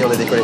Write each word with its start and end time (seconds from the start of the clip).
Y 0.00 0.02
est, 0.02 0.06
on 0.06 0.10
a 0.10 0.16
décollé. 0.16 0.42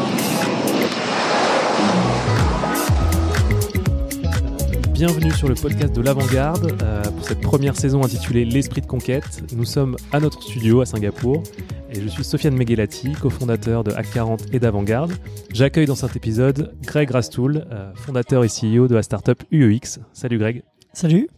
Bienvenue 4.93 5.31
sur 5.33 5.49
le 5.49 5.55
podcast 5.55 5.95
de 5.95 6.01
l'Avant-Garde 6.01 6.73
euh, 6.83 7.03
pour 7.03 7.25
cette 7.25 7.41
première 7.41 7.77
saison 7.77 8.03
intitulée 8.03 8.45
L'Esprit 8.45 8.81
de 8.81 8.87
Conquête. 8.87 9.43
Nous 9.55 9.65
sommes 9.65 9.97
à 10.13 10.21
notre 10.21 10.43
studio 10.43 10.81
à 10.81 10.87
Singapour 10.87 11.43
et 11.91 12.01
je 12.01 12.09
suis 12.09 12.25
Sofiane 12.25 12.57
Meghelati, 12.57 13.13
cofondateur 13.13 13.85
de 13.85 13.93
Hack 13.93 14.11
40 14.13 14.55
et 14.55 14.59
d'Avant-Garde. 14.59 15.13
J'accueille 15.53 15.87
dans 15.87 15.97
cet 15.97 16.17
épisode 16.17 16.75
Greg 16.83 17.11
Rastoul, 17.11 17.67
euh, 17.71 17.93
fondateur 17.95 18.45
et 18.45 18.49
CEO 18.49 18.89
de 18.89 18.95
la 18.95 19.03
startup 19.03 19.43
UEX. 19.51 20.01
Salut 20.13 20.39
Greg. 20.39 20.63
Salut. 20.93 21.29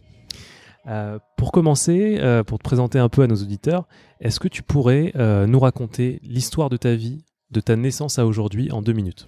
Euh, 0.87 1.19
pour 1.37 1.51
commencer, 1.51 2.17
euh, 2.19 2.43
pour 2.43 2.57
te 2.57 2.63
présenter 2.63 2.97
un 2.97 3.09
peu 3.09 3.21
à 3.21 3.27
nos 3.27 3.35
auditeurs, 3.35 3.87
est-ce 4.21 4.39
que 4.39 4.47
tu 4.47 4.63
pourrais 4.63 5.11
euh, 5.15 5.45
nous 5.45 5.59
raconter 5.59 6.19
l'histoire 6.23 6.69
de 6.69 6.77
ta 6.77 6.95
vie, 6.95 7.25
de 7.51 7.59
ta 7.59 7.75
naissance 7.75 8.19
à 8.19 8.25
aujourd'hui 8.25 8.71
en 8.71 8.81
deux 8.81 8.93
minutes 8.93 9.27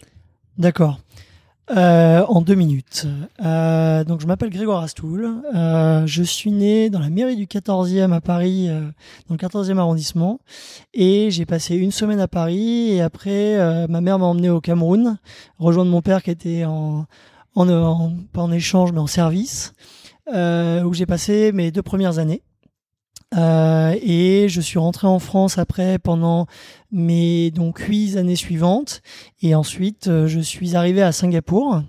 D'accord. 0.57 0.99
Euh, 1.69 2.25
en 2.27 2.41
deux 2.41 2.55
minutes. 2.55 3.07
Euh, 3.45 4.03
donc, 4.03 4.19
je 4.19 4.27
m'appelle 4.27 4.49
Grégoire 4.49 4.83
Astoul. 4.83 5.41
Euh, 5.55 6.05
je 6.05 6.23
suis 6.23 6.51
né 6.51 6.89
dans 6.89 6.99
la 6.99 7.09
mairie 7.09 7.37
du 7.37 7.45
14e 7.45 8.11
à 8.11 8.19
Paris, 8.19 8.67
dans 9.29 9.35
le 9.35 9.37
14e 9.37 9.77
arrondissement. 9.77 10.39
Et 10.93 11.31
j'ai 11.31 11.45
passé 11.45 11.75
une 11.75 11.91
semaine 11.91 12.19
à 12.19 12.27
Paris. 12.27 12.91
Et 12.91 13.01
après, 13.01 13.87
ma 13.87 14.01
mère 14.01 14.19
m'a 14.19 14.25
emmené 14.25 14.49
au 14.49 14.59
Cameroun, 14.59 15.17
rejoindre 15.59 15.91
mon 15.91 16.01
père 16.01 16.23
qui 16.23 16.31
était 16.31 16.65
en, 16.65 17.05
en, 17.55 18.13
pas 18.33 18.41
en 18.41 18.51
échange, 18.51 18.91
mais 18.91 18.99
en 18.99 19.07
service, 19.07 19.73
où 20.27 20.93
j'ai 20.93 21.05
passé 21.05 21.51
mes 21.53 21.71
deux 21.71 21.83
premières 21.83 22.19
années. 22.19 22.43
Euh, 23.37 23.95
et 24.01 24.49
je 24.49 24.59
suis 24.59 24.77
rentré 24.77 25.07
en 25.07 25.19
France 25.19 25.57
après 25.57 25.99
pendant 25.99 26.47
mes 26.91 27.51
donc 27.51 27.79
huit 27.79 28.17
années 28.17 28.35
suivantes. 28.35 29.01
Et 29.41 29.55
ensuite, 29.55 30.07
euh, 30.07 30.27
je 30.27 30.39
suis 30.39 30.75
arrivé 30.75 31.01
à 31.01 31.11
Singapour. 31.11 31.81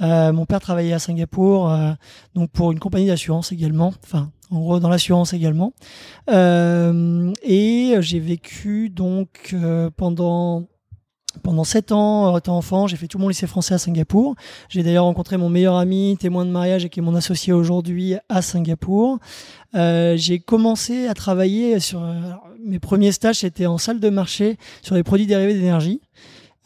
Euh, 0.00 0.32
mon 0.32 0.46
père 0.46 0.60
travaillait 0.60 0.94
à 0.94 0.98
Singapour, 0.98 1.70
donc 2.34 2.50
pour 2.52 2.72
une 2.72 2.78
compagnie 2.78 3.06
d'assurance 3.06 3.52
également. 3.52 3.92
Enfin, 4.02 4.32
en 4.50 4.60
gros, 4.60 4.80
dans 4.80 4.88
l'assurance 4.88 5.34
également. 5.34 5.74
Et 6.28 7.94
j'ai 8.00 8.18
vécu 8.18 8.88
donc 8.88 9.54
pendant 9.96 10.64
pendant 11.42 11.64
sept 11.64 11.92
ans, 11.92 12.34
euh, 12.34 12.38
étant 12.38 12.56
enfant, 12.56 12.86
j'ai 12.86 12.96
fait 12.96 13.06
tout 13.06 13.18
mon 13.18 13.28
lycée 13.28 13.46
français 13.46 13.74
à 13.74 13.78
Singapour. 13.78 14.34
J'ai 14.68 14.82
d'ailleurs 14.82 15.04
rencontré 15.04 15.36
mon 15.36 15.48
meilleur 15.48 15.76
ami, 15.76 16.16
témoin 16.18 16.44
de 16.44 16.50
mariage 16.50 16.84
et 16.84 16.88
qui 16.88 17.00
est 17.00 17.02
mon 17.02 17.14
associé 17.14 17.52
aujourd'hui 17.52 18.16
à 18.28 18.42
Singapour. 18.42 19.18
Euh, 19.74 20.16
j'ai 20.16 20.40
commencé 20.40 21.06
à 21.06 21.14
travailler 21.14 21.78
sur 21.80 22.02
alors, 22.02 22.48
mes 22.64 22.78
premiers 22.78 23.12
stages, 23.12 23.36
c'était 23.36 23.66
en 23.66 23.78
salle 23.78 24.00
de 24.00 24.10
marché 24.10 24.58
sur 24.82 24.94
les 24.94 25.02
produits 25.02 25.26
dérivés 25.26 25.54
d'énergie. 25.54 26.00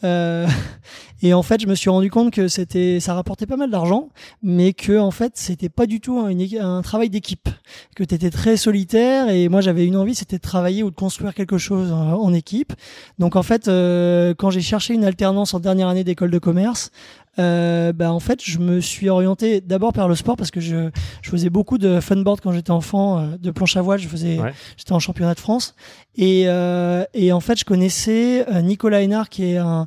Euh, 0.04 0.46
et 1.22 1.34
en 1.34 1.42
fait, 1.42 1.60
je 1.60 1.66
me 1.66 1.74
suis 1.74 1.90
rendu 1.90 2.10
compte 2.10 2.32
que 2.32 2.48
c'était, 2.48 3.00
ça 3.00 3.14
rapportait 3.14 3.46
pas 3.46 3.56
mal 3.56 3.70
d'argent, 3.70 4.10
mais 4.42 4.72
que 4.72 4.98
en 4.98 5.10
fait, 5.10 5.32
c'était 5.34 5.68
pas 5.68 5.86
du 5.86 6.00
tout 6.00 6.18
un, 6.18 6.82
travail 6.82 7.10
d'équipe. 7.10 7.48
Que 7.96 8.04
tu 8.04 8.14
étais 8.14 8.30
très 8.30 8.56
solitaire 8.56 9.28
et 9.28 9.48
moi, 9.48 9.60
j'avais 9.60 9.86
une 9.86 9.96
envie, 9.96 10.14
c'était 10.14 10.36
de 10.36 10.42
travailler 10.42 10.82
ou 10.82 10.90
de 10.90 10.96
construire 10.96 11.34
quelque 11.34 11.58
chose 11.58 11.92
en, 11.92 12.14
en 12.14 12.32
équipe. 12.34 12.72
Donc 13.18 13.36
en 13.36 13.42
fait, 13.42 13.68
euh, 13.68 14.34
quand 14.36 14.50
j'ai 14.50 14.60
cherché 14.60 14.94
une 14.94 15.04
alternance 15.04 15.54
en 15.54 15.60
dernière 15.60 15.88
année 15.88 16.04
d'école 16.04 16.30
de 16.30 16.38
commerce, 16.38 16.90
euh, 17.38 17.92
bah 17.92 18.12
en 18.12 18.20
fait, 18.20 18.40
je 18.42 18.58
me 18.58 18.80
suis 18.80 19.08
orienté 19.08 19.60
d'abord 19.60 19.92
vers 19.92 20.08
le 20.08 20.14
sport 20.14 20.36
parce 20.36 20.50
que 20.50 20.60
je, 20.60 20.90
je 21.22 21.30
faisais 21.30 21.50
beaucoup 21.50 21.78
de 21.78 22.00
funboard 22.00 22.40
quand 22.40 22.52
j'étais 22.52 22.70
enfant, 22.70 23.18
euh, 23.18 23.36
de 23.40 23.50
planche 23.50 23.76
à 23.76 23.82
voile. 23.82 23.98
Je 23.98 24.08
faisais, 24.08 24.38
Ouais. 24.38 24.52
j'étais 24.76 24.92
en 24.92 24.98
championnat 25.00 25.34
de 25.34 25.40
France 25.40 25.74
et, 26.16 26.44
euh, 26.46 27.04
et 27.14 27.32
en 27.32 27.40
fait, 27.40 27.58
je 27.58 27.64
connaissais 27.64 28.46
euh, 28.52 28.60
Nicolas 28.62 29.00
Hénard 29.02 29.28
qui 29.28 29.44
est 29.44 29.56
un 29.58 29.86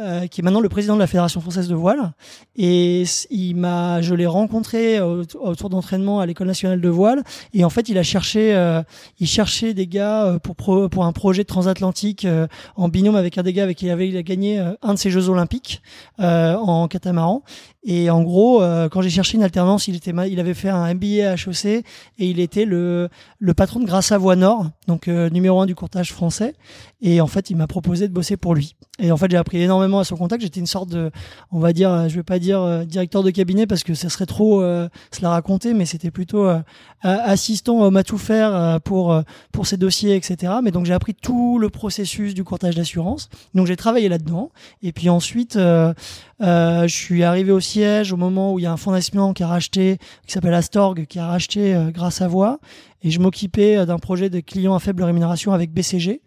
euh, 0.00 0.26
qui 0.26 0.40
est 0.40 0.44
maintenant 0.44 0.60
le 0.60 0.68
président 0.68 0.94
de 0.94 1.00
la 1.00 1.06
Fédération 1.06 1.40
française 1.40 1.68
de 1.68 1.74
voile. 1.74 2.12
Et 2.56 3.04
il 3.30 3.54
m'a, 3.54 4.00
je 4.02 4.14
l'ai 4.14 4.26
rencontré 4.26 5.00
au, 5.00 5.22
au 5.40 5.54
tour 5.54 5.68
d'entraînement 5.70 6.20
à 6.20 6.26
l'école 6.26 6.46
nationale 6.46 6.80
de 6.80 6.88
voile. 6.88 7.22
Et 7.54 7.64
en 7.64 7.70
fait, 7.70 7.88
il 7.88 7.98
a 7.98 8.02
cherché, 8.02 8.54
euh, 8.54 8.82
il 9.18 9.26
cherchait 9.26 9.74
des 9.74 9.86
gars 9.86 10.24
euh, 10.24 10.38
pour 10.38 10.56
pro- 10.56 10.88
pour 10.88 11.04
un 11.04 11.12
projet 11.12 11.44
transatlantique 11.44 12.24
euh, 12.24 12.46
en 12.76 12.88
binôme 12.88 13.16
avec 13.16 13.38
un 13.38 13.42
des 13.42 13.52
gars 13.52 13.62
avec 13.64 13.78
qui 13.78 13.86
il 13.86 13.90
avait 13.90 14.08
il 14.08 14.16
a 14.16 14.22
gagné 14.22 14.58
euh, 14.58 14.72
un 14.82 14.94
de 14.94 14.98
ses 14.98 15.10
Jeux 15.10 15.28
olympiques 15.28 15.82
euh, 16.20 16.54
en 16.56 16.88
catamaran. 16.88 17.42
Et 17.82 18.10
en 18.10 18.22
gros, 18.22 18.62
euh, 18.62 18.88
quand 18.90 19.00
j'ai 19.00 19.08
cherché 19.10 19.36
une 19.38 19.42
alternance, 19.42 19.88
il 19.88 19.96
était, 19.96 20.12
il 20.28 20.38
avait 20.40 20.52
fait 20.54 20.68
un 20.68 20.92
MBA 20.94 21.30
à 21.30 21.34
HEC 21.34 21.64
et 21.64 21.84
il 22.18 22.38
était 22.40 22.66
le 22.66 23.08
le 23.38 23.54
patron 23.54 23.80
de 23.80 23.86
Grasse 23.86 24.12
Voie 24.12 24.36
Nord, 24.36 24.66
donc 24.86 25.08
euh, 25.08 25.30
numéro 25.30 25.60
un 25.62 25.66
du 25.66 25.74
courtage 25.74 26.12
français. 26.12 26.54
Et 27.02 27.20
en 27.20 27.26
fait, 27.26 27.50
il 27.50 27.56
m'a 27.56 27.66
proposé 27.66 28.08
de 28.08 28.12
bosser 28.12 28.36
pour 28.36 28.54
lui. 28.54 28.76
Et 28.98 29.10
en 29.10 29.16
fait, 29.16 29.30
j'ai 29.30 29.36
appris 29.36 29.62
énormément 29.62 30.00
à 30.00 30.04
son 30.04 30.16
contact. 30.16 30.42
J'étais 30.42 30.60
une 30.60 30.66
sorte 30.66 30.90
de, 30.90 31.10
on 31.50 31.58
va 31.58 31.72
dire, 31.72 32.08
je 32.08 32.16
vais 32.16 32.22
pas 32.22 32.38
dire 32.38 32.60
euh, 32.60 32.84
directeur 32.84 33.22
de 33.22 33.30
cabinet 33.30 33.66
parce 33.66 33.82
que 33.82 33.94
ça 33.94 34.10
serait 34.10 34.26
trop 34.26 34.62
euh, 34.62 34.88
se 35.10 35.24
raconter, 35.24 35.72
mais 35.72 35.86
c'était 35.86 36.10
plutôt 36.10 36.44
euh, 36.44 36.60
assistant 37.02 37.82
homme 37.82 37.96
à 37.96 38.02
tout 38.02 38.18
faire 38.18 38.54
euh, 38.54 38.78
pour 38.78 39.12
euh, 39.12 39.22
pour 39.52 39.66
ses 39.66 39.76
dossiers, 39.76 40.16
etc. 40.16 40.54
Mais 40.62 40.70
donc 40.70 40.86
j'ai 40.86 40.92
appris 40.92 41.14
tout 41.14 41.58
le 41.58 41.70
processus 41.70 42.34
du 42.34 42.44
courtage 42.44 42.76
d'assurance. 42.76 43.28
Donc 43.54 43.66
j'ai 43.66 43.76
travaillé 43.76 44.08
là-dedans. 44.08 44.50
Et 44.82 44.92
puis 44.92 45.08
ensuite, 45.08 45.56
euh, 45.56 45.94
je 46.40 46.86
suis 46.94 47.24
arrivé 47.24 47.52
au 47.52 47.60
siège 47.60 48.12
au 48.12 48.16
moment 48.16 48.52
où 48.52 48.58
il 48.58 48.62
y 48.62 48.66
a 48.66 48.72
un 48.72 48.76
fonds 48.76 48.90
d'investissement 48.90 49.32
qui 49.32 49.42
a 49.42 49.48
racheté, 49.48 49.98
qui 50.26 50.32
s'appelle 50.32 50.54
Astorg, 50.54 51.06
qui 51.06 51.18
a 51.18 51.26
racheté 51.26 51.76
grâce 51.92 52.20
à 52.20 52.28
Voix. 52.28 52.58
Et 53.02 53.10
je 53.10 53.18
m'occupais 53.18 53.86
d'un 53.86 53.98
projet 53.98 54.28
de 54.28 54.40
clients 54.40 54.74
à 54.74 54.78
faible 54.78 55.02
rémunération 55.02 55.52
avec 55.52 55.72
BCG. 55.72 56.20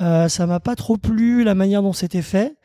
Euh, 0.00 0.28
ça 0.28 0.46
m'a 0.46 0.60
pas 0.60 0.76
trop 0.76 0.96
plu 0.96 1.44
la 1.44 1.54
manière 1.54 1.82
dont 1.82 1.92
c'était 1.92 2.22
fait. 2.22 2.56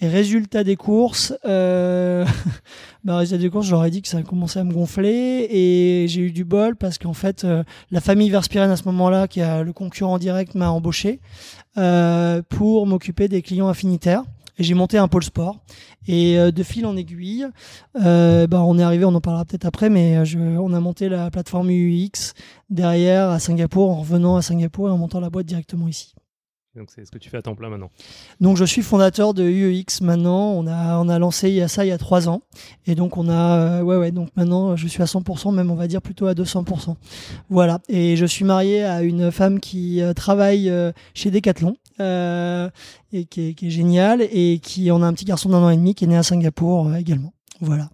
Et 0.00 0.08
résultat 0.08 0.64
des 0.64 0.74
courses, 0.76 1.32
euh, 1.44 2.24
bah, 3.04 3.18
résultat 3.18 3.42
des 3.42 3.50
courses, 3.50 3.66
j'aurais 3.66 3.90
dit 3.90 4.02
que 4.02 4.08
ça 4.08 4.18
a 4.18 4.22
commencé 4.22 4.58
à 4.58 4.64
me 4.64 4.72
gonfler 4.72 5.46
et 5.48 6.06
j'ai 6.08 6.22
eu 6.22 6.32
du 6.32 6.44
bol 6.44 6.74
parce 6.74 6.98
qu'en 6.98 7.12
fait, 7.12 7.44
euh, 7.44 7.62
la 7.92 8.00
famille 8.00 8.28
Verspiren 8.28 8.70
à 8.70 8.76
ce 8.76 8.84
moment-là, 8.86 9.28
qui 9.28 9.40
a 9.40 9.62
le 9.62 9.72
concurrent 9.72 10.18
direct, 10.18 10.56
m'a 10.56 10.70
embauché 10.70 11.20
euh, 11.78 12.42
pour 12.48 12.86
m'occuper 12.86 13.28
des 13.28 13.40
clients 13.40 13.68
affinitaires. 13.68 14.24
Et 14.58 14.62
j'ai 14.62 14.74
monté 14.74 14.98
un 14.98 15.08
pôle 15.08 15.24
sport. 15.24 15.58
Et 16.06 16.36
de 16.36 16.62
fil 16.62 16.86
en 16.86 16.96
aiguille, 16.96 17.46
euh, 18.00 18.46
bah, 18.46 18.62
on 18.62 18.78
est 18.78 18.82
arrivé, 18.84 19.04
on 19.04 19.14
en 19.14 19.20
parlera 19.20 19.44
peut-être 19.44 19.64
après, 19.64 19.90
mais 19.90 20.18
on 20.58 20.72
a 20.72 20.80
monté 20.80 21.08
la 21.08 21.30
plateforme 21.30 21.70
UX 21.70 22.34
derrière 22.70 23.30
à 23.30 23.40
Singapour, 23.40 23.90
en 23.90 24.00
revenant 24.00 24.36
à 24.36 24.42
Singapour 24.42 24.88
et 24.88 24.92
en 24.92 24.98
montant 24.98 25.18
la 25.18 25.30
boîte 25.30 25.46
directement 25.46 25.88
ici. 25.88 26.14
Donc 26.76 26.90
c'est 26.92 27.04
ce 27.04 27.10
que 27.12 27.18
tu 27.18 27.30
fais 27.30 27.36
à 27.36 27.42
temps 27.42 27.54
plein 27.54 27.68
maintenant. 27.70 27.90
Donc 28.40 28.56
je 28.56 28.64
suis 28.64 28.82
fondateur 28.82 29.32
de 29.32 29.44
UEX 29.44 30.00
maintenant. 30.00 30.52
On 30.52 30.66
a 30.66 30.98
on 30.98 31.08
a 31.08 31.18
lancé 31.20 31.48
il 31.48 31.54
y 31.54 31.62
a 31.62 31.68
ça 31.68 31.84
il 31.84 31.88
y 31.88 31.92
a 31.92 31.98
trois 31.98 32.28
ans 32.28 32.42
et 32.86 32.96
donc 32.96 33.16
on 33.16 33.28
a 33.28 33.58
euh, 33.58 33.82
ouais 33.82 33.96
ouais 33.96 34.10
donc 34.10 34.30
maintenant 34.36 34.74
je 34.74 34.88
suis 34.88 35.02
à 35.02 35.06
100% 35.06 35.54
même 35.54 35.70
on 35.70 35.76
va 35.76 35.86
dire 35.86 36.02
plutôt 36.02 36.26
à 36.26 36.34
200%. 36.34 36.96
Voilà 37.48 37.80
et 37.88 38.16
je 38.16 38.26
suis 38.26 38.44
marié 38.44 38.82
à 38.82 39.02
une 39.02 39.30
femme 39.30 39.60
qui 39.60 40.02
euh, 40.02 40.14
travaille 40.14 40.68
euh, 40.68 40.90
chez 41.14 41.30
Decathlon 41.30 41.76
euh, 42.00 42.68
et 43.12 43.24
qui 43.26 43.50
est, 43.50 43.54
qui 43.54 43.68
est 43.68 43.70
géniale 43.70 44.22
et 44.22 44.58
qui 44.58 44.90
on 44.90 45.00
a 45.02 45.06
un 45.06 45.12
petit 45.14 45.24
garçon 45.24 45.50
d'un 45.50 45.62
an 45.62 45.70
et 45.70 45.76
demi 45.76 45.94
qui 45.94 46.04
est 46.04 46.08
né 46.08 46.16
à 46.16 46.24
Singapour 46.24 46.94
également. 46.96 47.32
Voilà. 47.60 47.88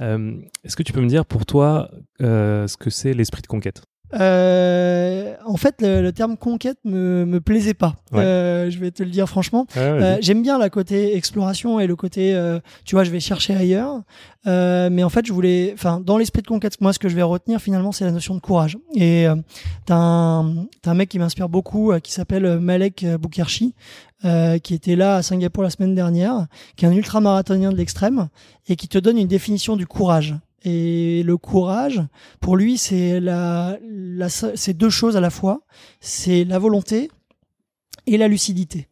Euh, 0.00 0.36
Est-ce 0.64 0.76
que 0.76 0.82
tu 0.82 0.92
peux 0.92 1.00
me 1.00 1.08
dire 1.08 1.24
pour 1.24 1.46
toi 1.46 1.90
euh, 2.20 2.66
ce 2.66 2.76
que 2.76 2.90
c'est 2.90 3.14
l'esprit 3.14 3.42
de 3.42 3.46
conquête? 3.46 3.82
Euh, 4.14 5.34
en 5.46 5.56
fait, 5.56 5.76
le, 5.80 6.02
le 6.02 6.12
terme 6.12 6.36
conquête 6.36 6.78
me, 6.84 7.24
me 7.24 7.40
plaisait 7.40 7.74
pas. 7.74 7.94
Ouais. 8.12 8.20
Euh, 8.20 8.70
je 8.70 8.78
vais 8.78 8.90
te 8.90 9.02
le 9.02 9.10
dire 9.10 9.28
franchement. 9.28 9.66
Ouais. 9.74 9.82
Euh, 9.82 10.18
J'aime 10.20 10.42
bien 10.42 10.58
la 10.58 10.70
côté 10.70 11.16
exploration 11.16 11.80
et 11.80 11.86
le 11.86 11.96
côté, 11.96 12.34
euh, 12.34 12.60
tu 12.84 12.94
vois, 12.94 13.04
je 13.04 13.10
vais 13.10 13.20
chercher 13.20 13.54
ailleurs. 13.54 14.02
Euh, 14.46 14.88
mais 14.90 15.02
en 15.04 15.08
fait, 15.08 15.24
je 15.24 15.32
voulais, 15.32 15.70
enfin, 15.74 16.00
dans 16.00 16.18
l'esprit 16.18 16.42
de 16.42 16.46
conquête, 16.48 16.80
moi, 16.80 16.92
ce 16.92 16.98
que 16.98 17.08
je 17.08 17.14
vais 17.16 17.22
retenir 17.22 17.60
finalement, 17.60 17.92
c'est 17.92 18.04
la 18.04 18.10
notion 18.12 18.34
de 18.34 18.40
courage. 18.40 18.76
Et 18.94 19.26
euh, 19.26 19.36
t'as 19.86 19.96
un, 19.96 20.66
t'as 20.82 20.90
un 20.90 20.94
mec 20.94 21.08
qui 21.08 21.18
m'inspire 21.18 21.48
beaucoup, 21.48 21.92
qui 22.02 22.12
s'appelle 22.12 22.58
Malek 22.58 23.06
Boukherchi, 23.20 23.74
euh, 24.24 24.58
qui 24.58 24.74
était 24.74 24.96
là 24.96 25.16
à 25.16 25.22
Singapour 25.22 25.62
la 25.62 25.70
semaine 25.70 25.94
dernière, 25.94 26.46
qui 26.76 26.84
est 26.84 26.88
un 26.88 26.92
ultramarathonien 26.92 27.70
de 27.70 27.76
l'extrême 27.76 28.28
et 28.68 28.76
qui 28.76 28.88
te 28.88 28.98
donne 28.98 29.18
une 29.18 29.28
définition 29.28 29.76
du 29.76 29.86
courage. 29.86 30.34
Et 30.64 31.22
le 31.24 31.36
courage, 31.36 32.00
pour 32.40 32.56
lui, 32.56 32.78
c'est 32.78 33.20
la, 33.20 33.78
la, 33.82 34.28
deux 34.74 34.90
choses 34.90 35.16
à 35.16 35.20
la 35.20 35.30
fois. 35.30 35.62
C'est 36.00 36.44
la 36.44 36.58
volonté 36.58 37.10
et 38.06 38.16
la 38.16 38.28
lucidité. 38.28 38.88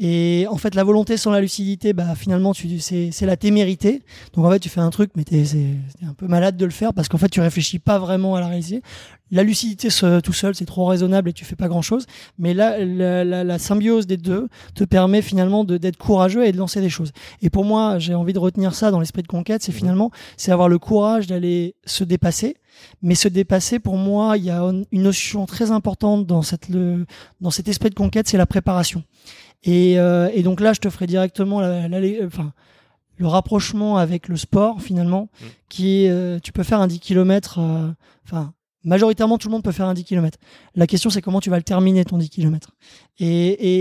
Et 0.00 0.46
en 0.48 0.56
fait, 0.56 0.76
la 0.76 0.84
volonté 0.84 1.16
sans 1.16 1.32
la 1.32 1.40
lucidité, 1.40 1.92
bah, 1.92 2.14
finalement, 2.14 2.54
tu, 2.54 2.78
c'est, 2.78 3.10
c'est 3.10 3.26
la 3.26 3.36
témérité. 3.36 4.02
Donc 4.32 4.44
en 4.44 4.50
fait, 4.50 4.60
tu 4.60 4.68
fais 4.68 4.80
un 4.80 4.90
truc, 4.90 5.10
mais 5.16 5.24
t'es, 5.24 5.44
c'est, 5.44 5.74
c'est 5.98 6.06
un 6.06 6.14
peu 6.14 6.28
malade 6.28 6.56
de 6.56 6.64
le 6.64 6.70
faire 6.70 6.94
parce 6.94 7.08
qu'en 7.08 7.18
fait, 7.18 7.28
tu 7.28 7.40
réfléchis 7.40 7.80
pas 7.80 7.98
vraiment 7.98 8.36
à 8.36 8.40
la 8.40 8.46
réaliser. 8.46 8.82
La 9.32 9.42
lucidité 9.42 9.88
tout 10.22 10.32
seul, 10.32 10.54
c'est 10.54 10.64
trop 10.66 10.86
raisonnable 10.86 11.30
et 11.30 11.32
tu 11.32 11.44
fais 11.44 11.56
pas 11.56 11.66
grand 11.66 11.82
chose. 11.82 12.06
Mais 12.38 12.54
là, 12.54 12.78
la, 12.78 13.24
la, 13.24 13.42
la 13.42 13.58
symbiose 13.58 14.06
des 14.06 14.16
deux 14.16 14.48
te 14.74 14.84
permet 14.84 15.20
finalement 15.20 15.64
de, 15.64 15.76
d'être 15.78 15.98
courageux 15.98 16.46
et 16.46 16.52
de 16.52 16.56
lancer 16.56 16.80
des 16.80 16.90
choses. 16.90 17.12
Et 17.42 17.50
pour 17.50 17.64
moi, 17.64 17.98
j'ai 17.98 18.14
envie 18.14 18.32
de 18.32 18.38
retenir 18.38 18.74
ça 18.74 18.92
dans 18.92 19.00
l'esprit 19.00 19.22
de 19.22 19.28
conquête, 19.28 19.62
c'est 19.64 19.72
finalement, 19.72 20.12
c'est 20.36 20.52
avoir 20.52 20.68
le 20.68 20.78
courage 20.78 21.26
d'aller 21.26 21.74
se 21.84 22.04
dépasser. 22.04 22.56
Mais 23.02 23.16
se 23.16 23.26
dépasser, 23.26 23.80
pour 23.80 23.96
moi, 23.96 24.36
il 24.36 24.44
y 24.44 24.50
a 24.50 24.62
une 24.62 25.02
notion 25.02 25.46
très 25.46 25.72
importante 25.72 26.26
dans 26.26 26.42
cette, 26.42 26.68
le, 26.68 27.06
dans 27.40 27.50
cet 27.50 27.66
esprit 27.66 27.90
de 27.90 27.96
conquête, 27.96 28.28
c'est 28.28 28.38
la 28.38 28.46
préparation. 28.46 29.02
Et, 29.64 29.98
euh, 29.98 30.30
et 30.34 30.42
donc 30.42 30.60
là, 30.60 30.72
je 30.72 30.80
te 30.80 30.88
ferai 30.90 31.06
directement 31.06 31.60
la, 31.60 31.88
enfin, 32.26 32.52
le 33.16 33.26
rapprochement 33.26 33.96
avec 33.96 34.28
le 34.28 34.36
sport 34.36 34.80
finalement, 34.80 35.28
Mm. 35.40 35.46
qui 35.68 36.04
est, 36.04 36.10
euh, 36.10 36.38
tu 36.40 36.52
peux 36.52 36.62
faire 36.62 36.80
un 36.80 36.86
10 36.86 37.00
km, 37.00 37.58
enfin, 38.24 38.52
majoritairement 38.84 39.38
tout 39.38 39.48
le 39.48 39.52
monde 39.52 39.64
peut 39.64 39.72
faire 39.72 39.86
un 39.86 39.94
10 39.94 40.04
km. 40.04 40.38
La 40.76 40.86
question 40.86 41.10
c'est 41.10 41.20
comment 41.20 41.40
tu 41.40 41.50
vas 41.50 41.56
le 41.56 41.64
terminer 41.64 42.04
ton 42.04 42.16
10 42.18 42.30
km 42.30 42.70
et, 43.18 43.26
et, 43.26 43.80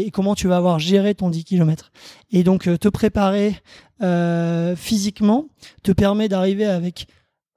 et, 0.00 0.06
et 0.06 0.10
comment 0.10 0.34
tu 0.34 0.48
vas 0.48 0.56
avoir 0.56 0.78
géré 0.78 1.14
ton 1.14 1.28
10 1.28 1.44
km. 1.44 1.92
Et 2.32 2.42
donc 2.42 2.66
euh, 2.66 2.78
te 2.78 2.88
préparer 2.88 3.54
euh, 4.02 4.74
physiquement 4.74 5.48
te 5.82 5.92
permet 5.92 6.28
d'arriver 6.28 6.64
avec 6.64 7.06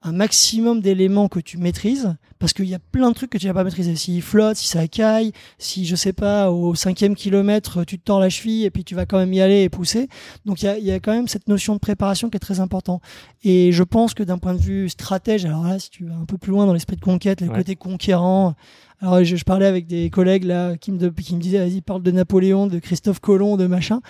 un 0.04 0.12
maximum 0.12 0.80
d'éléments 0.80 1.28
que 1.28 1.38
tu 1.40 1.58
maîtrises 1.58 2.14
parce 2.40 2.52
qu'il 2.52 2.64
y 2.64 2.74
a 2.74 2.80
plein 2.80 3.08
de 3.10 3.14
trucs 3.14 3.30
que 3.30 3.38
tu 3.38 3.46
vas 3.46 3.54
pas 3.54 3.62
maîtriser. 3.62 3.94
S'il 3.94 4.20
flotte, 4.20 4.56
si 4.56 4.66
ça 4.66 4.88
caille, 4.88 5.30
si 5.58 5.86
je 5.86 5.94
sais 5.94 6.12
pas, 6.12 6.50
au 6.50 6.74
cinquième 6.74 7.14
kilomètre, 7.14 7.84
tu 7.84 7.98
te 8.00 8.04
tords 8.04 8.18
la 8.18 8.28
cheville 8.28 8.64
et 8.64 8.70
puis 8.70 8.82
tu 8.82 8.96
vas 8.96 9.06
quand 9.06 9.18
même 9.18 9.32
y 9.32 9.40
aller 9.40 9.62
et 9.62 9.68
pousser. 9.68 10.08
Donc 10.44 10.62
il 10.62 10.64
y 10.66 10.68
a, 10.68 10.76
y 10.78 10.90
a 10.90 10.98
quand 10.98 11.12
même 11.12 11.28
cette 11.28 11.46
notion 11.46 11.74
de 11.74 11.78
préparation 11.78 12.30
qui 12.30 12.36
est 12.36 12.40
très 12.40 12.58
importante. 12.58 13.00
Et 13.44 13.70
je 13.70 13.82
pense 13.84 14.12
que 14.14 14.24
d'un 14.24 14.38
point 14.38 14.54
de 14.54 14.60
vue 14.60 14.88
stratège, 14.88 15.44
alors 15.44 15.62
là, 15.64 15.78
si 15.78 15.90
tu 15.90 16.04
vas 16.06 16.14
un 16.16 16.24
peu 16.24 16.36
plus 16.36 16.50
loin 16.50 16.66
dans 16.66 16.72
l'esprit 16.74 16.96
de 16.96 17.00
conquête, 17.00 17.40
le 17.40 17.48
Ouais. 17.48 17.58
côté 17.58 17.76
conquérant, 17.76 18.54
alors 19.00 19.22
je, 19.22 19.36
je 19.36 19.44
parlais 19.44 19.66
avec 19.66 19.86
des 19.86 20.10
collègues 20.10 20.44
là 20.44 20.76
qui 20.76 20.90
me, 20.90 21.10
qui 21.10 21.34
me 21.36 21.40
disaient, 21.40 21.58
vas-y, 21.58 21.80
parle 21.80 22.02
de 22.02 22.10
Napoléon, 22.10 22.66
de 22.66 22.78
Christophe 22.80 23.20
Colomb, 23.20 23.56
de 23.56 23.66
machin. 23.68 24.00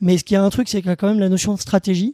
Mais 0.00 0.16
ce 0.16 0.24
qui 0.24 0.34
a 0.34 0.42
un 0.42 0.50
truc, 0.50 0.68
c'est 0.68 0.80
qu'il 0.80 0.88
y 0.88 0.92
a 0.92 0.96
quand 0.96 1.08
même 1.08 1.20
la 1.20 1.28
notion 1.28 1.54
de 1.54 1.60
stratégie. 1.60 2.12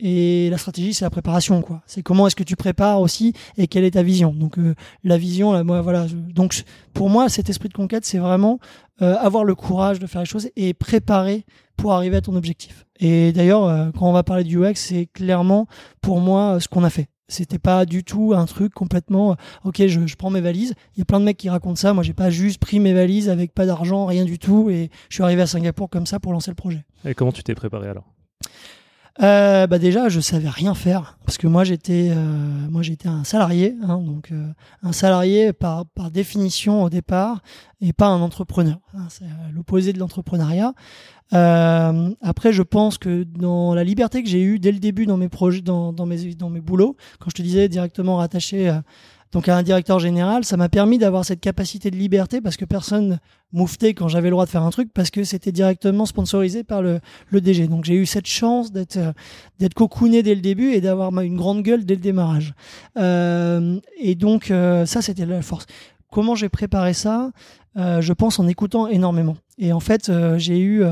Et 0.00 0.48
la 0.50 0.58
stratégie, 0.58 0.94
c'est 0.94 1.04
la 1.04 1.10
préparation, 1.10 1.60
quoi. 1.60 1.82
C'est 1.86 2.02
comment 2.02 2.26
est-ce 2.28 2.36
que 2.36 2.44
tu 2.44 2.54
prépares 2.54 3.00
aussi 3.00 3.32
et 3.56 3.66
quelle 3.66 3.84
est 3.84 3.92
ta 3.92 4.02
vision. 4.04 4.32
Donc 4.32 4.58
euh, 4.58 4.74
la 5.02 5.18
vision, 5.18 5.52
là, 5.52 5.64
moi, 5.64 5.80
voilà. 5.80 6.06
donc 6.08 6.62
pour 6.94 7.10
moi, 7.10 7.28
cet 7.28 7.50
esprit 7.50 7.68
de 7.68 7.74
conquête, 7.74 8.04
c'est 8.04 8.18
vraiment 8.18 8.60
euh, 9.02 9.16
avoir 9.16 9.42
le 9.44 9.54
courage 9.56 9.98
de 9.98 10.06
faire 10.06 10.20
les 10.22 10.26
choses 10.26 10.50
et 10.54 10.72
préparer 10.72 11.44
pour 11.76 11.92
arriver 11.94 12.16
à 12.16 12.20
ton 12.20 12.36
objectif. 12.36 12.86
Et 13.00 13.32
d'ailleurs, 13.32 13.64
euh, 13.64 13.90
quand 13.96 14.08
on 14.08 14.12
va 14.12 14.22
parler 14.22 14.44
du 14.44 14.58
UX, 14.58 14.74
c'est 14.76 15.06
clairement 15.06 15.66
pour 16.00 16.20
moi 16.20 16.54
euh, 16.54 16.60
ce 16.60 16.68
qu'on 16.68 16.84
a 16.84 16.90
fait. 16.90 17.08
C'était 17.30 17.58
pas 17.58 17.84
du 17.84 18.04
tout 18.04 18.32
un 18.34 18.46
truc 18.46 18.72
complètement. 18.72 19.32
euh, 19.32 19.34
ok, 19.64 19.86
je, 19.86 20.06
je 20.06 20.16
prends 20.16 20.30
mes 20.30 20.40
valises. 20.40 20.74
Il 20.96 21.00
y 21.00 21.02
a 21.02 21.04
plein 21.04 21.20
de 21.20 21.24
mecs 21.24 21.36
qui 21.36 21.50
racontent 21.50 21.76
ça. 21.76 21.92
Moi, 21.92 22.02
j'ai 22.04 22.14
pas 22.14 22.30
juste 22.30 22.58
pris 22.60 22.78
mes 22.80 22.94
valises 22.94 23.28
avec 23.28 23.52
pas 23.52 23.66
d'argent, 23.66 24.06
rien 24.06 24.24
du 24.24 24.38
tout, 24.38 24.70
et 24.70 24.90
je 25.08 25.14
suis 25.16 25.22
arrivé 25.24 25.42
à 25.42 25.46
Singapour 25.46 25.90
comme 25.90 26.06
ça 26.06 26.20
pour 26.20 26.32
lancer 26.32 26.50
le 26.50 26.54
projet. 26.56 26.84
Et 27.04 27.14
comment 27.14 27.32
tu 27.32 27.42
t'es 27.42 27.54
préparé 27.54 27.88
alors? 27.88 28.04
Euh, 29.20 29.66
bah 29.66 29.78
déjà, 29.80 30.08
je 30.08 30.20
savais 30.20 30.48
rien 30.48 30.74
faire 30.74 31.18
parce 31.24 31.38
que 31.38 31.48
moi 31.48 31.64
j'étais, 31.64 32.10
euh, 32.10 32.68
moi 32.70 32.82
j'étais 32.82 33.08
un 33.08 33.24
salarié, 33.24 33.74
hein, 33.82 33.98
donc 33.98 34.30
euh, 34.30 34.46
un 34.82 34.92
salarié 34.92 35.52
par 35.52 35.86
par 35.86 36.12
définition 36.12 36.84
au 36.84 36.88
départ 36.88 37.42
et 37.80 37.92
pas 37.92 38.06
un 38.06 38.20
entrepreneur. 38.20 38.78
hein, 38.94 39.06
c'est 39.08 39.24
l'opposé 39.52 39.92
de 39.92 39.98
l'entrepreneuriat. 39.98 40.72
Euh, 41.34 42.10
après, 42.22 42.52
je 42.52 42.62
pense 42.62 42.96
que 42.96 43.24
dans 43.24 43.74
la 43.74 43.82
liberté 43.82 44.22
que 44.22 44.28
j'ai 44.28 44.40
eue 44.42 44.60
dès 44.60 44.70
le 44.72 44.78
début 44.78 45.04
dans 45.04 45.16
mes 45.16 45.28
projets, 45.28 45.62
dans, 45.62 45.92
dans 45.92 46.06
mes 46.06 46.34
dans 46.34 46.48
mes 46.48 46.60
boulots, 46.60 46.96
quand 47.18 47.28
je 47.30 47.34
te 47.34 47.42
disais 47.42 47.68
directement 47.68 48.16
rattaché 48.16 48.72
donc 49.32 49.48
à 49.48 49.56
un 49.56 49.62
directeur 49.62 49.98
général, 49.98 50.44
ça 50.44 50.56
m'a 50.56 50.68
permis 50.68 50.98
d'avoir 50.98 51.24
cette 51.24 51.40
capacité 51.40 51.90
de 51.90 51.96
liberté 51.96 52.40
parce 52.40 52.56
que 52.56 52.64
personne 52.64 53.18
mouftait 53.52 53.92
quand 53.92 54.08
j'avais 54.08 54.28
le 54.28 54.32
droit 54.32 54.46
de 54.46 54.50
faire 54.50 54.62
un 54.62 54.70
truc 54.70 54.90
parce 54.92 55.10
que 55.10 55.24
c'était 55.24 55.52
directement 55.52 56.06
sponsorisé 56.06 56.64
par 56.64 56.80
le, 56.82 57.00
le 57.28 57.40
DG. 57.40 57.66
Donc 57.66 57.84
j'ai 57.84 57.94
eu 57.94 58.06
cette 58.06 58.26
chance 58.26 58.72
d'être 58.72 58.96
euh, 58.96 59.12
d'être 59.58 59.74
cocooné 59.74 60.22
dès 60.22 60.34
le 60.34 60.40
début 60.40 60.72
et 60.72 60.80
d'avoir 60.80 61.10
une 61.20 61.36
grande 61.36 61.62
gueule 61.62 61.84
dès 61.84 61.94
le 61.94 62.00
démarrage. 62.00 62.54
Euh, 62.98 63.78
et 63.98 64.14
donc 64.14 64.50
euh, 64.50 64.86
ça 64.86 65.02
c'était 65.02 65.26
la 65.26 65.42
force. 65.42 65.66
Comment 66.10 66.34
j'ai 66.34 66.48
préparé 66.48 66.94
ça? 66.94 67.30
Euh, 67.76 68.00
Je 68.00 68.12
pense 68.14 68.38
en 68.38 68.46
écoutant 68.48 68.86
énormément. 68.86 69.36
Et 69.58 69.72
en 69.72 69.80
fait 69.80 70.08
euh, 70.08 70.38
j'ai 70.38 70.60
eu 70.60 70.82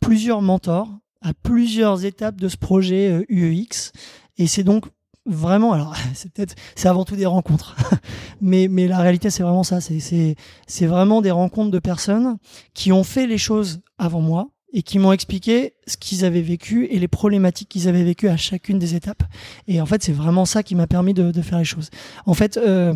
plusieurs 0.00 0.42
mentors 0.42 0.88
à 1.22 1.32
plusieurs 1.42 2.04
étapes 2.04 2.36
de 2.36 2.48
ce 2.48 2.56
projet 2.56 3.24
UEX 3.28 3.92
et 4.36 4.46
c'est 4.46 4.62
donc 4.62 4.84
vraiment 5.28 5.72
alors 5.72 5.94
c'est 6.14 6.32
peut-être 6.32 6.54
c'est 6.74 6.88
avant 6.88 7.04
tout 7.04 7.16
des 7.16 7.26
rencontres 7.26 7.76
mais 8.40 8.68
mais 8.68 8.88
la 8.88 8.98
réalité 8.98 9.30
c'est 9.30 9.42
vraiment 9.42 9.62
ça 9.62 9.80
c'est 9.80 10.00
c'est 10.00 10.36
c'est 10.66 10.86
vraiment 10.86 11.20
des 11.22 11.30
rencontres 11.30 11.70
de 11.70 11.78
personnes 11.78 12.38
qui 12.74 12.92
ont 12.92 13.04
fait 13.04 13.26
les 13.26 13.38
choses 13.38 13.80
avant 13.98 14.20
moi 14.20 14.48
et 14.72 14.82
qui 14.82 14.98
m'ont 14.98 15.12
expliqué 15.12 15.74
ce 15.86 15.96
qu'ils 15.96 16.24
avaient 16.24 16.42
vécu 16.42 16.86
et 16.90 16.98
les 16.98 17.08
problématiques 17.08 17.68
qu'ils 17.68 17.88
avaient 17.88 18.04
vécues 18.04 18.28
à 18.28 18.36
chacune 18.36 18.78
des 18.78 18.94
étapes. 18.94 19.22
Et 19.66 19.80
en 19.80 19.86
fait, 19.86 20.02
c'est 20.02 20.12
vraiment 20.12 20.44
ça 20.44 20.62
qui 20.62 20.74
m'a 20.74 20.86
permis 20.86 21.14
de, 21.14 21.30
de 21.30 21.42
faire 21.42 21.58
les 21.58 21.64
choses. 21.64 21.88
En 22.26 22.34
fait, 22.34 22.58
euh, 22.58 22.94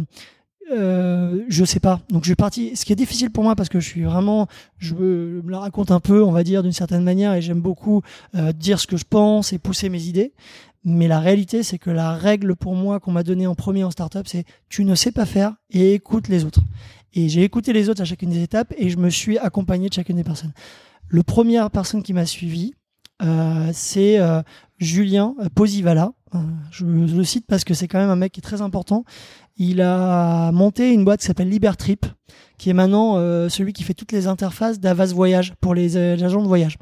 euh, 0.70 1.42
je 1.48 1.64
sais 1.64 1.80
pas. 1.80 2.00
Donc, 2.10 2.24
je 2.24 2.28
suis 2.28 2.36
parti. 2.36 2.76
Ce 2.76 2.84
qui 2.84 2.92
est 2.92 2.96
difficile 2.96 3.30
pour 3.30 3.44
moi 3.44 3.56
parce 3.56 3.68
que 3.68 3.80
je 3.80 3.88
suis 3.88 4.02
vraiment, 4.02 4.48
je 4.78 4.94
me 4.94 5.50
la 5.50 5.60
raconte 5.60 5.90
un 5.90 6.00
peu, 6.00 6.22
on 6.22 6.32
va 6.32 6.44
dire 6.44 6.62
d'une 6.62 6.72
certaine 6.72 7.04
manière, 7.04 7.34
et 7.34 7.42
j'aime 7.42 7.60
beaucoup 7.60 8.02
euh, 8.34 8.52
dire 8.52 8.78
ce 8.80 8.86
que 8.86 8.96
je 8.96 9.04
pense 9.08 9.52
et 9.52 9.58
pousser 9.58 9.88
mes 9.88 10.04
idées. 10.04 10.32
Mais 10.84 11.06
la 11.06 11.20
réalité, 11.20 11.62
c'est 11.62 11.78
que 11.78 11.90
la 11.90 12.14
règle 12.14 12.56
pour 12.56 12.74
moi 12.74 12.98
qu'on 12.98 13.12
m'a 13.12 13.22
donnée 13.22 13.46
en 13.46 13.54
premier 13.54 13.84
en 13.84 13.90
startup, 13.90 14.26
c'est 14.26 14.44
tu 14.68 14.84
ne 14.84 14.94
sais 14.94 15.12
pas 15.12 15.26
faire 15.26 15.54
et 15.70 15.94
écoute 15.94 16.28
les 16.28 16.44
autres. 16.44 16.60
Et 17.14 17.28
j'ai 17.28 17.42
écouté 17.42 17.72
les 17.72 17.88
autres 17.88 18.02
à 18.02 18.04
chacune 18.04 18.30
des 18.30 18.42
étapes 18.42 18.72
et 18.76 18.88
je 18.88 18.96
me 18.96 19.10
suis 19.10 19.38
accompagné 19.38 19.88
de 19.88 19.94
chacune 19.94 20.16
des 20.16 20.24
personnes. 20.24 20.52
Le 21.08 21.22
première 21.22 21.70
personne 21.70 22.02
qui 22.02 22.12
m'a 22.12 22.26
suivi, 22.26 22.74
euh, 23.22 23.70
c'est 23.72 24.18
euh, 24.18 24.42
Julien 24.78 25.34
Posivala. 25.54 26.12
Euh, 26.34 26.38
je 26.70 26.86
le 26.86 27.24
cite 27.24 27.46
parce 27.46 27.64
que 27.64 27.74
c'est 27.74 27.86
quand 27.86 27.98
même 27.98 28.10
un 28.10 28.16
mec 28.16 28.32
qui 28.32 28.40
est 28.40 28.42
très 28.42 28.62
important. 28.62 29.04
Il 29.58 29.80
a 29.82 30.50
monté 30.52 30.92
une 30.92 31.04
boîte 31.04 31.20
qui 31.20 31.26
s'appelle 31.26 31.48
Libertrip, 31.48 32.06
qui 32.58 32.70
est 32.70 32.72
maintenant 32.72 33.16
euh, 33.16 33.48
celui 33.48 33.72
qui 33.72 33.82
fait 33.82 33.94
toutes 33.94 34.12
les 34.12 34.26
interfaces 34.26 34.80
d'Avas 34.80 35.12
Voyage 35.12 35.52
pour 35.60 35.74
les, 35.74 35.96
euh, 35.96 36.16
les 36.16 36.24
agents 36.24 36.42
de 36.42 36.46
voyage. 36.48 36.76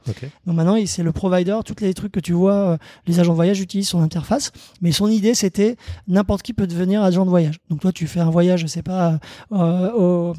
Donc 0.46 0.54
maintenant, 0.56 0.76
il- 0.76 0.86
c'est 0.88 1.02
le 1.02 1.12
provider. 1.12 1.58
Tous 1.64 1.74
les 1.80 1.94
trucs 1.94 2.12
que 2.12 2.20
tu 2.20 2.32
vois, 2.32 2.54
euh, 2.54 2.76
les 3.06 3.18
agents 3.18 3.32
de 3.32 3.36
voyage 3.36 3.60
utilisent 3.60 3.88
son 3.88 4.02
interface. 4.02 4.52
Mais 4.82 4.92
son 4.92 5.08
idée, 5.08 5.34
c'était 5.34 5.76
n'importe 6.06 6.42
qui 6.42 6.52
peut 6.52 6.66
devenir 6.66 7.02
agent 7.02 7.24
de 7.24 7.30
voyage. 7.30 7.58
Donc 7.70 7.80
toi, 7.80 7.92
tu 7.92 8.06
fais 8.06 8.20
un 8.20 8.30
voyage, 8.30 8.60
je 8.60 8.66
sais 8.66 8.82
pas, 8.82 9.18
euh, 9.52 9.90
au, 9.92 10.34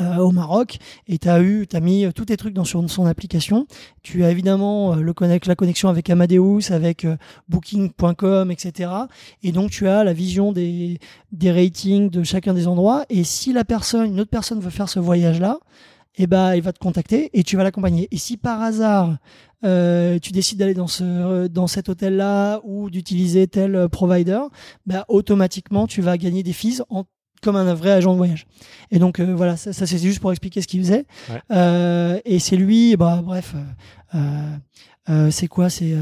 euh, 0.00 0.16
au 0.18 0.30
Maroc 0.30 0.78
et 1.06 1.18
tu 1.18 1.28
as 1.28 1.40
eu, 1.40 1.66
t'as 1.66 1.80
mis 1.80 2.04
euh, 2.04 2.12
tous 2.12 2.26
tes 2.26 2.36
trucs 2.36 2.54
dans 2.54 2.64
son 2.64 3.06
application. 3.06 3.66
Tu 4.02 4.24
as 4.24 4.30
évidemment 4.30 4.94
euh, 4.94 5.00
le 5.00 5.14
la 5.46 5.56
connexion 5.56 5.88
avec 5.88 6.08
Amadeus, 6.10 6.70
avec 6.70 7.06
Booking.com, 7.48 8.50
etc. 8.50 8.90
Et 9.42 9.52
donc 9.52 9.70
tu 9.70 9.88
as 9.88 10.04
la 10.04 10.12
vision 10.12 10.52
des, 10.52 10.98
des 11.32 11.50
ratings 11.50 12.10
de 12.10 12.22
chacun 12.22 12.54
des 12.54 12.68
endroits. 12.68 13.04
Et 13.08 13.24
si 13.24 13.52
la 13.52 13.64
personne, 13.64 14.06
une 14.06 14.20
autre 14.20 14.30
personne 14.30 14.60
veut 14.60 14.70
faire 14.70 14.88
ce 14.88 15.00
voyage-là, 15.00 15.58
eh 16.16 16.26
ben, 16.26 16.54
il 16.54 16.62
va 16.62 16.72
te 16.72 16.78
contacter 16.78 17.30
et 17.32 17.42
tu 17.42 17.56
vas 17.56 17.64
l'accompagner. 17.64 18.08
Et 18.10 18.18
si 18.18 18.36
par 18.36 18.62
hasard 18.62 19.16
tu 19.62 20.30
décides 20.32 20.58
d'aller 20.58 20.74
dans 20.74 20.86
ce 20.86 21.48
dans 21.48 21.66
cet 21.66 21.88
hôtel-là 21.88 22.60
ou 22.62 22.90
d'utiliser 22.90 23.48
tel 23.48 23.88
provider, 23.88 24.42
bah, 24.86 25.04
automatiquement 25.08 25.86
tu 25.86 26.00
vas 26.00 26.16
gagner 26.16 26.42
des 26.44 26.52
fees 26.52 26.82
en 26.90 27.04
comme 27.42 27.56
un 27.56 27.74
vrai 27.74 27.90
agent 27.92 28.12
de 28.12 28.16
voyage. 28.16 28.46
Et 28.90 28.98
donc 28.98 29.20
euh, 29.20 29.34
voilà, 29.34 29.56
ça, 29.56 29.72
ça, 29.72 29.86
c'est 29.86 29.98
juste 29.98 30.20
pour 30.20 30.30
expliquer 30.30 30.60
ce 30.62 30.66
qu'il 30.66 30.80
faisait. 30.80 31.04
Ouais. 31.30 31.40
Euh, 31.52 32.18
et 32.24 32.38
c'est 32.38 32.56
lui, 32.56 32.96
bah 32.96 33.20
bref, 33.24 33.54
euh, 34.14 35.30
c'est 35.30 35.46
quoi 35.48 35.70
C'est 35.70 35.94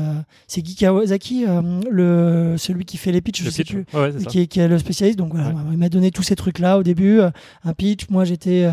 c'est 0.48 0.62
Guy 0.62 0.74
Kawasaki, 0.74 1.44
le 1.90 2.56
celui 2.58 2.84
qui 2.84 2.96
fait 2.96 3.12
les 3.12 3.20
pitchs, 3.20 3.40
je 3.40 3.44
Le 3.44 3.50
sais 3.52 3.62
pitch, 3.62 3.72
plus 3.72 3.86
ouais, 3.94 4.12
qui 4.28 4.40
est, 4.40 4.46
qui 4.48 4.58
est 4.60 4.66
le 4.68 4.78
spécialiste. 4.78 5.18
Donc 5.18 5.32
voilà, 5.32 5.48
Ouais. 5.50 5.54
il 5.72 5.78
m'a 5.78 5.88
donné 5.88 6.10
tous 6.10 6.22
ces 6.24 6.34
trucs-là 6.34 6.78
au 6.78 6.82
début. 6.82 7.20
un 7.64 7.72
pitch, 7.74 8.08
moi 8.10 8.24
j'étais 8.24 8.68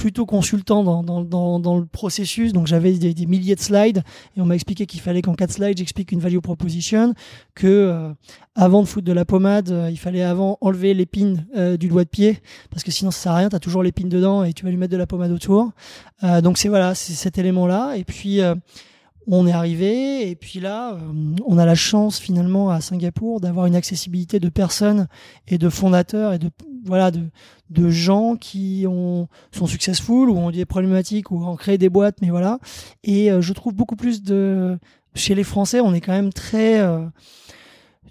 plutôt 0.00 0.24
consultant 0.24 0.82
dans, 0.82 1.02
dans, 1.02 1.60
dans, 1.60 1.78
le 1.78 1.84
processus. 1.84 2.54
Donc 2.54 2.66
j'avais 2.66 2.94
des, 2.94 3.26
milliers 3.26 3.54
de 3.54 3.60
slides 3.60 4.02
et 4.34 4.40
on 4.40 4.46
m'a 4.46 4.54
expliqué 4.54 4.86
qu'il 4.86 5.02
fallait 5.02 5.20
qu'en 5.20 5.34
quatre 5.34 5.52
slides, 5.52 5.76
j'explique 5.76 6.10
une 6.10 6.20
value 6.20 6.38
proposition, 6.38 7.12
que 7.54 7.66
euh, 7.66 8.10
avant 8.54 8.80
de 8.80 8.88
foutre 8.88 9.06
de 9.06 9.12
la 9.12 9.26
pommade, 9.26 9.70
euh, 9.70 9.90
il 9.90 9.98
fallait 9.98 10.22
avant 10.22 10.56
enlever 10.62 10.94
l'épine 10.94 11.46
euh, 11.54 11.76
du 11.76 11.88
doigt 11.88 12.04
de 12.04 12.08
pied 12.08 12.38
parce 12.70 12.82
que 12.82 12.90
sinon 12.90 13.10
ça 13.10 13.20
sert 13.20 13.32
à 13.32 13.36
rien, 13.36 13.50
tu 13.50 13.56
as 13.56 13.60
toujours 13.60 13.82
l'épine 13.82 14.08
dedans 14.08 14.42
et 14.42 14.54
tu 14.54 14.64
vas 14.64 14.70
lui 14.70 14.78
mettre 14.78 14.92
de 14.92 14.96
la 14.96 15.06
pommade 15.06 15.32
autour. 15.32 15.70
Donc 16.42 16.56
c'est 16.56 16.68
voilà, 16.68 16.94
c'est 16.94 17.12
cet 17.12 17.36
élément-là. 17.36 17.96
Et 17.96 18.04
puis 18.04 18.40
on 19.26 19.46
est 19.46 19.52
arrivé 19.52 20.30
et 20.30 20.34
puis 20.34 20.60
là, 20.60 20.96
on 21.46 21.58
a 21.58 21.66
la 21.66 21.74
chance 21.74 22.18
finalement 22.18 22.70
à 22.70 22.80
Singapour 22.80 23.40
d'avoir 23.40 23.66
une 23.66 23.76
accessibilité 23.76 24.40
de 24.40 24.48
personnes 24.48 25.08
et 25.46 25.58
de 25.58 25.68
fondateurs 25.68 26.32
et 26.32 26.38
de 26.38 26.50
voilà 26.84 27.10
de, 27.10 27.20
de 27.70 27.88
gens 27.90 28.36
qui 28.36 28.84
ont 28.88 29.28
sont 29.52 29.66
successful 29.66 30.28
ou 30.30 30.36
ont 30.36 30.50
des 30.50 30.64
problématiques 30.64 31.30
ou 31.30 31.44
ont 31.44 31.56
créé 31.56 31.78
des 31.78 31.88
boîtes 31.88 32.16
mais 32.22 32.30
voilà 32.30 32.58
et 33.04 33.30
euh, 33.30 33.40
je 33.40 33.52
trouve 33.52 33.74
beaucoup 33.74 33.96
plus 33.96 34.22
de 34.22 34.78
chez 35.14 35.34
les 35.34 35.44
Français 35.44 35.80
on 35.80 35.92
est 35.94 36.00
quand 36.00 36.12
même 36.12 36.32
très 36.32 36.80
euh, 36.80 37.04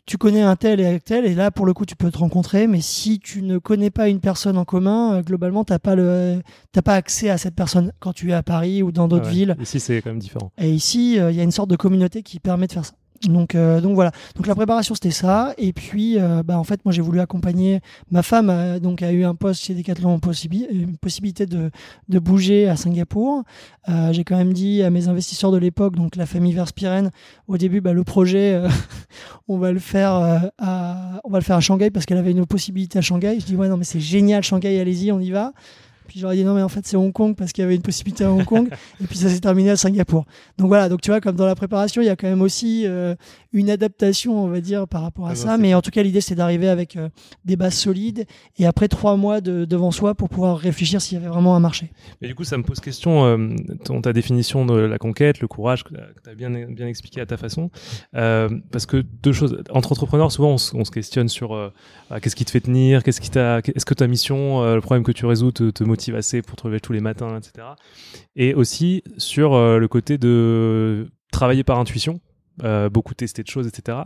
tu 0.05 0.17
connais 0.17 0.41
un 0.41 0.55
tel 0.55 0.79
et 0.79 0.87
un 0.87 0.97
tel 0.99 1.25
et 1.25 1.35
là 1.35 1.51
pour 1.51 1.65
le 1.65 1.73
coup 1.73 1.85
tu 1.85 1.95
peux 1.95 2.09
te 2.11 2.17
rencontrer 2.17 2.65
mais 2.67 2.81
si 2.81 3.19
tu 3.19 3.41
ne 3.43 3.57
connais 3.59 3.91
pas 3.91 4.07
une 4.09 4.19
personne 4.19 4.57
en 4.57 4.65
commun 4.65 5.13
euh, 5.15 5.21
globalement 5.21 5.63
t'as 5.63 5.79
pas 5.79 5.95
le 5.95 6.41
t'as 6.71 6.81
pas 6.81 6.95
accès 6.95 7.29
à 7.29 7.37
cette 7.37 7.55
personne 7.55 7.91
quand 7.99 8.13
tu 8.13 8.31
es 8.31 8.33
à 8.33 8.43
Paris 8.43 8.81
ou 8.83 8.91
dans 8.91 9.07
d'autres 9.07 9.25
Ah 9.25 9.29
ouais. 9.29 9.33
villes 9.35 9.55
Ici, 9.61 9.79
c'est 9.79 10.01
quand 10.01 10.09
même 10.09 10.19
différent. 10.19 10.51
et 10.57 10.71
ici, 10.71 11.13
il 11.17 11.35
y 11.35 11.39
a 11.39 11.43
une 11.43 11.51
sorte 11.51 11.69
de 11.69 11.75
communauté 11.75 12.23
qui 12.23 12.39
permet 12.39 12.67
de 12.67 12.73
faire 12.73 12.85
ça. 12.85 12.93
Donc, 13.27 13.55
euh, 13.55 13.81
donc 13.81 13.95
voilà. 13.95 14.11
Donc 14.35 14.47
la 14.47 14.55
préparation 14.55 14.95
c'était 14.95 15.11
ça. 15.11 15.53
Et 15.57 15.73
puis, 15.73 16.17
euh, 16.17 16.41
bah, 16.43 16.57
en 16.57 16.63
fait, 16.63 16.83
moi 16.85 16.93
j'ai 16.93 17.01
voulu 17.01 17.19
accompagner 17.19 17.81
ma 18.11 18.23
femme. 18.23 18.49
euh, 18.49 18.79
donc 18.79 19.01
a 19.01 19.11
eu 19.11 19.23
un 19.23 19.35
poste 19.35 19.63
chez 19.63 19.73
Decathlon, 19.73 20.19
une 20.71 20.97
possibilité 20.97 21.45
de, 21.45 21.71
bouger 22.19 22.69
à 22.69 22.75
Singapour. 22.75 23.43
Euh, 23.89 24.13
j'ai 24.13 24.23
quand 24.23 24.37
même 24.37 24.53
dit 24.53 24.83
à 24.83 24.89
mes 24.89 25.07
investisseurs 25.07 25.51
de 25.51 25.57
l'époque, 25.57 25.95
donc 25.95 26.15
la 26.15 26.25
famille 26.25 26.53
Verspiren, 26.53 27.11
au 27.47 27.57
début, 27.57 27.81
bah, 27.81 27.93
le 27.93 28.03
projet, 28.03 28.61
on 29.47 29.57
va 29.57 29.71
le 29.71 29.79
faire 29.79 30.51
à, 30.57 31.21
on 31.23 31.29
va 31.29 31.39
le 31.39 31.43
faire 31.43 31.57
à 31.57 31.61
Shanghai 31.61 31.89
parce 31.89 32.05
qu'elle 32.05 32.17
avait 32.17 32.31
une 32.31 32.45
possibilité 32.45 32.99
à 32.99 33.01
Shanghai. 33.01 33.37
Je 33.39 33.45
dis 33.45 33.55
ouais 33.55 33.67
non 33.67 33.77
mais 33.77 33.83
c'est 33.83 33.99
génial 33.99 34.43
Shanghai, 34.43 34.79
allez-y, 34.79 35.11
on 35.11 35.19
y 35.19 35.31
va. 35.31 35.51
Puis 36.09 36.19
j'aurais 36.19 36.35
dit 36.35 36.43
non 36.43 36.55
mais 36.55 36.61
en 36.63 36.69
fait 36.69 36.85
c'est 36.85 36.97
Hong 36.97 37.13
Kong 37.13 37.35
parce 37.35 37.51
qu'il 37.53 37.61
y 37.61 37.65
avait 37.65 37.75
une 37.75 37.81
possibilité 37.83 38.23
à 38.25 38.31
Hong 38.31 38.43
Kong. 38.43 38.67
et 39.01 39.05
puis 39.07 39.17
ça 39.17 39.29
s'est 39.29 39.39
terminé 39.39 39.69
à 39.69 39.77
Singapour. 39.77 40.25
Donc 40.57 40.67
voilà, 40.67 40.89
donc 40.89 41.01
tu 41.01 41.11
vois, 41.11 41.21
comme 41.21 41.35
dans 41.35 41.45
la 41.45 41.55
préparation, 41.55 42.01
il 42.01 42.05
y 42.05 42.09
a 42.09 42.15
quand 42.15 42.27
même 42.27 42.41
aussi 42.41 42.83
euh, 42.87 43.15
une 43.53 43.69
adaptation, 43.69 44.43
on 44.43 44.47
va 44.47 44.59
dire, 44.61 44.87
par 44.87 45.03
rapport 45.03 45.27
à 45.27 45.31
Ah, 45.31 45.35
ça. 45.35 45.51
c'est 45.55 45.61
Mais 45.61 45.73
en 45.73 45.81
tout 45.81 45.91
cas, 45.91 46.01
l'idée, 46.03 46.21
c'est 46.21 46.35
d'arriver 46.35 46.67
avec 46.67 46.95
euh, 46.95 47.09
des 47.45 47.55
bases 47.55 47.75
solides 47.75 48.25
et 48.57 48.65
après 48.65 48.87
trois 48.87 49.15
mois 49.15 49.39
de, 49.41 49.65
devant 49.65 49.91
soi 49.91 50.15
pour 50.15 50.29
pouvoir 50.29 50.57
réfléchir 50.57 51.01
s'il 51.01 51.17
y 51.17 51.21
avait 51.21 51.29
vraiment 51.29 51.55
un 51.55 51.59
marché. 51.59 51.91
Mais 52.21 52.27
du 52.27 52.33
coup, 52.35 52.43
ça 52.43 52.57
me 52.57 52.63
pose 52.63 52.79
question, 52.79 53.25
euh, 53.25 53.55
ton, 53.85 54.01
ta 54.01 54.13
définition 54.13 54.65
de 54.65 54.73
la 54.75 54.97
conquête, 54.97 55.39
le 55.39 55.47
courage, 55.47 55.83
que 55.83 55.93
tu 55.93 56.29
as 56.29 56.35
bien, 56.35 56.49
bien 56.49 56.87
expliqué 56.87 57.21
à 57.21 57.25
ta 57.25 57.37
façon. 57.37 57.69
Euh, 58.15 58.49
parce 58.71 58.85
que 58.85 58.97
deux 59.23 59.33
choses. 59.33 59.61
Entre 59.71 59.91
entrepreneurs, 59.91 60.31
souvent, 60.31 60.51
on, 60.51 60.57
se- 60.57 60.75
on 60.75 60.83
se 60.85 60.91
questionne 60.91 61.27
sur 61.29 61.53
euh, 61.55 61.69
ah, 62.09 62.19
qu'est-ce 62.19 62.35
qui 62.35 62.45
te 62.45 62.51
fait 62.51 62.61
tenir, 62.61 63.03
qu'est-ce 63.03 63.21
qui 63.21 63.29
t'a, 63.29 63.59
est-ce 63.59 63.85
que 63.85 63.93
ta 63.93 64.07
mission, 64.07 64.63
euh, 64.63 64.75
le 64.75 64.81
problème 64.81 65.03
que 65.03 65.11
tu 65.11 65.25
résous, 65.25 65.51
te, 65.51 65.69
te 65.69 65.83
motive 65.83 65.98
assez 66.15 66.41
pour 66.41 66.55
te 66.55 66.67
lever 66.67 66.79
tous 66.79 66.93
les 66.93 67.01
matins, 67.01 67.37
etc. 67.37 67.67
Et 68.35 68.53
aussi 68.53 69.03
sur 69.17 69.53
euh, 69.53 69.77
le 69.79 69.87
côté 69.87 70.17
de 70.17 71.09
travailler 71.31 71.63
par 71.63 71.79
intuition. 71.79 72.19
euh, 72.63 72.89
beaucoup 72.89 73.13
tester 73.13 73.41
de 73.41 73.47
choses, 73.47 73.67
etc. 73.67 73.99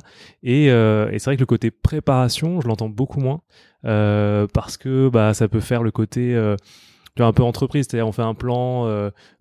Et, 0.44 0.70
euh, 0.70 1.10
et 1.12 1.18
c'est 1.18 1.26
vrai 1.26 1.38
que 1.38 1.42
le 1.42 1.48
côté 1.48 1.72
préparation, 1.72 2.62
je 2.62 2.68
l'entends 2.68 2.88
beaucoup 2.90 3.20
moins 3.20 3.42
euh, 3.86 4.46
parce 4.54 4.78
que 4.78 5.10
bah, 5.10 5.34
ça 5.34 5.48
peut 5.48 5.60
faire 5.60 5.82
le 5.82 5.90
côté 5.90 6.36
tu 7.16 7.22
vois, 7.22 7.28
un 7.28 7.34
peu 7.34 7.42
entreprise, 7.44 7.88
c'est-à-dire 7.90 8.08
on 8.08 8.12
fait 8.12 8.22
un 8.22 8.36
plan 8.36 8.88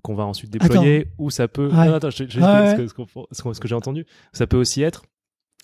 qu'on 0.02 0.14
va 0.14 0.24
ensuite 0.24 0.50
déployer, 0.50 1.08
ou 1.18 1.30
ça 1.30 1.46
peut. 1.48 1.68
Ouais. 1.68 1.86
Non, 1.88 1.94
attends, 1.94 2.08
je, 2.10 2.24
je- 2.28 2.40
Ouais, 2.40 2.46
ce, 2.76 2.80
ouais. 2.80 2.86
que, 2.86 3.54
ce 3.54 3.60
que 3.60 3.68
j'ai 3.68 3.74
entendu, 3.74 4.06
ça 4.32 4.46
peut 4.46 4.56
aussi 4.58 4.82
être. 4.82 5.02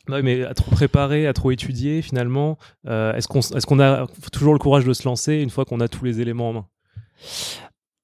Non, 0.09 0.23
mais 0.23 0.43
à 0.45 0.53
trop 0.55 0.71
préparer, 0.71 1.27
à 1.27 1.33
trop 1.35 1.51
étudier, 1.51 2.01
finalement, 2.03 2.57
est-ce 2.87 3.29
qu'on 3.29 3.41
est-ce 3.41 3.65
qu'on 3.67 3.81
a 3.81 4.07
toujours 4.33 4.53
le 4.55 4.59
courage 4.59 4.85
de 4.87 4.93
se 4.95 5.05
lancer 5.09 5.35
une 5.37 5.51
fois 5.51 5.65
qu'on 5.67 5.81
a 5.81 5.89
tous 5.89 6.05
les 6.05 6.21
éléments 6.21 6.51
en 6.51 6.53
main? 6.53 6.67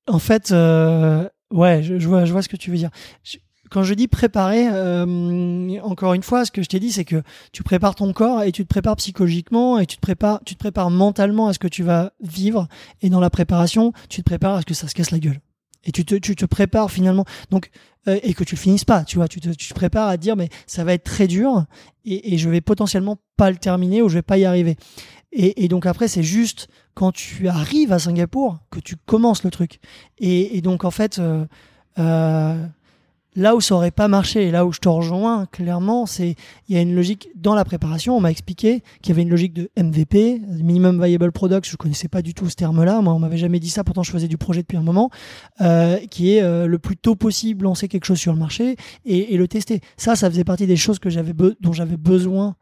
En 0.06 0.18
fait, 0.18 0.52
euh, 0.52 1.28
ouais, 1.50 1.82
je, 1.82 2.06
vois, 2.06 2.24
je 2.24 2.32
vois 2.32 2.42
ce 2.42 2.48
que 2.48 2.56
tu 2.56 2.70
veux 2.70 2.76
dire. 2.76 2.90
Quand 3.70 3.82
je 3.82 3.94
dis 3.94 4.06
préparer, 4.06 4.68
euh, 4.70 5.80
encore 5.80 6.14
une 6.14 6.22
fois, 6.22 6.44
ce 6.44 6.50
que 6.50 6.62
je 6.62 6.68
t'ai 6.68 6.78
dit, 6.78 6.92
c'est 6.92 7.04
que 7.04 7.22
tu 7.52 7.62
prépares 7.62 7.94
ton 7.94 8.12
corps 8.12 8.42
et 8.42 8.52
tu 8.52 8.62
te 8.62 8.68
prépares 8.68 8.96
psychologiquement 8.96 9.78
et 9.78 9.86
tu 9.86 9.96
te 9.96 10.00
prépares, 10.00 10.40
tu 10.44 10.54
te 10.54 10.60
prépares 10.60 10.90
mentalement 10.90 11.48
à 11.48 11.54
ce 11.54 11.58
que 11.58 11.68
tu 11.68 11.82
vas 11.82 12.12
vivre. 12.20 12.68
Et 13.02 13.08
dans 13.08 13.20
la 13.20 13.30
préparation, 13.30 13.92
tu 14.08 14.22
te 14.22 14.24
prépares 14.24 14.56
à 14.56 14.60
ce 14.60 14.66
que 14.66 14.74
ça 14.74 14.86
se 14.88 14.94
casse 14.94 15.10
la 15.10 15.18
gueule. 15.18 15.40
Et 15.86 15.92
tu 15.92 16.04
te, 16.04 16.14
tu 16.14 16.36
te 16.36 16.44
prépares 16.44 16.90
finalement. 16.90 17.24
Donc, 17.50 17.70
euh, 18.06 18.18
et 18.22 18.34
que 18.34 18.44
tu 18.44 18.54
le 18.54 18.60
finisses 18.60 18.84
pas, 18.84 19.04
tu 19.04 19.16
vois, 19.16 19.28
tu 19.28 19.40
te, 19.40 19.48
tu 19.50 19.68
te 19.68 19.74
prépares 19.74 20.08
à 20.08 20.16
te 20.16 20.22
dire, 20.22 20.36
mais 20.36 20.50
ça 20.66 20.84
va 20.84 20.92
être 20.92 21.04
très 21.04 21.26
dur 21.26 21.64
et, 22.04 22.34
et 22.34 22.38
je 22.38 22.50
vais 22.50 22.60
potentiellement 22.60 23.18
pas 23.36 23.50
le 23.50 23.56
terminer 23.56 24.02
ou 24.02 24.08
je 24.08 24.14
vais 24.14 24.22
pas 24.22 24.36
y 24.36 24.44
arriver. 24.44 24.76
Et, 25.36 25.66
donc 25.66 25.84
après, 25.84 26.06
c'est 26.06 26.22
juste 26.22 26.68
quand 26.94 27.10
tu 27.10 27.48
arrives 27.48 27.92
à 27.92 27.98
Singapour 27.98 28.58
que 28.70 28.78
tu 28.78 28.94
commences 28.94 29.42
le 29.42 29.50
truc. 29.50 29.80
Et, 30.18 30.60
donc 30.60 30.84
en 30.84 30.92
fait, 30.92 31.18
euh, 31.18 31.44
euh, 31.98 32.64
là 33.34 33.56
où 33.56 33.60
ça 33.60 33.74
aurait 33.74 33.90
pas 33.90 34.06
marché 34.06 34.44
et 34.44 34.52
là 34.52 34.64
où 34.64 34.72
je 34.72 34.78
te 34.78 34.88
rejoins 34.88 35.46
clairement, 35.46 36.06
c'est 36.06 36.36
il 36.68 36.76
y 36.76 36.78
a 36.78 36.82
une 36.82 36.94
logique 36.94 37.30
dans 37.34 37.56
la 37.56 37.64
préparation. 37.64 38.16
On 38.16 38.20
m'a 38.20 38.30
expliqué 38.30 38.84
qu'il 39.02 39.08
y 39.08 39.12
avait 39.12 39.22
une 39.22 39.28
logique 39.28 39.54
de 39.54 39.70
MVP, 39.76 40.40
minimum 40.62 41.04
viable 41.04 41.32
product. 41.32 41.68
Je 41.68 41.76
connaissais 41.76 42.06
pas 42.06 42.22
du 42.22 42.32
tout 42.32 42.48
ce 42.48 42.54
terme-là. 42.54 43.00
Moi, 43.00 43.12
on 43.12 43.18
m'avait 43.18 43.36
jamais 43.36 43.58
dit 43.58 43.70
ça. 43.70 43.82
Pourtant, 43.82 44.04
je 44.04 44.12
faisais 44.12 44.28
du 44.28 44.38
projet 44.38 44.60
depuis 44.60 44.76
un 44.76 44.82
moment, 44.82 45.10
euh, 45.62 45.96
qui 46.12 46.32
est 46.32 46.42
le 46.42 46.78
plus 46.78 46.96
tôt 46.96 47.16
possible 47.16 47.64
lancer 47.64 47.88
quelque 47.88 48.04
chose 48.04 48.20
sur 48.20 48.32
le 48.32 48.38
marché 48.38 48.76
et, 49.04 49.34
et 49.34 49.36
le 49.36 49.48
tester. 49.48 49.80
Ça, 49.96 50.14
ça 50.14 50.30
faisait 50.30 50.44
partie 50.44 50.68
des 50.68 50.76
choses 50.76 51.00
que 51.00 51.10
j'avais 51.10 51.32
dont 51.60 51.72
j'avais 51.72 51.96
besoin 51.96 52.54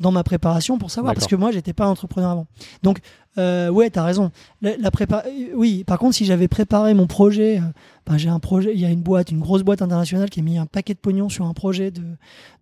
dans 0.00 0.10
ma 0.10 0.24
préparation 0.24 0.78
pour 0.78 0.90
savoir 0.90 1.14
parce 1.14 1.26
que 1.26 1.36
moi 1.36 1.52
j'étais 1.52 1.72
pas 1.72 1.86
entrepreneur 1.86 2.30
avant 2.30 2.46
donc 2.82 2.98
euh, 3.38 3.68
ouais 3.68 3.90
t'as 3.90 4.02
raison 4.02 4.32
la, 4.60 4.76
la 4.76 4.90
prépa 4.90 5.22
euh, 5.26 5.52
oui 5.54 5.84
par 5.84 5.98
contre 5.98 6.16
si 6.16 6.24
j'avais 6.24 6.48
préparé 6.48 6.94
mon 6.94 7.06
projet 7.06 7.58
euh, 7.58 7.62
ben, 8.06 8.16
j'ai 8.16 8.28
un 8.28 8.40
projet 8.40 8.72
il 8.74 8.80
y 8.80 8.84
a 8.84 8.90
une 8.90 9.02
boîte 9.02 9.30
une 9.30 9.40
grosse 9.40 9.62
boîte 9.62 9.82
internationale 9.82 10.30
qui 10.30 10.40
a 10.40 10.42
mis 10.42 10.58
un 10.58 10.66
paquet 10.66 10.94
de 10.94 10.98
pognon 10.98 11.28
sur 11.28 11.46
un 11.46 11.54
projet 11.54 11.92
de 11.92 12.02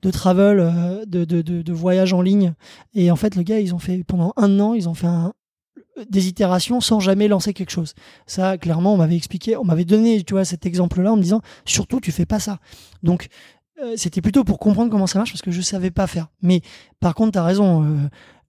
de 0.02 0.10
travel 0.10 0.60
euh, 0.60 1.04
de, 1.06 1.24
de, 1.24 1.40
de, 1.40 1.62
de 1.62 1.72
voyage 1.72 2.12
en 2.12 2.20
ligne 2.20 2.52
et 2.94 3.10
en 3.10 3.16
fait 3.16 3.34
le 3.34 3.42
gars 3.42 3.60
ils 3.60 3.74
ont 3.74 3.78
fait 3.78 4.04
pendant 4.04 4.34
un 4.36 4.60
an 4.60 4.74
ils 4.74 4.88
ont 4.88 4.94
fait 4.94 5.06
un 5.06 5.32
des 6.08 6.28
itérations 6.28 6.80
sans 6.80 7.00
jamais 7.00 7.28
lancer 7.28 7.52
quelque 7.52 7.70
chose. 7.70 7.94
Ça, 8.26 8.56
clairement, 8.56 8.94
on 8.94 8.96
m'avait 8.96 9.16
expliqué, 9.16 9.56
on 9.56 9.64
m'avait 9.64 9.84
donné, 9.84 10.22
tu 10.22 10.32
vois, 10.32 10.44
cet 10.44 10.64
exemple-là 10.64 11.12
en 11.12 11.16
me 11.16 11.22
disant, 11.22 11.42
surtout, 11.66 12.00
tu 12.00 12.12
fais 12.12 12.24
pas 12.24 12.40
ça. 12.40 12.60
Donc, 13.02 13.28
euh, 13.82 13.94
c'était 13.96 14.20
plutôt 14.20 14.44
pour 14.44 14.58
comprendre 14.58 14.90
comment 14.90 15.06
ça 15.06 15.18
marche 15.18 15.32
parce 15.32 15.42
que 15.42 15.50
je 15.50 15.60
savais 15.60 15.90
pas 15.90 16.06
faire. 16.06 16.28
Mais 16.40 16.62
par 17.00 17.14
contre, 17.14 17.32
tu 17.32 17.38
as 17.38 17.44
raison. 17.44 17.84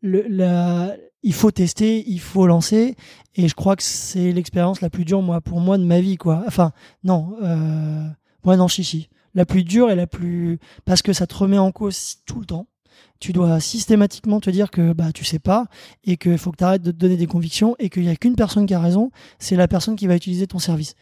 euh, 0.04 0.98
il 1.24 1.34
faut 1.34 1.52
tester, 1.52 2.04
il 2.08 2.20
faut 2.20 2.46
lancer. 2.46 2.96
Et 3.36 3.48
je 3.48 3.56
crois 3.56 3.76
que 3.76 3.84
c'est 3.84 4.32
l'expérience 4.32 4.82
la 4.82 4.90
plus 4.90 5.06
dure, 5.06 5.22
moi, 5.22 5.42
pour 5.42 5.60
moi, 5.60 5.78
de 5.78 5.84
ma 5.84 6.02
vie, 6.02 6.18
quoi. 6.18 6.44
Enfin, 6.48 6.72
non, 7.04 7.36
euh, 7.42 8.08
moi, 8.44 8.58
non, 8.58 8.68
chichi. 8.68 9.10
La 9.34 9.46
plus 9.46 9.64
dure 9.64 9.90
et 9.90 9.96
la 9.96 10.06
plus. 10.06 10.60
Parce 10.86 11.02
que 11.02 11.14
ça 11.14 11.26
te 11.26 11.34
remet 11.34 11.58
en 11.58 11.72
cause 11.72 12.18
tout 12.26 12.40
le 12.40 12.46
temps. 12.46 12.68
Tu 13.20 13.32
dois 13.32 13.60
systématiquement 13.62 14.42
te 14.42 14.50
dire 14.50 14.70
que 14.70 14.92
bah, 14.92 15.14
tu 15.14 15.24
sais 15.24 15.40
pas 15.40 15.68
et 16.04 16.18
qu'il 16.18 16.38
faut 16.38 16.52
que 16.52 16.58
tu 16.58 16.64
arrêtes 16.64 16.82
de 16.82 16.92
te 16.92 16.98
donner 16.98 17.16
des 17.16 17.26
convictions 17.26 17.76
et 17.80 17.90
qu'il 17.90 18.04
n'y 18.04 18.10
a 18.10 18.16
qu'une 18.18 18.36
personne 18.36 18.66
qui 18.66 18.74
a 18.74 18.80
raison, 18.80 19.12
c'est 19.40 19.56
la 19.56 19.70
personne 19.70 19.96
qui 19.96 20.08
va 20.08 20.16
utiliser 20.16 20.46
ton 20.46 20.60
service. 20.60 20.96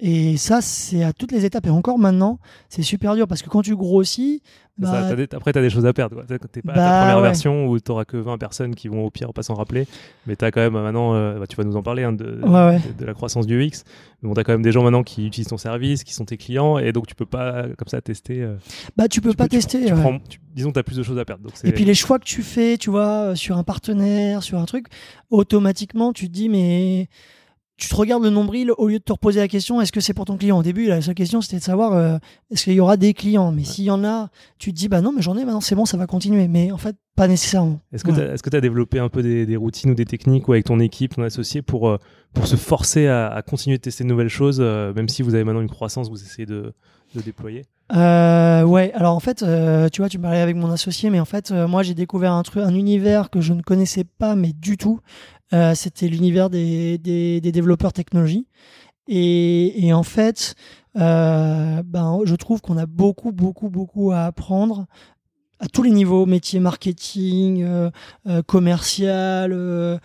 Et 0.00 0.36
ça, 0.36 0.60
c'est 0.60 1.04
à 1.04 1.12
toutes 1.12 1.32
les 1.32 1.44
étapes. 1.44 1.66
Et 1.66 1.70
encore 1.70 1.98
maintenant, 1.98 2.38
c'est 2.68 2.82
super 2.82 3.14
dur 3.14 3.26
parce 3.28 3.42
que 3.42 3.48
quand 3.48 3.62
tu 3.62 3.76
grossis, 3.76 4.42
Ça, 4.82 5.02
bah, 5.02 5.14
des- 5.14 5.28
après, 5.32 5.52
tu 5.52 5.58
as 5.60 5.62
des 5.62 5.70
choses 5.70 5.86
à 5.86 5.92
perdre. 5.92 6.24
T'es 6.26 6.36
t'es 6.38 6.60
pas 6.62 6.72
à 6.72 6.74
ta 6.74 6.80
Bah, 6.80 6.98
première 7.02 7.16
ouais. 7.18 7.22
version 7.22 7.66
où 7.68 7.78
tu 7.78 7.92
que 8.08 8.16
20 8.16 8.38
personnes 8.38 8.74
qui 8.74 8.88
vont 8.88 9.04
au 9.04 9.10
pire 9.10 9.32
pas 9.32 9.44
s'en 9.44 9.54
rappeler. 9.54 9.86
Mais 10.26 10.34
tu 10.34 10.44
as 10.44 10.50
quand 10.50 10.60
même 10.60 10.72
maintenant, 10.72 11.14
euh, 11.14 11.38
bah, 11.38 11.46
tu 11.46 11.54
vas 11.54 11.62
nous 11.62 11.76
en 11.76 11.82
parler, 11.84 12.02
hein, 12.02 12.12
de, 12.12 12.40
Ouais, 12.42 12.50
ouais. 12.66 12.80
de, 12.80 12.98
de 12.98 13.04
la 13.06 13.14
croissance 13.14 13.46
du 13.46 13.56
UX. 13.62 13.84
Mais 14.22 14.28
bon, 14.28 14.34
tu 14.34 14.40
as 14.40 14.44
quand 14.44 14.50
même 14.52 14.62
des 14.62 14.72
gens 14.72 14.82
maintenant 14.82 15.04
qui 15.04 15.28
utilisent 15.28 15.46
ton 15.46 15.58
service, 15.58 16.02
qui 16.02 16.12
sont 16.12 16.24
tes 16.24 16.36
clients. 16.36 16.78
Et 16.78 16.90
donc, 16.92 17.06
tu 17.06 17.14
peux 17.14 17.24
pas, 17.26 17.66
comme 17.78 17.86
ça, 17.86 18.00
tester. 18.00 18.42
euh, 18.42 18.56
bah, 18.96 19.06
tu 19.06 19.20
peux 19.20 19.30
tu 19.30 19.36
pas 19.36 19.44
tu 19.44 19.50
tester. 19.58 19.78
prends- 19.86 19.94
tu 19.94 20.00
prends- 20.00 20.18
tu- 20.28 20.40
disons 20.56 20.70
que 20.70 20.74
tu 20.74 20.80
as 20.80 20.84
plus 20.84 20.96
de 20.96 21.04
choses 21.04 21.18
à 21.20 21.24
perdre. 21.24 21.44
Donc 21.44 21.52
Et 21.62 21.70
puis 21.70 21.84
les 21.84 21.94
choix 21.94 22.18
que 22.18 22.24
tu 22.24 22.42
fais, 22.42 22.76
tu 22.76 22.90
vois, 22.90 23.30
euh, 23.30 23.34
sur 23.36 23.56
un 23.56 23.62
partenaire, 23.64 24.42
sur 24.42 24.58
un 24.58 24.64
truc, 24.64 24.86
automatiquement, 25.30 26.12
tu 26.12 26.26
te 26.28 26.32
dis, 26.32 26.48
mais 26.48 27.08
tu 27.76 27.88
te 27.88 27.94
regardes 27.96 28.22
le 28.22 28.30
nombril 28.30 28.70
au 28.78 28.88
lieu 28.88 28.98
de 28.98 29.04
te 29.04 29.12
reposer 29.12 29.40
la 29.40 29.48
question, 29.48 29.80
est-ce 29.80 29.90
que 29.90 30.00
c'est 30.00 30.14
pour 30.14 30.24
ton 30.26 30.36
client? 30.36 30.58
Au 30.58 30.62
début, 30.62 30.86
la 30.86 31.00
seule 31.02 31.14
question, 31.14 31.40
c'était 31.40 31.56
de 31.58 31.62
savoir, 31.62 31.92
euh, 31.92 32.18
est-ce 32.50 32.64
qu'il 32.64 32.74
y 32.74 32.80
aura 32.80 32.96
des 32.96 33.14
clients? 33.14 33.50
Mais 33.50 33.64
s'il 33.64 33.84
y 33.84 33.90
en 33.90 34.04
a, 34.04 34.30
tu 34.58 34.72
te 34.72 34.76
dis, 34.78 34.88
bah 34.88 35.00
non, 35.00 35.12
mais 35.12 35.22
j'en 35.22 35.36
ai 35.36 35.44
maintenant, 35.44 35.60
c'est 35.60 35.74
bon, 35.74 35.84
ça 35.84 35.96
va 35.96 36.06
continuer. 36.06 36.46
Mais 36.46 36.70
en 36.70 36.78
fait, 36.78 36.96
pas 37.16 37.26
nécessairement. 37.26 37.80
Est-ce 37.92 38.04
que 38.04 38.10
Ouais. 38.12 38.36
tu 38.50 38.56
as, 38.56 38.60
développé 38.60 38.98
un 39.00 39.08
peu 39.08 39.22
des, 39.22 39.44
des 39.46 39.56
routines 39.56 39.90
ou 39.90 39.94
des 39.94 40.04
techniques 40.04 40.46
ou 40.48 40.52
avec 40.52 40.66
ton 40.66 40.78
équipe, 40.78 41.16
ton 41.16 41.22
associé, 41.22 41.62
pour, 41.62 41.88
euh, 41.88 41.98
pour 42.32 42.46
se 42.46 42.56
forcer 42.56 43.08
à, 43.08 43.26
à 43.28 43.42
continuer 43.42 43.76
de 43.78 43.82
tester 43.82 44.04
de 44.04 44.08
nouvelles 44.08 44.28
choses, 44.28 44.58
euh, 44.60 44.92
même 44.94 45.08
si 45.08 45.22
vous 45.22 45.34
avez 45.34 45.42
maintenant 45.44 45.60
une 45.60 45.68
croissance, 45.68 46.08
vous 46.08 46.22
essayez 46.22 46.46
de, 46.46 46.72
de 47.16 47.20
déployer? 47.22 47.64
Euh, 47.94 48.62
ouais, 48.62 48.92
alors 48.94 49.14
en 49.14 49.20
fait, 49.20 49.42
euh, 49.42 49.88
tu 49.90 50.00
vois, 50.00 50.08
tu 50.08 50.18
parlais 50.18 50.40
avec 50.40 50.56
mon 50.56 50.70
associé, 50.70 51.10
mais 51.10 51.20
en 51.20 51.24
fait, 51.26 51.50
euh, 51.50 51.68
moi, 51.68 51.82
j'ai 51.82 51.94
découvert 51.94 52.32
un 52.32 52.42
truc, 52.42 52.62
un 52.62 52.74
univers 52.74 53.30
que 53.30 53.40
je 53.40 53.52
ne 53.52 53.62
connaissais 53.62 54.04
pas, 54.04 54.34
mais 54.36 54.52
du 54.52 54.76
tout. 54.76 55.00
Euh, 55.54 55.74
C'était 55.74 56.08
l'univers 56.08 56.50
des, 56.50 56.98
des, 56.98 57.40
des 57.40 57.52
développeurs 57.52 57.92
technologie. 57.92 58.46
Et, 59.08 59.86
et 59.86 59.92
en 59.92 60.02
fait, 60.02 60.54
euh, 60.96 61.82
ben, 61.84 62.18
je 62.24 62.34
trouve 62.34 62.60
qu'on 62.60 62.76
a 62.76 62.86
beaucoup, 62.86 63.32
beaucoup, 63.32 63.70
beaucoup 63.70 64.12
à 64.12 64.24
apprendre 64.24 64.86
à 65.60 65.68
tous 65.68 65.82
les 65.82 65.92
niveaux, 65.92 66.26
métier, 66.26 66.58
marketing, 66.58 67.62
euh, 67.62 67.90
euh, 68.26 68.42
commercial, 68.42 69.52
euh, 69.52 69.98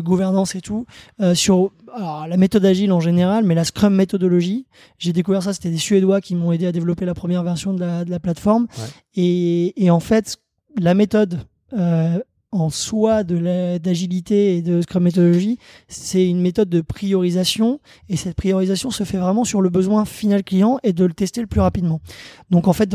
gouvernance 0.00 0.54
et 0.54 0.60
tout, 0.60 0.86
sur 1.34 1.72
alors, 1.94 2.26
la 2.28 2.36
méthode 2.36 2.64
agile 2.64 2.92
en 2.92 3.00
général, 3.00 3.44
mais 3.44 3.54
la 3.54 3.64
Scrum 3.64 3.94
méthodologie. 3.94 4.66
J'ai 4.98 5.12
découvert 5.12 5.42
ça, 5.42 5.54
c'était 5.54 5.70
des 5.70 5.78
Suédois 5.78 6.20
qui 6.20 6.34
m'ont 6.34 6.52
aidé 6.52 6.66
à 6.66 6.72
développer 6.72 7.06
la 7.06 7.14
première 7.14 7.42
version 7.42 7.72
de 7.72 7.80
la, 7.80 8.04
de 8.04 8.10
la 8.10 8.20
plateforme. 8.20 8.66
Ouais. 8.78 8.84
Et, 9.14 9.84
et 9.84 9.90
en 9.90 10.00
fait, 10.00 10.36
la 10.78 10.94
méthode, 10.94 11.38
en 12.52 12.68
soi 12.68 13.24
de 13.24 13.78
d'agilité 13.78 14.56
et 14.56 14.62
de 14.62 14.82
Scrum 14.82 15.02
méthodologie, 15.02 15.58
c'est 15.88 16.28
une 16.28 16.40
méthode 16.40 16.68
de 16.68 16.82
priorisation 16.82 17.80
et 18.08 18.16
cette 18.16 18.36
priorisation 18.36 18.90
se 18.90 19.04
fait 19.04 19.16
vraiment 19.16 19.44
sur 19.44 19.62
le 19.62 19.70
besoin 19.70 20.04
final 20.04 20.44
client 20.44 20.78
et 20.82 20.92
de 20.92 21.04
le 21.04 21.14
tester 21.14 21.40
le 21.40 21.46
plus 21.46 21.60
rapidement. 21.60 22.00
Donc 22.50 22.68
en 22.68 22.74
fait, 22.74 22.94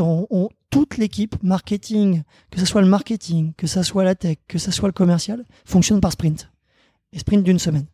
toute 0.70 0.96
l'équipe 0.96 1.36
marketing, 1.42 2.22
que 2.50 2.60
ce 2.60 2.66
soit 2.66 2.80
le 2.80 2.88
marketing, 2.88 3.52
que 3.56 3.66
ce 3.66 3.82
soit 3.82 4.04
la 4.04 4.14
tech, 4.14 4.38
que 4.46 4.58
ce 4.58 4.70
soit 4.70 4.88
le 4.88 4.92
commercial, 4.92 5.44
fonctionne 5.64 6.00
par 6.00 6.12
sprint 6.12 6.50
et 7.12 7.18
sprint 7.18 7.42
d'une 7.42 7.58
semaine. 7.58 7.86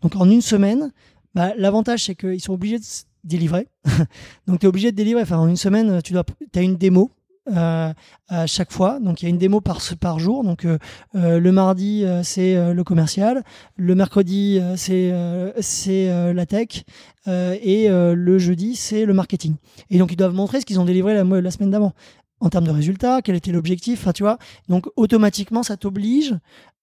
Donc 0.00 0.16
en 0.16 0.28
une 0.28 0.42
semaine, 0.42 0.90
bah, 1.34 1.52
l'avantage 1.58 2.04
c'est 2.04 2.14
qu'ils 2.14 2.40
sont 2.40 2.54
obligés 2.54 2.78
de 2.78 2.84
délivrer. 3.24 3.68
Donc 4.46 4.60
tu 4.60 4.66
es 4.66 4.68
obligé 4.68 4.90
de 4.90 4.96
délivrer. 4.96 5.22
Enfin, 5.22 5.38
en 5.38 5.48
une 5.48 5.56
semaine, 5.56 6.00
tu 6.02 6.14
dois, 6.14 6.24
as 6.54 6.62
une 6.62 6.76
démo 6.76 7.10
euh, 7.48 7.92
à 8.28 8.46
chaque 8.46 8.72
fois. 8.72 9.00
Donc 9.00 9.22
il 9.22 9.24
y 9.24 9.26
a 9.26 9.30
une 9.30 9.38
démo 9.38 9.60
par, 9.60 10.18
jour. 10.18 10.44
Donc 10.44 10.64
euh, 10.64 10.78
euh, 11.14 11.40
le 11.40 11.52
mardi, 11.52 12.04
euh, 12.04 12.22
c'est 12.22 12.56
euh, 12.56 12.74
le 12.74 12.84
commercial. 12.84 13.42
Le 13.76 13.94
mercredi, 13.94 14.60
c'est 14.76 15.12
c'est 15.60 16.32
la 16.32 16.46
tech. 16.46 16.84
Et 17.26 17.88
le 17.88 18.38
jeudi, 18.38 18.76
c'est 18.76 19.04
le 19.04 19.14
marketing. 19.14 19.54
Et 19.90 19.98
donc 19.98 20.12
ils 20.12 20.16
doivent 20.16 20.34
montrer 20.34 20.60
ce 20.60 20.66
qu'ils 20.66 20.80
ont 20.80 20.84
délivré 20.84 21.14
la, 21.14 21.24
la 21.24 21.50
semaine 21.50 21.70
d'avant. 21.70 21.92
En 22.42 22.48
termes 22.48 22.66
de 22.66 22.70
résultats, 22.70 23.20
quel 23.22 23.36
était 23.36 23.52
l'objectif, 23.52 24.00
enfin, 24.00 24.12
tu 24.12 24.22
vois. 24.22 24.38
Donc 24.68 24.86
automatiquement, 24.96 25.62
ça 25.62 25.76
t'oblige 25.76 26.34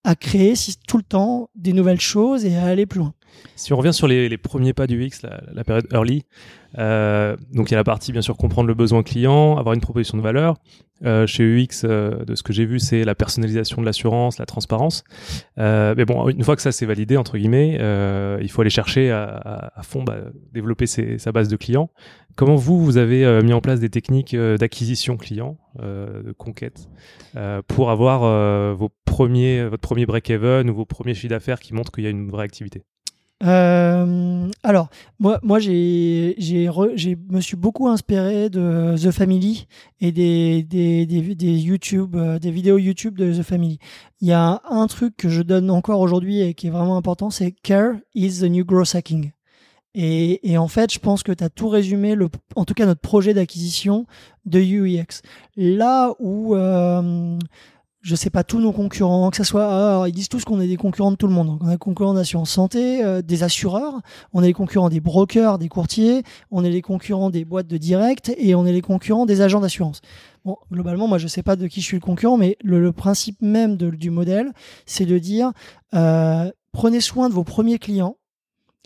à 0.04 0.16
créer 0.16 0.54
tout 0.88 0.98
le 0.98 1.04
temps 1.04 1.50
des 1.56 1.74
nouvelles 1.74 2.00
choses 2.00 2.46
et 2.46 2.56
à 2.56 2.66
aller 2.66 2.86
plus 2.86 3.00
loin. 3.00 3.14
Si 3.56 3.74
on 3.74 3.78
revient 3.78 3.94
sur 3.94 4.08
les, 4.08 4.38
premiers 4.38 4.74
pas 4.74 4.88
du 4.88 5.04
UX, 5.04 5.22
la, 5.54 5.64
période 5.64 5.88
early, 5.92 6.24
euh, 6.78 7.36
donc 7.54 7.70
il 7.70 7.72
y 7.72 7.76
a 7.76 7.78
la 7.78 7.84
partie 7.84 8.12
bien 8.12 8.22
sûr 8.22 8.38
comprendre 8.38 8.68
le 8.68 8.74
besoin 8.74 9.04
client, 9.04 9.58
avoir 9.58 9.74
une 9.74 9.82
proposition 9.82 10.18
de 10.18 10.24
valeur. 10.24 10.56
Euh, 11.06 11.28
chez 11.28 11.44
UX, 11.44 11.84
euh, 11.84 12.26
de 12.26 12.34
ce 12.34 12.42
que 12.42 12.54
j'ai 12.54 12.66
vu, 12.66 12.80
c'est 12.80 13.04
la 13.04 13.14
personnalisation 13.14 13.82
de 13.82 13.86
l'assurance, 13.86 14.40
la 14.40 14.46
transparence. 14.46 15.04
Mais 15.58 16.06
bon, 16.06 16.30
une 16.30 16.44
fois 16.44 16.56
que 16.56 16.62
ça 16.62 16.72
c'est 16.72 16.86
validé 16.86 17.18
entre 17.18 17.38
guillemets, 17.38 17.76
il 18.42 18.50
faut 18.50 18.62
aller 18.62 18.70
chercher 18.70 19.12
à, 19.12 19.82
fond, 19.84 20.04
bah, 20.04 20.18
développer 20.54 20.86
sa 20.86 21.32
base 21.32 21.48
de 21.48 21.56
clients. 21.56 21.90
Comment 22.36 22.56
vous 22.56 22.84
vous 22.84 22.98
avez 22.98 23.42
mis 23.42 23.54
en 23.54 23.62
place 23.62 23.80
des 23.80 23.90
techniques 23.90 24.36
d'acquisition 24.36 25.18
client, 25.18 25.58
de 25.80 26.34
conquête, 26.38 26.90
pour 27.68 27.90
avoir 27.90 28.76
vos 28.76 28.90
premiers, 29.06 29.68
votre 29.68 29.82
premier 29.82 30.06
break-even 30.06 30.70
ou 30.70 30.76
vos 30.76 30.86
premiers 30.86 31.14
chiffres 31.14 31.30
d'affaires 31.30 31.60
qui 31.60 31.74
montrent 31.74 31.92
qu'il 31.92 32.04
y 32.04 32.08
a 32.08 32.12
une 32.12 32.30
vraie 32.30 32.46
activité? 32.46 32.84
Euh, 33.44 34.50
alors, 34.64 34.90
moi, 35.20 35.40
moi 35.44 35.60
j'ai, 35.60 36.36
j'ai, 36.40 36.68
me 37.30 37.40
suis 37.40 37.56
beaucoup 37.56 37.88
inspiré 37.88 38.50
de 38.50 38.96
The 38.98 39.12
Family 39.12 39.68
et 40.02 40.12
des, 40.12 40.64
des, 40.64 41.06
des, 41.06 41.36
des 41.36 41.58
YouTube, 41.60 42.16
euh, 42.16 42.40
des 42.40 42.52
vidéos 42.52 42.78
YouTube 42.78 43.18
de 43.18 43.32
The 43.34 43.44
Family. 43.44 43.80
Il 44.22 44.28
y 44.28 44.34
a 44.34 44.62
un 44.68 44.88
truc 44.88 45.16
que 45.18 45.30
je 45.30 45.42
donne 45.42 45.70
encore 45.70 46.00
aujourd'hui 46.00 46.42
et 46.42 46.54
qui 46.56 46.68
est 46.68 46.72
vraiment 46.72 46.98
important, 46.98 47.30
c'est 47.30 47.52
Care 47.52 47.94
is 48.16 48.40
the 48.40 48.50
new 48.50 48.66
growth 48.66 48.96
hacking. 48.96 49.32
Et, 49.94 50.52
et 50.52 50.58
en 50.58 50.68
fait, 50.68 50.94
je 50.94 51.00
pense 51.00 51.24
que 51.24 51.32
tu 51.32 51.44
as 51.44 51.50
tout 51.50 51.70
résumé, 51.70 52.16
le, 52.16 52.30
en 52.56 52.66
tout 52.66 52.74
cas 52.74 52.86
notre 52.86 53.02
projet 53.02 53.34
d'acquisition 53.34 54.06
de 54.46 54.60
UEX. 54.60 55.22
Là 55.56 56.14
où, 56.20 56.56
euh, 56.56 57.38
je 58.02 58.16
sais 58.16 58.30
pas, 58.30 58.44
tous 58.44 58.60
nos 58.60 58.72
concurrents, 58.72 59.30
que 59.32 59.38
ce 59.38 59.44
soit, 59.44 59.66
alors, 59.66 60.08
ils 60.08 60.14
disent 60.14 60.30
tous 60.30 60.46
qu'on 60.46 60.62
est 60.62 60.68
des 60.68 60.78
concurrents 60.78 61.12
de 61.12 61.18
tout 61.18 61.28
le 61.28 61.34
monde. 61.34 61.58
On 61.62 61.70
est 61.70 61.78
concurrents 61.78 62.14
d'assurance 62.14 62.52
santé, 62.52 63.04
euh, 63.04 63.22
des 63.22 63.44
assureurs, 63.44 64.02
on 64.34 64.44
est 64.44 64.48
les 64.48 64.54
concurrents 64.54 64.90
des 64.90 65.00
brokers, 65.00 65.58
des 65.58 65.68
courtiers, 65.68 66.24
on 66.52 66.64
est 66.64 66.70
les 66.70 66.82
concurrents 66.82 67.30
des 67.30 67.44
boîtes 67.44 67.68
de 67.68 67.78
direct 67.78 68.34
et 68.38 68.56
on 68.56 68.66
est 68.66 68.72
les 68.72 68.82
concurrents 68.82 69.26
des 69.26 69.42
agents 69.42 69.60
d'assurance. 69.60 70.02
Bon, 70.46 70.58
globalement, 70.72 71.08
moi, 71.08 71.18
je 71.18 71.28
sais 71.28 71.44
pas 71.44 71.56
de 71.56 71.68
qui 71.68 71.82
je 71.82 71.86
suis 71.86 71.98
le 71.98 72.02
concurrent, 72.02 72.38
mais 72.38 72.58
le, 72.64 72.80
le 72.80 72.92
principe 72.92 73.42
même 73.42 73.76
du 73.76 74.10
modèle, 74.10 74.54
c'est 74.86 75.06
de 75.06 75.18
dire, 75.18 75.52
euh, 75.94 76.50
prenez 76.72 77.02
soin 77.02 77.30
de 77.30 77.34
vos 77.34 77.44
premiers 77.44 77.80
clients 77.80 78.16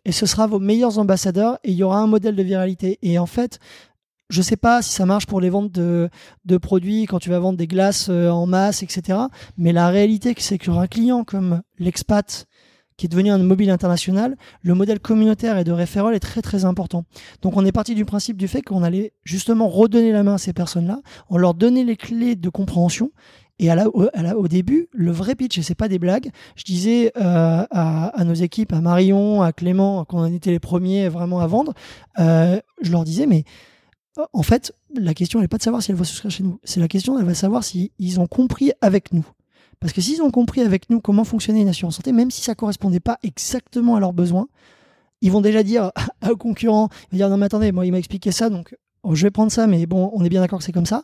et 0.05 0.11
ce 0.11 0.25
sera 0.25 0.47
vos 0.47 0.59
meilleurs 0.59 0.97
ambassadeurs 0.97 1.59
et 1.63 1.71
il 1.71 1.77
y 1.77 1.83
aura 1.83 1.99
un 1.99 2.07
modèle 2.07 2.35
de 2.35 2.43
viralité. 2.43 2.97
Et 3.03 3.19
en 3.19 3.27
fait, 3.27 3.59
je 4.31 4.41
sais 4.41 4.55
pas 4.55 4.81
si 4.81 4.91
ça 4.91 5.05
marche 5.05 5.27
pour 5.27 5.41
les 5.41 5.49
ventes 5.49 5.71
de, 5.71 6.09
produits 6.61 7.05
quand 7.05 7.19
tu 7.19 7.29
vas 7.29 7.39
vendre 7.39 7.57
des 7.57 7.67
glaces 7.67 8.07
euh, 8.09 8.29
en 8.29 8.45
masse, 8.45 8.81
etc. 8.83 9.19
Mais 9.57 9.73
la 9.73 9.89
réalité, 9.89 10.33
c'est 10.37 10.57
que 10.57 10.71
un 10.71 10.87
client 10.87 11.23
comme 11.23 11.61
l'expat, 11.79 12.47
qui 12.97 13.07
est 13.07 13.09
devenu 13.09 13.31
un 13.31 13.39
mobile 13.39 13.71
international, 13.71 14.37
le 14.61 14.73
modèle 14.73 14.99
communautaire 14.99 15.57
et 15.57 15.63
de 15.63 15.71
référol 15.71 16.15
est 16.15 16.19
très 16.19 16.41
très 16.41 16.65
important. 16.65 17.03
Donc 17.41 17.57
on 17.57 17.65
est 17.65 17.71
parti 17.71 17.95
du 17.95 18.05
principe 18.05 18.37
du 18.37 18.47
fait 18.47 18.61
qu'on 18.61 18.83
allait 18.83 19.13
justement 19.23 19.67
redonner 19.67 20.11
la 20.11 20.23
main 20.23 20.35
à 20.35 20.37
ces 20.37 20.53
personnes-là, 20.53 21.01
on 21.29 21.37
leur 21.37 21.53
donnait 21.53 21.83
les 21.83 21.97
clés 21.97 22.35
de 22.35 22.49
compréhension. 22.49 23.11
Et 23.59 23.69
à 23.69 23.87
au, 23.87 24.47
début, 24.47 24.87
le 24.91 25.11
vrai 25.11 25.35
pitch, 25.35 25.59
et 25.59 25.61
c'est 25.61 25.75
pas 25.75 25.87
des 25.87 25.99
blagues, 25.99 26.31
je 26.55 26.63
disais 26.63 27.11
euh, 27.15 27.63
à, 27.69 28.23
nos 28.23 28.33
équipes, 28.33 28.73
à 28.73 28.81
Marion, 28.81 29.43
à 29.43 29.51
Clément, 29.51 30.03
qu'on 30.05 30.25
était 30.25 30.49
les 30.49 30.59
premiers 30.59 31.09
vraiment 31.09 31.41
à 31.41 31.47
vendre, 31.47 31.73
euh, 32.17 32.59
je 32.81 32.91
leur 32.91 33.03
disais, 33.03 33.27
mais 33.27 33.43
en 34.33 34.43
fait, 34.43 34.73
la 34.93 35.13
question 35.13 35.39
n'est 35.39 35.47
pas 35.47 35.57
de 35.57 35.63
savoir 35.63 35.81
si 35.81 35.91
elle 35.91 35.97
va 35.97 36.03
souscrire 36.03 36.31
chez 36.31 36.43
nous. 36.43 36.59
C'est 36.63 36.79
la 36.79 36.87
question, 36.87 37.17
elle 37.17 37.25
va 37.25 37.33
savoir 37.33 37.63
s'ils 37.63 37.91
ils 37.99 38.19
ont 38.19 38.27
compris 38.27 38.71
avec 38.81 39.13
nous. 39.13 39.25
Parce 39.79 39.93
que 39.93 40.01
s'ils 40.01 40.21
ont 40.21 40.31
compris 40.31 40.61
avec 40.61 40.89
nous 40.89 41.01
comment 41.01 41.23
fonctionnait 41.23 41.61
une 41.61 41.69
assurance 41.69 41.95
santé, 41.95 42.11
même 42.11 42.29
si 42.29 42.41
ça 42.41 42.53
correspondait 42.53 42.99
pas 42.99 43.17
exactement 43.23 43.95
à 43.95 43.99
leurs 43.99 44.13
besoins, 44.13 44.47
ils 45.21 45.31
vont 45.31 45.41
déjà 45.41 45.63
dire 45.63 45.91
un 46.21 46.35
concurrent, 46.35 46.89
ils 46.91 47.11
vont 47.13 47.17
dire 47.17 47.29
non 47.29 47.37
mais 47.37 47.45
attendez, 47.45 47.71
moi 47.71 47.85
il 47.85 47.91
m'a 47.91 47.99
expliqué 47.99 48.31
ça, 48.31 48.49
donc 48.49 48.75
je 49.09 49.23
vais 49.23 49.31
prendre 49.31 49.51
ça, 49.51 49.65
mais 49.65 49.85
bon, 49.85 50.11
on 50.13 50.23
est 50.23 50.29
bien 50.29 50.41
d'accord 50.41 50.59
que 50.59 50.65
c'est 50.65 50.71
comme 50.71 50.85
ça. 50.85 51.03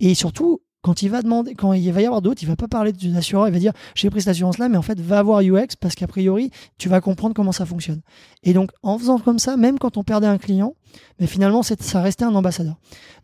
Et 0.00 0.14
surtout, 0.14 0.60
quand 0.82 1.02
il 1.02 1.10
va 1.10 1.22
demander, 1.22 1.54
quand 1.54 1.72
il 1.72 1.92
va 1.92 2.02
y 2.02 2.06
avoir 2.06 2.22
d'autres, 2.22 2.42
il 2.42 2.46
va 2.46 2.56
pas 2.56 2.68
parler 2.68 2.92
d'une 2.92 3.16
assureur, 3.16 3.48
il 3.48 3.52
va 3.52 3.58
dire 3.58 3.72
j'ai 3.94 4.10
pris 4.10 4.20
cette 4.20 4.30
assurance 4.30 4.58
là, 4.58 4.68
mais 4.68 4.76
en 4.76 4.82
fait 4.82 5.00
va 5.00 5.22
voir 5.22 5.40
UX 5.40 5.76
parce 5.80 5.94
qu'a 5.94 6.06
priori 6.06 6.50
tu 6.78 6.88
vas 6.88 7.00
comprendre 7.00 7.34
comment 7.34 7.52
ça 7.52 7.66
fonctionne. 7.66 8.00
Et 8.44 8.52
donc 8.52 8.70
en 8.82 8.98
faisant 8.98 9.18
comme 9.18 9.38
ça, 9.38 9.56
même 9.56 9.78
quand 9.78 9.96
on 9.96 10.04
perdait 10.04 10.28
un 10.28 10.38
client, 10.38 10.74
mais 11.18 11.26
finalement 11.26 11.62
ça 11.62 12.00
restait 12.00 12.24
un 12.24 12.34
ambassadeur. 12.34 12.76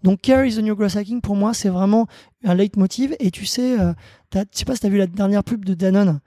Donc 0.02 0.20
Care 0.20 0.44
is 0.44 0.56
the 0.56 0.62
new 0.62 0.74
growth 0.74 0.96
hacking 0.96 1.20
pour 1.20 1.36
moi 1.36 1.54
c'est 1.54 1.68
vraiment 1.68 2.06
un 2.44 2.54
leitmotiv. 2.54 3.14
Et 3.20 3.30
tu 3.30 3.46
sais, 3.46 3.78
euh, 3.78 3.92
je 4.34 4.40
sais 4.52 4.64
pas 4.64 4.74
si 4.74 4.80
tu 4.80 4.86
as 4.86 4.90
vu 4.90 4.98
la 4.98 5.06
dernière 5.06 5.44
pub 5.44 5.64
de 5.64 5.74
Danone, 5.74 6.20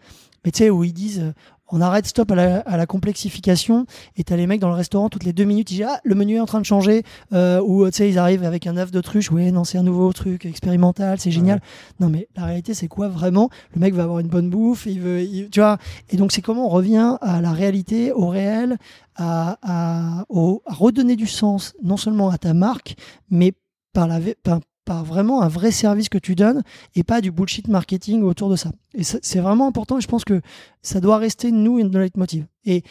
mais 0.45 0.51
tu 0.51 0.59
sais 0.59 0.69
où 0.69 0.83
ils 0.83 0.93
disent 0.93 1.19
euh, 1.19 1.33
on 1.69 1.81
arrête 1.81 2.05
stop 2.05 2.31
à 2.31 2.35
la, 2.35 2.59
à 2.61 2.77
la 2.77 2.85
complexification 2.85 3.85
et 4.15 4.23
t'as 4.23 4.35
les 4.35 4.47
mecs 4.47 4.59
dans 4.61 4.69
le 4.69 4.75
restaurant 4.75 5.09
toutes 5.09 5.23
les 5.23 5.33
deux 5.33 5.43
minutes 5.43 5.71
ils 5.71 5.77
disent 5.77 5.87
ah 5.89 5.99
le 6.03 6.15
menu 6.15 6.35
est 6.35 6.39
en 6.39 6.45
train 6.45 6.59
de 6.61 6.65
changer 6.65 7.03
euh, 7.33 7.61
ou 7.61 7.85
tu 7.89 7.97
sais 7.97 8.09
ils 8.09 8.17
arrivent 8.17 8.43
avec 8.43 8.67
un 8.67 8.77
œuf 8.77 8.91
d'autruche 8.91 9.31
ouais 9.31 9.51
non 9.51 9.63
c'est 9.63 9.77
un 9.77 9.83
nouveau 9.83 10.11
truc 10.13 10.45
expérimental 10.45 11.19
c'est 11.19 11.31
génial. 11.31 11.61
Non 11.99 12.09
mais 12.09 12.27
la 12.35 12.45
réalité 12.45 12.73
c'est 12.73 12.87
quoi 12.87 13.07
vraiment? 13.07 13.49
Le 13.73 13.79
mec 13.81 13.93
va 13.93 14.03
avoir 14.03 14.19
une 14.19 14.27
bonne 14.27 14.49
bouffe 14.49 14.85
il 14.85 14.99
veut 15.01 15.21
il- 15.21 15.49
tu 15.49 15.59
vois? 15.59 15.77
Et 16.09 16.17
donc 16.17 16.31
c'est 16.31 16.41
comment 16.41 16.65
on 16.67 16.69
revient 16.69 17.17
à 17.21 17.41
la 17.41 17.51
réalité 17.51 18.11
au 18.11 18.27
réel 18.27 18.77
à, 19.15 19.57
à, 19.61 20.25
au- 20.29 20.61
à 20.65 20.73
redonner 20.73 21.15
du 21.15 21.27
sens 21.27 21.73
non 21.83 21.97
seulement 21.97 22.29
à 22.29 22.37
ta 22.37 22.53
marque 22.53 22.95
mais 23.29 23.53
par 23.93 24.07
la 24.07 24.19
par, 24.43 24.59
par 24.87 25.03
vraiment 25.03 25.41
un 25.41 25.49
vrai 25.49 25.71
service 25.71 26.07
que 26.07 26.17
tu 26.17 26.33
donnes 26.33 26.63
et 26.95 27.03
pas 27.03 27.19
du 27.19 27.29
bullshit 27.29 27.67
marketing 27.67 28.23
autour 28.23 28.49
de 28.49 28.55
ça. 28.55 28.71
Et 28.93 29.03
c'est 29.03 29.39
vraiment 29.39 29.67
important 29.67 29.99
je 29.99 30.07
pense 30.07 30.23
que 30.23 30.39
ça 30.81 31.01
doit 31.01 31.17
rester, 31.17 31.51
nous, 31.51 31.77
une 31.77 31.91
leitmotiv. 31.91 32.45
Et, 32.63 32.83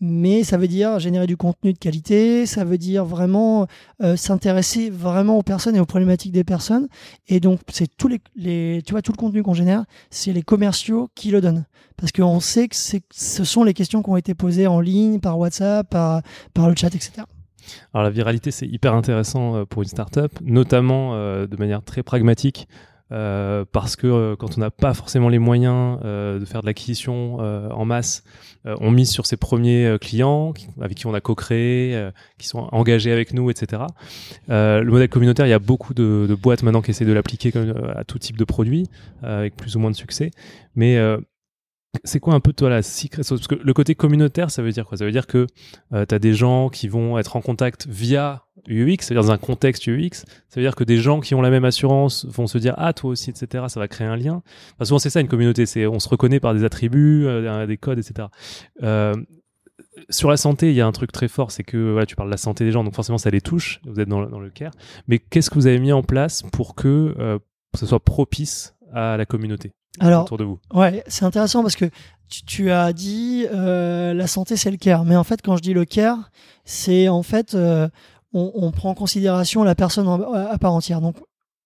mais 0.00 0.44
ça 0.44 0.56
veut 0.56 0.66
dire 0.66 0.98
générer 0.98 1.26
du 1.26 1.36
contenu 1.36 1.74
de 1.74 1.78
qualité, 1.78 2.46
ça 2.46 2.64
veut 2.64 2.78
dire 2.78 3.04
vraiment 3.04 3.66
euh, 4.02 4.16
s'intéresser 4.16 4.88
vraiment 4.88 5.36
aux 5.36 5.42
personnes 5.42 5.76
et 5.76 5.80
aux 5.80 5.84
problématiques 5.86 6.32
des 6.32 6.42
personnes. 6.42 6.88
Et 7.28 7.38
donc, 7.38 7.60
c'est 7.70 7.94
tous 7.98 8.08
les, 8.08 8.82
tu 8.82 8.92
vois, 8.92 9.02
tout 9.02 9.12
le 9.12 9.18
contenu 9.18 9.42
qu'on 9.42 9.54
génère, 9.54 9.84
c'est 10.08 10.32
les 10.32 10.42
commerciaux 10.42 11.10
qui 11.14 11.30
le 11.30 11.42
donnent. 11.42 11.66
Parce 11.98 12.12
qu'on 12.12 12.40
sait 12.40 12.68
que 12.68 12.76
ce 12.76 13.44
sont 13.44 13.62
les 13.62 13.74
questions 13.74 14.02
qui 14.02 14.08
ont 14.08 14.16
été 14.16 14.34
posées 14.34 14.66
en 14.66 14.80
ligne, 14.80 15.20
par 15.20 15.38
WhatsApp, 15.38 15.88
par 15.90 16.68
le 16.68 16.74
chat, 16.74 16.94
etc. 16.94 17.24
Alors 17.92 18.04
la 18.04 18.10
viralité, 18.10 18.50
c'est 18.50 18.66
hyper 18.66 18.94
intéressant 18.94 19.56
euh, 19.56 19.64
pour 19.64 19.82
une 19.82 19.88
startup, 19.88 20.32
notamment 20.42 21.14
euh, 21.14 21.46
de 21.46 21.56
manière 21.56 21.82
très 21.82 22.02
pragmatique, 22.02 22.68
euh, 23.12 23.64
parce 23.70 23.94
que 23.94 24.34
quand 24.34 24.58
on 24.58 24.60
n'a 24.60 24.70
pas 24.70 24.92
forcément 24.92 25.28
les 25.28 25.38
moyens 25.38 26.00
de 26.02 26.44
faire 26.44 26.60
de 26.60 26.66
l'acquisition 26.66 27.36
en 27.38 27.84
masse, 27.84 28.24
on 28.64 28.90
mise 28.90 29.10
sur 29.10 29.26
ses 29.26 29.36
premiers 29.36 29.96
clients 30.00 30.52
qui- 30.52 30.66
avec 30.80 30.96
qui 30.96 31.06
on 31.06 31.14
a 31.14 31.20
co-créé, 31.20 32.10
qui 32.38 32.48
sont 32.48 32.68
engagés 32.72 33.12
avec 33.12 33.32
nous, 33.32 33.48
etc. 33.48 33.82
Le 34.48 34.84
modèle 34.84 35.08
communautaire, 35.08 35.46
il 35.46 35.50
y 35.50 35.52
a 35.52 35.60
beaucoup 35.60 35.94
de, 35.94 36.36
boîtes 36.40 36.64
maintenant 36.64 36.82
qui 36.82 36.90
essaient 36.90 37.04
de 37.04 37.12
l'appliquer 37.12 37.52
à 37.94 38.02
tout 38.02 38.18
type 38.18 38.36
de 38.36 38.44
produits, 38.44 38.88
euh, 39.22 39.38
avec 39.38 39.54
plus 39.56 39.76
ou 39.76 39.78
moins 39.78 39.90
de 39.90 39.96
succès. 39.96 40.30
C'est 42.04 42.20
quoi 42.20 42.34
un 42.34 42.40
peu 42.40 42.52
toi 42.52 42.68
la 42.70 42.82
secret 42.82 43.22
Parce 43.28 43.46
que 43.46 43.54
le 43.54 43.72
côté 43.72 43.94
communautaire, 43.94 44.50
ça 44.50 44.62
veut 44.62 44.72
dire 44.72 44.86
quoi? 44.86 44.96
Ça 44.98 45.04
veut 45.04 45.12
dire 45.12 45.26
que 45.26 45.46
tu 45.92 46.14
as 46.14 46.18
des 46.18 46.34
gens 46.34 46.68
qui 46.68 46.88
vont 46.88 47.18
être 47.18 47.36
en 47.36 47.40
contact 47.40 47.86
via 47.88 48.46
UX, 48.68 48.96
c'est-à-dire 49.00 49.22
dans 49.22 49.30
un 49.30 49.38
contexte 49.38 49.86
UX. 49.86 50.24
Ça 50.48 50.56
veut 50.56 50.62
dire 50.62 50.74
que 50.74 50.84
des 50.84 50.98
gens 50.98 51.20
qui 51.20 51.34
ont 51.34 51.42
la 51.42 51.50
même 51.50 51.64
assurance 51.64 52.26
vont 52.26 52.46
se 52.46 52.58
dire 52.58 52.74
ah 52.76 52.92
toi 52.92 53.10
aussi, 53.10 53.30
etc. 53.30 53.64
Ça 53.68 53.80
va 53.80 53.88
créer 53.88 54.06
un 54.06 54.16
lien. 54.16 54.42
Enfin, 54.74 54.84
souvent 54.84 54.98
c'est 54.98 55.10
ça 55.10 55.20
une 55.20 55.28
communauté, 55.28 55.66
c'est 55.66 55.86
on 55.86 55.98
se 55.98 56.08
reconnaît 56.08 56.40
par 56.40 56.54
des 56.54 56.64
attributs, 56.64 57.26
euh, 57.26 57.66
des 57.66 57.76
codes, 57.76 57.98
etc. 57.98 58.28
Euh, 58.82 59.14
sur 60.10 60.30
la 60.30 60.36
santé, 60.36 60.70
il 60.70 60.74
y 60.74 60.80
a 60.80 60.86
un 60.86 60.92
truc 60.92 61.12
très 61.12 61.28
fort, 61.28 61.50
c'est 61.50 61.62
que 61.62 62.04
tu 62.04 62.16
parles 62.16 62.28
de 62.28 62.34
la 62.34 62.38
santé 62.38 62.64
des 62.64 62.72
gens, 62.72 62.84
donc 62.84 62.94
forcément 62.94 63.18
ça 63.18 63.30
les 63.30 63.40
touche. 63.40 63.80
Vous 63.84 64.00
êtes 64.00 64.08
dans 64.08 64.20
le, 64.20 64.28
dans 64.28 64.40
le 64.40 64.50
care. 64.50 64.72
Mais 65.08 65.18
qu'est-ce 65.18 65.50
que 65.50 65.54
vous 65.54 65.66
avez 65.66 65.78
mis 65.78 65.92
en 65.92 66.02
place 66.02 66.42
pour 66.52 66.74
que 66.74 67.14
euh, 67.18 67.38
ce 67.74 67.86
soit 67.86 68.00
propice 68.00 68.75
à 68.96 69.16
la 69.16 69.26
communauté 69.26 69.72
Alors, 70.00 70.22
autour 70.24 70.38
de 70.38 70.44
vous 70.44 70.58
Ouais, 70.74 71.04
c'est 71.06 71.24
intéressant 71.24 71.62
parce 71.62 71.76
que 71.76 71.84
tu, 72.28 72.44
tu 72.44 72.70
as 72.70 72.92
dit 72.92 73.44
euh, 73.52 74.14
la 74.14 74.26
santé 74.26 74.56
c'est 74.56 74.70
le 74.70 74.76
care, 74.78 75.04
mais 75.04 75.16
en 75.16 75.24
fait 75.24 75.42
quand 75.42 75.56
je 75.56 75.62
dis 75.62 75.74
le 75.74 75.84
care, 75.84 76.30
c'est 76.64 77.08
en 77.08 77.22
fait 77.22 77.54
euh, 77.54 77.88
on, 78.32 78.50
on 78.54 78.70
prend 78.72 78.90
en 78.90 78.94
considération 78.94 79.62
la 79.64 79.74
personne 79.74 80.08
en- 80.08 80.32
à 80.32 80.58
part 80.58 80.72
entière. 80.72 81.00
Donc 81.00 81.16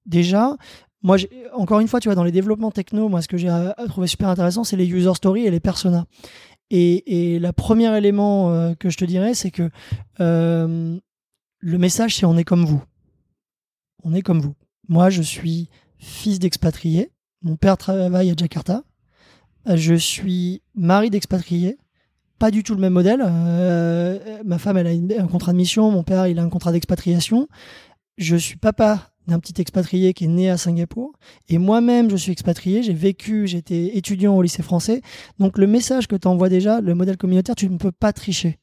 déjà, 0.06 0.56
moi 1.02 1.16
encore 1.54 1.80
une 1.80 1.88
fois, 1.88 2.00
tu 2.00 2.08
vois 2.08 2.14
dans 2.16 2.24
les 2.24 2.32
développements 2.32 2.70
techno, 2.72 3.08
moi 3.08 3.22
ce 3.22 3.28
que 3.28 3.36
j'ai 3.38 3.48
euh, 3.48 3.72
trouvé 3.88 4.06
super 4.06 4.28
intéressant, 4.28 4.64
c'est 4.64 4.76
les 4.76 4.88
user 4.88 5.14
stories 5.14 5.46
et 5.46 5.50
les 5.50 5.60
personas. 5.60 6.04
Et, 6.72 7.34
et 7.34 7.38
le 7.40 7.52
premier 7.52 7.96
élément 7.96 8.50
euh, 8.52 8.74
que 8.74 8.90
je 8.90 8.96
te 8.98 9.04
dirais, 9.04 9.34
c'est 9.34 9.50
que 9.50 9.70
le 10.18 11.78
message 11.78 12.16
c'est 12.16 12.26
on 12.26 12.36
est 12.36 12.44
comme 12.44 12.64
vous. 12.64 12.82
On 14.02 14.14
est 14.14 14.22
comme 14.22 14.40
vous. 14.40 14.54
Moi, 14.88 15.10
je 15.10 15.20
suis 15.22 15.68
fils 15.98 16.38
d'expatrié. 16.38 17.10
Mon 17.42 17.56
père 17.56 17.76
travaille 17.76 18.30
à 18.30 18.34
Jakarta. 18.36 18.82
Euh, 19.68 19.76
Je 19.76 19.94
suis 19.94 20.62
mari 20.74 21.10
d'expatrié. 21.10 21.78
Pas 22.38 22.50
du 22.50 22.62
tout 22.62 22.74
le 22.74 22.80
même 22.80 22.92
modèle. 22.92 23.22
Euh, 23.22 24.42
ma 24.44 24.58
femme, 24.58 24.78
elle 24.78 24.86
a 24.86 25.22
un 25.22 25.26
contrat 25.26 25.52
de 25.52 25.56
mission. 25.56 25.90
Mon 25.90 26.02
père, 26.02 26.26
il 26.26 26.38
a 26.38 26.42
un 26.42 26.48
contrat 26.48 26.72
d'expatriation. 26.72 27.48
Je 28.16 28.36
suis 28.36 28.56
papa 28.56 29.10
d'un 29.26 29.38
petit 29.38 29.60
expatrié 29.60 30.14
qui 30.14 30.24
est 30.24 30.28
né 30.28 30.50
à 30.50 30.56
Singapour. 30.56 31.12
Et 31.48 31.58
moi-même, 31.58 32.10
je 32.10 32.16
suis 32.16 32.32
expatrié. 32.32 32.82
J'ai 32.82 32.94
vécu, 32.94 33.46
j'étais 33.46 33.96
étudiant 33.96 34.34
au 34.34 34.42
lycée 34.42 34.62
français. 34.62 35.02
Donc, 35.38 35.58
le 35.58 35.66
message 35.66 36.08
que 36.08 36.16
tu 36.16 36.28
envoies 36.28 36.48
déjà, 36.48 36.80
le 36.80 36.94
modèle 36.94 37.16
communautaire, 37.16 37.54
tu 37.54 37.68
ne 37.68 37.78
peux 37.78 37.92
pas 37.92 38.12
tricher. 38.12 38.58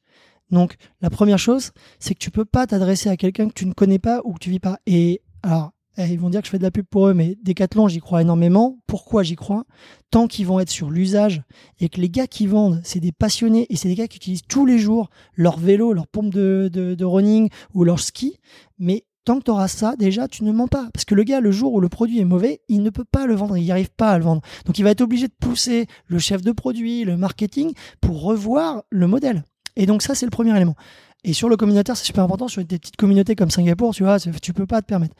Donc, 0.50 0.76
la 1.00 1.10
première 1.10 1.38
chose, 1.38 1.72
c'est 1.98 2.14
que 2.14 2.20
tu 2.20 2.30
peux 2.30 2.44
pas 2.44 2.66
t'adresser 2.66 3.08
à 3.08 3.16
quelqu'un 3.16 3.48
que 3.48 3.54
tu 3.54 3.66
ne 3.66 3.72
connais 3.72 3.98
pas 3.98 4.20
ou 4.24 4.34
que 4.34 4.38
tu 4.38 4.50
vis 4.50 4.60
pas. 4.60 4.78
Et 4.86 5.22
alors, 5.42 5.72
ils 6.06 6.18
vont 6.18 6.30
dire 6.30 6.40
que 6.40 6.46
je 6.46 6.50
fais 6.50 6.58
de 6.58 6.62
la 6.62 6.70
pub 6.70 6.86
pour 6.86 7.08
eux, 7.08 7.14
mais 7.14 7.36
Decathlon, 7.42 7.88
j'y 7.88 8.00
crois 8.00 8.22
énormément. 8.22 8.78
Pourquoi 8.86 9.22
j'y 9.22 9.36
crois? 9.36 9.64
Tant 10.10 10.26
qu'ils 10.26 10.46
vont 10.46 10.60
être 10.60 10.70
sur 10.70 10.90
l'usage 10.90 11.42
et 11.80 11.88
que 11.88 12.00
les 12.00 12.08
gars 12.10 12.26
qui 12.26 12.46
vendent, 12.46 12.80
c'est 12.84 13.00
des 13.00 13.12
passionnés 13.12 13.66
et 13.70 13.76
c'est 13.76 13.88
des 13.88 13.94
gars 13.94 14.08
qui 14.08 14.16
utilisent 14.16 14.46
tous 14.48 14.64
les 14.64 14.78
jours 14.78 15.10
leur 15.34 15.58
vélo, 15.58 15.92
leur 15.92 16.06
pompe 16.06 16.32
de, 16.32 16.70
de, 16.72 16.94
de 16.94 17.04
running 17.04 17.48
ou 17.74 17.84
leur 17.84 18.00
ski. 18.00 18.38
Mais 18.78 19.04
tant 19.24 19.38
que 19.38 19.44
tu 19.44 19.50
auras 19.50 19.68
ça, 19.68 19.96
déjà, 19.96 20.28
tu 20.28 20.44
ne 20.44 20.52
mens 20.52 20.68
pas. 20.68 20.88
Parce 20.94 21.04
que 21.04 21.14
le 21.14 21.24
gars, 21.24 21.40
le 21.40 21.50
jour 21.50 21.74
où 21.74 21.80
le 21.80 21.88
produit 21.88 22.20
est 22.20 22.24
mauvais, 22.24 22.62
il 22.68 22.82
ne 22.82 22.90
peut 22.90 23.04
pas 23.04 23.26
le 23.26 23.34
vendre, 23.34 23.56
il 23.56 23.64
n'y 23.64 23.70
arrive 23.70 23.90
pas 23.90 24.12
à 24.12 24.18
le 24.18 24.24
vendre. 24.24 24.42
Donc 24.64 24.78
il 24.78 24.84
va 24.84 24.90
être 24.90 25.02
obligé 25.02 25.26
de 25.28 25.34
pousser 25.38 25.86
le 26.06 26.18
chef 26.18 26.42
de 26.42 26.52
produit, 26.52 27.04
le 27.04 27.16
marketing, 27.16 27.72
pour 28.00 28.22
revoir 28.22 28.84
le 28.90 29.06
modèle. 29.06 29.44
Et 29.76 29.86
donc 29.86 30.02
ça, 30.02 30.14
c'est 30.14 30.26
le 30.26 30.30
premier 30.30 30.56
élément. 30.56 30.74
Et 31.24 31.32
sur 31.32 31.48
le 31.48 31.56
communautaire, 31.56 31.96
c'est 31.96 32.06
super 32.06 32.24
important. 32.24 32.48
Sur 32.48 32.64
des 32.64 32.78
petites 32.78 32.96
communautés 32.96 33.34
comme 33.34 33.50
Singapour, 33.50 33.94
tu 33.94 34.04
vois, 34.04 34.18
tu 34.18 34.52
peux 34.52 34.66
pas 34.66 34.82
te 34.82 34.86
permettre. 34.86 35.14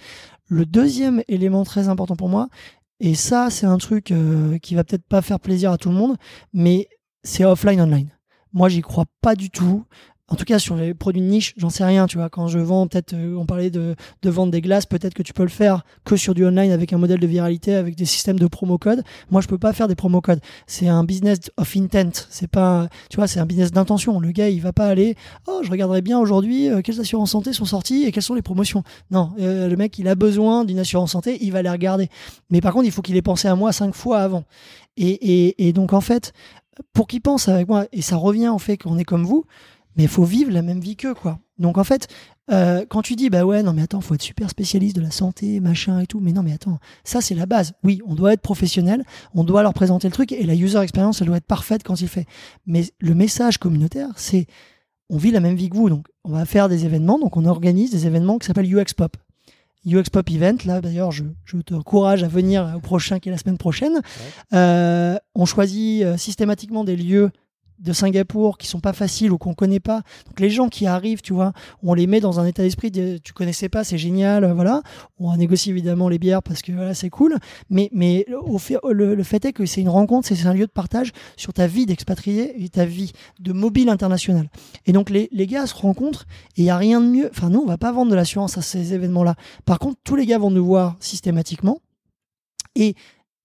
Le 0.46 0.64
deuxième 0.64 1.22
élément 1.28 1.64
très 1.64 1.88
important 1.88 2.16
pour 2.16 2.28
moi, 2.28 2.48
et 3.00 3.14
ça, 3.14 3.50
c'est 3.50 3.66
un 3.66 3.78
truc 3.78 4.10
euh, 4.10 4.58
qui 4.58 4.74
va 4.74 4.84
peut-être 4.84 5.06
pas 5.06 5.22
faire 5.22 5.38
plaisir 5.38 5.70
à 5.70 5.78
tout 5.78 5.88
le 5.88 5.94
monde, 5.94 6.16
mais 6.52 6.88
c'est 7.22 7.44
offline 7.44 7.80
online. 7.80 8.10
Moi, 8.52 8.68
j'y 8.68 8.80
crois 8.80 9.04
pas 9.20 9.34
du 9.34 9.50
tout. 9.50 9.84
En 10.30 10.36
tout 10.36 10.44
cas, 10.44 10.58
sur 10.58 10.76
les 10.76 10.92
produits 10.92 11.22
de 11.22 11.26
niche, 11.26 11.54
j'en 11.56 11.70
sais 11.70 11.84
rien, 11.84 12.06
tu 12.06 12.18
vois. 12.18 12.28
Quand 12.28 12.48
je 12.48 12.58
vends, 12.58 12.86
peut-être, 12.86 13.14
euh, 13.14 13.34
on 13.36 13.46
parlait 13.46 13.70
de, 13.70 13.96
vendre 14.24 14.52
des 14.52 14.60
glaces, 14.60 14.84
peut-être 14.84 15.14
que 15.14 15.22
tu 15.22 15.32
peux 15.32 15.42
le 15.42 15.48
faire 15.48 15.84
que 16.04 16.16
sur 16.16 16.34
du 16.34 16.44
online 16.44 16.70
avec 16.70 16.92
un 16.92 16.98
modèle 16.98 17.18
de 17.18 17.26
viralité, 17.26 17.74
avec 17.74 17.96
des 17.96 18.04
systèmes 18.04 18.38
de 18.38 18.46
promo 18.46 18.76
code. 18.76 19.02
Moi, 19.30 19.40
je 19.40 19.48
peux 19.48 19.56
pas 19.56 19.72
faire 19.72 19.88
des 19.88 19.94
promo 19.94 20.20
codes. 20.20 20.40
C'est 20.66 20.86
un 20.86 21.02
business 21.02 21.38
of 21.56 21.74
intent. 21.76 22.26
C'est 22.28 22.46
pas, 22.46 22.88
tu 23.08 23.16
vois, 23.16 23.26
c'est 23.26 23.40
un 23.40 23.46
business 23.46 23.72
d'intention. 23.72 24.20
Le 24.20 24.30
gars, 24.30 24.50
il 24.50 24.60
va 24.60 24.74
pas 24.74 24.86
aller, 24.86 25.16
oh, 25.46 25.60
je 25.62 25.70
regarderai 25.70 26.02
bien 26.02 26.18
aujourd'hui 26.18 26.68
euh, 26.68 26.82
quelles 26.82 27.00
assurances 27.00 27.30
santé 27.30 27.54
sont 27.54 27.64
sorties 27.64 28.04
et 28.04 28.12
quelles 28.12 28.22
sont 28.22 28.34
les 28.34 28.42
promotions. 28.42 28.82
Non, 29.10 29.30
euh, 29.40 29.66
le 29.66 29.76
mec, 29.76 29.98
il 29.98 30.08
a 30.08 30.14
besoin 30.14 30.66
d'une 30.66 30.78
assurance 30.78 31.12
santé, 31.12 31.38
il 31.40 31.52
va 31.52 31.62
les 31.62 31.70
regarder. 31.70 32.10
Mais 32.50 32.60
par 32.60 32.74
contre, 32.74 32.84
il 32.84 32.92
faut 32.92 33.00
qu'il 33.00 33.16
ait 33.16 33.22
pensé 33.22 33.48
à 33.48 33.54
moi 33.54 33.72
cinq 33.72 33.94
fois 33.94 34.18
avant. 34.18 34.44
Et, 34.98 35.08
et, 35.08 35.68
et 35.68 35.72
donc, 35.72 35.94
en 35.94 36.02
fait, 36.02 36.34
pour 36.92 37.06
qu'il 37.06 37.22
pense 37.22 37.48
avec 37.48 37.66
moi, 37.68 37.86
et 37.92 38.02
ça 38.02 38.16
revient 38.16 38.48
au 38.48 38.58
fait 38.58 38.76
qu'on 38.76 38.98
est 38.98 39.04
comme 39.04 39.24
vous, 39.24 39.44
mais 39.96 40.04
il 40.04 40.08
faut 40.08 40.24
vivre 40.24 40.50
la 40.50 40.62
même 40.62 40.80
vie 40.80 40.96
qu'eux, 40.96 41.14
quoi. 41.14 41.38
Donc, 41.58 41.76
en 41.76 41.84
fait, 41.84 42.08
euh, 42.50 42.84
quand 42.88 43.02
tu 43.02 43.16
dis, 43.16 43.30
bah 43.30 43.44
ouais, 43.44 43.62
non, 43.62 43.72
mais 43.72 43.82
attends, 43.82 44.00
faut 44.00 44.14
être 44.14 44.22
super 44.22 44.48
spécialiste 44.48 44.96
de 44.96 45.00
la 45.00 45.10
santé, 45.10 45.60
machin 45.60 46.00
et 46.00 46.06
tout, 46.06 46.20
mais 46.20 46.32
non, 46.32 46.42
mais 46.42 46.52
attends, 46.52 46.78
ça, 47.04 47.20
c'est 47.20 47.34
la 47.34 47.46
base. 47.46 47.72
Oui, 47.84 48.00
on 48.06 48.14
doit 48.14 48.32
être 48.32 48.40
professionnel, 48.40 49.04
on 49.34 49.44
doit 49.44 49.62
leur 49.62 49.74
présenter 49.74 50.08
le 50.08 50.12
truc, 50.12 50.32
et 50.32 50.44
la 50.44 50.54
user 50.54 50.78
experience, 50.80 51.20
elle 51.20 51.26
doit 51.26 51.36
être 51.36 51.46
parfaite 51.46 51.82
quand 51.82 52.00
il 52.00 52.08
fait. 52.08 52.26
Mais 52.66 52.84
le 53.00 53.14
message 53.14 53.58
communautaire, 53.58 54.10
c'est, 54.16 54.46
on 55.10 55.18
vit 55.18 55.30
la 55.30 55.40
même 55.40 55.56
vie 55.56 55.68
que 55.68 55.76
vous, 55.76 55.90
donc 55.90 56.06
on 56.24 56.30
va 56.30 56.44
faire 56.44 56.68
des 56.68 56.84
événements, 56.84 57.18
donc 57.18 57.36
on 57.36 57.44
organise 57.44 57.90
des 57.90 58.06
événements 58.06 58.38
qui 58.38 58.46
s'appellent 58.46 58.72
UX 58.72 58.94
Pop. 58.96 59.16
UX 59.86 60.04
Pop 60.12 60.28
Event, 60.30 60.56
là 60.66 60.80
d'ailleurs 60.80 61.12
je, 61.12 61.24
je 61.44 61.58
te 61.58 61.72
encourage 61.72 62.22
à 62.22 62.28
venir 62.28 62.74
au 62.76 62.80
prochain 62.80 63.20
qui 63.20 63.28
est 63.28 63.32
la 63.32 63.38
semaine 63.38 63.58
prochaine. 63.58 64.00
Euh, 64.52 65.16
on 65.34 65.46
choisit 65.46 66.02
euh, 66.02 66.16
systématiquement 66.16 66.84
des 66.84 66.96
lieux 66.96 67.30
de 67.78 67.92
Singapour 67.92 68.58
qui 68.58 68.66
sont 68.66 68.80
pas 68.80 68.92
faciles 68.92 69.32
ou 69.32 69.38
qu'on 69.38 69.54
connaît 69.54 69.80
pas. 69.80 70.02
Donc 70.26 70.40
les 70.40 70.50
gens 70.50 70.68
qui 70.68 70.86
arrivent, 70.86 71.22
tu 71.22 71.32
vois, 71.32 71.52
on 71.82 71.94
les 71.94 72.06
met 72.06 72.20
dans 72.20 72.40
un 72.40 72.46
état 72.46 72.62
d'esprit 72.62 72.90
de 72.90 73.18
tu 73.18 73.32
connaissais 73.32 73.68
pas, 73.68 73.84
c'est 73.84 73.98
génial, 73.98 74.50
voilà. 74.52 74.82
On 75.18 75.36
négocie 75.36 75.70
évidemment 75.70 76.08
les 76.08 76.18
bières 76.18 76.42
parce 76.42 76.62
que 76.62 76.72
voilà, 76.72 76.94
c'est 76.94 77.10
cool. 77.10 77.36
Mais 77.70 77.90
mais 77.92 78.26
au 78.42 78.58
fait, 78.58 78.78
le, 78.90 79.14
le 79.14 79.22
fait 79.22 79.44
est 79.44 79.52
que 79.52 79.66
c'est 79.66 79.80
une 79.80 79.88
rencontre, 79.88 80.28
c'est 80.28 80.46
un 80.46 80.54
lieu 80.54 80.66
de 80.66 80.72
partage 80.72 81.12
sur 81.36 81.52
ta 81.52 81.66
vie 81.66 81.86
d'expatrié 81.86 82.62
et 82.62 82.68
ta 82.68 82.84
vie 82.84 83.12
de 83.40 83.52
mobile 83.52 83.88
international. 83.88 84.48
Et 84.86 84.92
donc 84.92 85.10
les, 85.10 85.28
les 85.32 85.46
gars 85.46 85.66
se 85.66 85.74
rencontrent 85.74 86.26
et 86.56 86.62
il 86.62 86.64
y 86.64 86.70
a 86.70 86.76
rien 86.76 87.00
de 87.00 87.06
mieux. 87.06 87.30
Enfin 87.30 87.50
nous, 87.50 87.60
on 87.60 87.66
va 87.66 87.78
pas 87.78 87.92
vendre 87.92 88.10
de 88.10 88.16
l'assurance 88.16 88.58
à 88.58 88.62
ces 88.62 88.94
événements-là. 88.94 89.34
Par 89.64 89.78
contre, 89.78 89.98
tous 90.04 90.16
les 90.16 90.26
gars 90.26 90.38
vont 90.38 90.50
nous 90.50 90.64
voir 90.64 90.96
systématiquement 91.00 91.80
et 92.74 92.94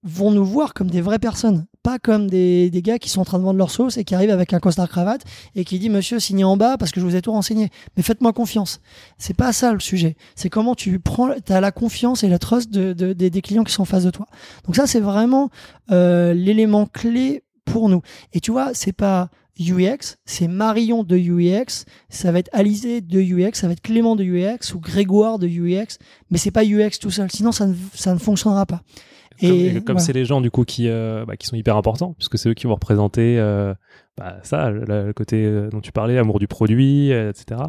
vont 0.03 0.31
nous 0.31 0.45
voir 0.45 0.73
comme 0.73 0.89
des 0.89 1.01
vraies 1.01 1.19
personnes, 1.19 1.65
pas 1.83 1.99
comme 1.99 2.29
des, 2.29 2.69
des 2.69 2.81
gars 2.81 2.97
qui 2.97 3.09
sont 3.09 3.21
en 3.21 3.25
train 3.25 3.37
de 3.39 3.43
vendre 3.43 3.57
leur 3.59 3.69
sauce 3.69 3.97
et 3.97 4.03
qui 4.05 4.15
arrivent 4.15 4.31
avec 4.31 4.53
un 4.53 4.59
costard 4.59 4.87
cravate 4.89 5.21
et 5.55 5.65
qui 5.65 5.77
dit 5.79 5.89
monsieur 5.89 6.19
signez 6.19 6.43
en 6.45 6.55
bas 6.57 6.77
parce 6.77 6.91
que 6.91 6.99
je 7.01 7.05
vous 7.05 7.15
ai 7.15 7.21
tout 7.21 7.31
renseigné. 7.33 7.69
Mais 7.97 8.03
faites-moi 8.03 8.31
confiance. 8.33 8.79
C'est 9.17 9.35
pas 9.35 9.51
ça 9.53 9.73
le 9.73 9.79
sujet. 9.79 10.15
C'est 10.35 10.49
comment 10.49 10.73
tu 10.75 10.99
prends, 10.99 11.29
as 11.49 11.61
la 11.61 11.71
confiance 11.71 12.23
et 12.23 12.29
la 12.29 12.39
trust 12.39 12.69
de, 12.71 12.93
de- 12.93 13.13
des- 13.13 13.29
des 13.29 13.41
clients 13.41 13.63
qui 13.65 13.73
sont 13.73 13.81
en 13.83 13.85
face 13.85 14.05
de 14.05 14.11
toi. 14.11 14.25
Donc 14.65 14.75
ça 14.77 14.87
c'est 14.87 15.01
vraiment 15.01 15.49
euh, 15.91 16.33
l'élément 16.33 16.85
clé 16.85 17.43
pour 17.65 17.89
nous. 17.89 18.01
Et 18.33 18.39
tu 18.39 18.51
vois, 18.51 18.71
c'est 18.73 18.93
pas 18.93 19.29
UX, 19.59 20.15
c'est 20.25 20.47
Marion 20.47 21.03
de 21.03 21.15
UX, 21.15 21.85
ça 22.09 22.31
va 22.31 22.39
être 22.39 22.49
Alizé 22.53 23.01
de 23.01 23.19
UX, 23.21 23.51
ça 23.53 23.67
va 23.67 23.73
être 23.73 23.81
Clément 23.81 24.15
de 24.15 24.23
UX 24.23 24.73
ou 24.73 24.79
Grégoire 24.79 25.37
de 25.37 25.47
UX, 25.47 25.97
mais 26.31 26.39
c'est 26.39 26.49
pas 26.49 26.63
UX 26.65 26.97
tout 26.99 27.11
seul, 27.11 27.29
sinon 27.31 27.51
ça 27.51 27.67
ne, 27.67 27.75
ça 27.93 28.13
ne 28.13 28.19
fonctionnera 28.19 28.65
pas. 28.65 28.81
Comme, 29.39 29.49
Et 29.49 29.79
voilà. 29.79 29.99
c'est 29.99 30.13
les 30.13 30.25
gens 30.25 30.41
du 30.41 30.51
coup 30.51 30.63
qui, 30.63 30.87
euh, 30.87 31.25
bah, 31.25 31.35
qui 31.37 31.47
sont 31.47 31.55
hyper 31.55 31.75
importants, 31.75 32.13
puisque 32.17 32.37
c'est 32.37 32.49
eux 32.49 32.53
qui 32.53 32.67
vont 32.67 32.75
représenter 32.75 33.37
euh, 33.39 33.73
bah, 34.17 34.37
ça, 34.43 34.69
le, 34.69 34.85
le 35.05 35.13
côté 35.13 35.43
euh, 35.45 35.69
dont 35.69 35.81
tu 35.81 35.91
parlais, 35.91 36.17
amour 36.17 36.39
du 36.39 36.47
produit, 36.47 37.11
etc. 37.11 37.61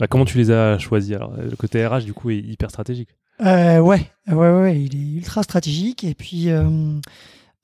Bah, 0.00 0.06
comment 0.08 0.24
tu 0.24 0.38
les 0.38 0.50
as 0.50 0.78
choisis? 0.78 1.14
Alors, 1.14 1.32
le 1.36 1.56
côté 1.56 1.86
RH 1.86 2.04
du 2.04 2.12
coup 2.14 2.30
est 2.30 2.38
hyper 2.38 2.70
stratégique. 2.70 3.10
Euh, 3.44 3.78
ouais, 3.80 4.10
ouais, 4.28 4.34
ouais, 4.34 4.80
il 4.80 4.94
est 4.94 5.16
ultra 5.18 5.42
stratégique. 5.42 6.04
Et 6.04 6.14
puis, 6.14 6.48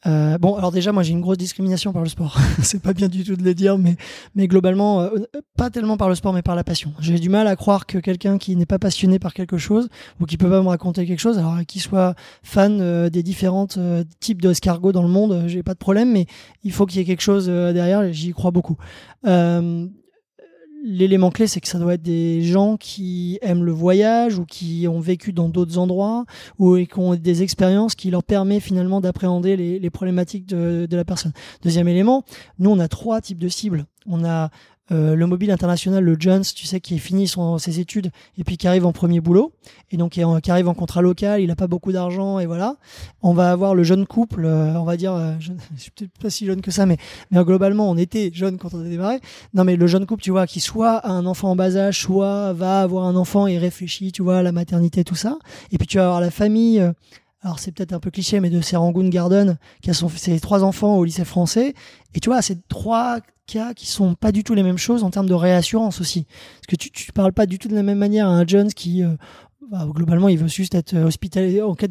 euh, 0.07 0.21
euh, 0.21 0.39
bon, 0.39 0.57
alors 0.57 0.71
déjà, 0.71 0.93
moi, 0.93 1.03
j'ai 1.03 1.13
une 1.13 1.21
grosse 1.21 1.39
discrimination 1.39 1.93
par 1.93 2.03
le 2.03 2.09
sport. 2.09 2.39
c'est 2.63 2.83
pas 2.83 2.93
bien 2.93 3.09
du 3.09 3.25
tout 3.25 3.37
de 3.37 3.43
le 3.43 3.55
dire, 3.55 3.79
mais, 3.79 3.97
mais 4.35 4.49
globalement, 4.49 5.01
euh, 5.03 5.11
pas 5.57 5.71
tellement 5.71 5.97
par 5.97 6.09
le 6.09 6.15
sport, 6.15 6.33
mais 6.33 6.43
par 6.43 6.55
la 6.55 6.65
passion. 6.65 6.93
J'ai 7.01 7.19
du 7.19 7.29
mal 7.29 7.47
à 7.47 7.57
croire 7.57 7.87
que 7.87 7.99
quelqu'un 7.99 8.39
qui 8.39 8.57
n'est 8.57 8.67
pas 8.67 8.79
passionné 8.79 9.19
par 9.19 9.35
quelque 9.35 9.59
chose 9.59 9.89
ou 10.21 10.27
qui 10.27 10.37
peut 10.37 10.51
pas 10.51 10.63
me 10.63 10.69
raconter 10.69 11.07
quelque 11.07 11.21
chose, 11.21 11.39
alors 11.39 11.57
qu'il 11.67 11.81
soit 11.81 12.15
fan 12.43 12.81
euh, 12.81 13.11
des 13.11 13.23
différents 13.23 13.67
euh, 13.77 14.05
types 14.21 14.43
d'escargots 14.43 14.93
dans 14.93 15.03
le 15.03 15.09
monde, 15.09 15.33
euh, 15.33 15.49
j'ai 15.49 15.63
pas 15.63 15.75
de 15.75 15.79
problème, 15.79 16.13
mais 16.13 16.27
il 16.65 16.73
faut 16.73 16.87
qu'il 16.87 16.99
y 16.99 17.03
ait 17.03 17.07
quelque 17.07 17.23
chose 17.23 17.47
euh, 17.49 17.73
derrière. 17.73 18.13
J'y 18.13 18.33
crois 18.33 18.51
beaucoup. 18.51 18.77
L'élément 20.83 21.31
clé, 21.31 21.47
c'est 21.47 21.61
que 21.61 21.69
ça 21.69 21.79
doit 21.79 21.95
être 21.95 22.03
des 22.03 22.43
gens 22.43 22.77
qui 22.77 23.39
aiment 23.43 23.65
le 23.65 23.73
voyage 23.73 24.39
ou 24.39 24.47
qui 24.47 24.87
ont 24.89 25.01
vécu 25.01 25.33
dans 25.33 25.49
d'autres 25.49 25.77
endroits 25.77 26.25
ou 26.59 26.77
qui 26.77 26.99
ont 26.99 27.15
des 27.15 27.43
expériences 27.43 27.95
qui 27.95 28.11
leur 28.11 28.25
permet 28.25 28.61
finalement 28.61 29.01
d'appréhender 29.01 29.57
les, 29.57 29.79
les 29.79 29.91
problématiques 29.91 30.47
de, 30.47 30.87
de 30.87 30.97
la 30.97 31.05
personne. 31.05 31.33
Deuxième 31.63 31.89
élément, 31.89 32.25
nous 32.59 32.71
on 32.71 32.79
a 32.79 32.89
trois 32.89 33.21
types 33.21 33.39
de 33.39 33.49
cibles. 33.49 33.85
On 34.07 34.25
a 34.25 34.51
euh, 34.93 35.15
le 35.15 35.27
mobile 35.27 35.51
international, 35.51 36.03
le 36.03 36.17
Jones, 36.19 36.43
tu 36.43 36.67
sais, 36.67 36.81
qui 36.81 36.95
est 36.95 36.99
fini 36.99 37.29
son, 37.29 37.59
ses 37.59 37.81
études 37.81 38.11
et 38.39 38.45
puis 38.45 38.57
qui 38.57 38.67
arrive 38.67 38.87
en 38.87 38.93
premier 38.93 39.21
boulot 39.21 39.53
et 39.91 39.97
donc 39.97 40.13
qui, 40.13 40.23
qui 40.43 40.51
arrive 40.51 40.69
en 40.69 40.75
contrat 40.75 41.03
local, 41.03 41.41
il 41.41 41.47
n'a 41.49 41.57
pas 41.57 41.67
beaucoup 41.67 41.93
d'argent 41.93 42.39
et 42.39 42.47
voilà. 42.47 42.77
On 43.23 43.33
va 43.33 43.53
avoir 43.53 43.75
le 43.75 43.83
jeune 43.85 44.07
couple, 44.07 44.45
euh, 44.45 44.75
on 44.75 44.85
va 44.85 44.97
dire, 44.97 45.13
euh, 45.13 45.35
je, 45.39 45.53
je 45.77 45.81
suis 45.83 45.91
peut-être 45.91 46.19
pas 46.21 46.31
si 46.31 46.47
jeune 46.47 46.61
que 46.61 46.71
ça, 46.71 46.87
mais, 46.87 46.97
mais 47.31 47.43
globalement 47.45 47.91
on 47.91 47.97
était 47.97 48.31
jeune 48.33 48.59
quand 48.59 48.75
on 48.75 48.81
a 48.81 48.89
démarré. 48.89 49.21
Non 49.55 49.65
mais 49.65 49.77
le 49.77 49.87
jeune 49.87 50.07
couple, 50.07 50.23
tu 50.23 50.31
vois, 50.31 50.47
qui 50.47 50.61
soit 50.61 50.97
a 50.97 51.11
un 51.11 51.27
enfant 51.27 51.51
en 51.51 51.57
bas 51.57 51.77
âge, 51.77 52.01
soit 52.01 52.53
va 52.53 52.83
avoir 52.83 53.05
un 53.05 53.17
enfant 53.17 53.47
et 53.47 53.59
réfléchit, 53.59 54.13
tu 54.13 54.23
vois, 54.23 54.39
à 54.39 54.43
la 54.43 54.53
maternité, 54.53 55.05
tout 55.05 55.15
ça. 55.15 55.39
Et 55.73 55.79
puis 55.79 55.87
tu 55.87 55.99
vas 55.99 56.05
avoir 56.05 56.21
la 56.21 56.31
famille. 56.31 56.81
euh, 56.81 56.93
alors 57.43 57.59
c'est 57.59 57.73
peut-être 57.73 57.95
un 57.95 58.01
peu 58.01 58.11
cliché, 58.11 58.39
mais 58.41 58.51
de 58.51 58.61
Serangoon 58.61 59.09
Garden, 59.09 59.57
qui 59.83 59.91
a 59.91 59.95
son, 59.95 60.11
ses 60.11 60.39
trois 60.41 60.63
enfants 60.63 60.97
au 60.97 61.05
lycée 61.05 61.25
français. 61.25 61.75
Et 62.15 62.21
tu 62.21 62.29
vois, 62.29 62.43
c'est 62.43 62.69
trois 62.69 63.21
qui 63.75 63.87
sont 63.87 64.15
pas 64.15 64.33
du 64.33 64.45
tout 64.45 64.55
les 64.55 64.63
mêmes 64.63 64.79
choses 64.79 65.03
en 65.03 65.11
termes 65.11 65.29
de 65.29 65.35
réassurance 65.35 66.01
aussi. 66.01 66.25
Parce 66.25 66.67
que 66.69 66.77
tu, 66.77 66.91
tu 66.91 67.13
parles 67.13 67.33
pas 67.33 67.47
du 67.47 67.59
tout 67.59 67.69
de 67.69 67.75
la 67.75 67.83
même 67.83 67.99
manière 67.99 68.27
à 68.27 68.31
un 68.31 68.47
Jones 68.47 68.73
qui, 68.73 69.03
euh, 69.03 69.15
bah, 69.71 69.87
globalement, 69.89 70.29
il 70.29 70.37
veut 70.37 70.49
juste 70.49 70.75
être 70.75 70.97
hospitalisé. 70.97 71.63
En 71.63 71.75
cas 71.75 71.87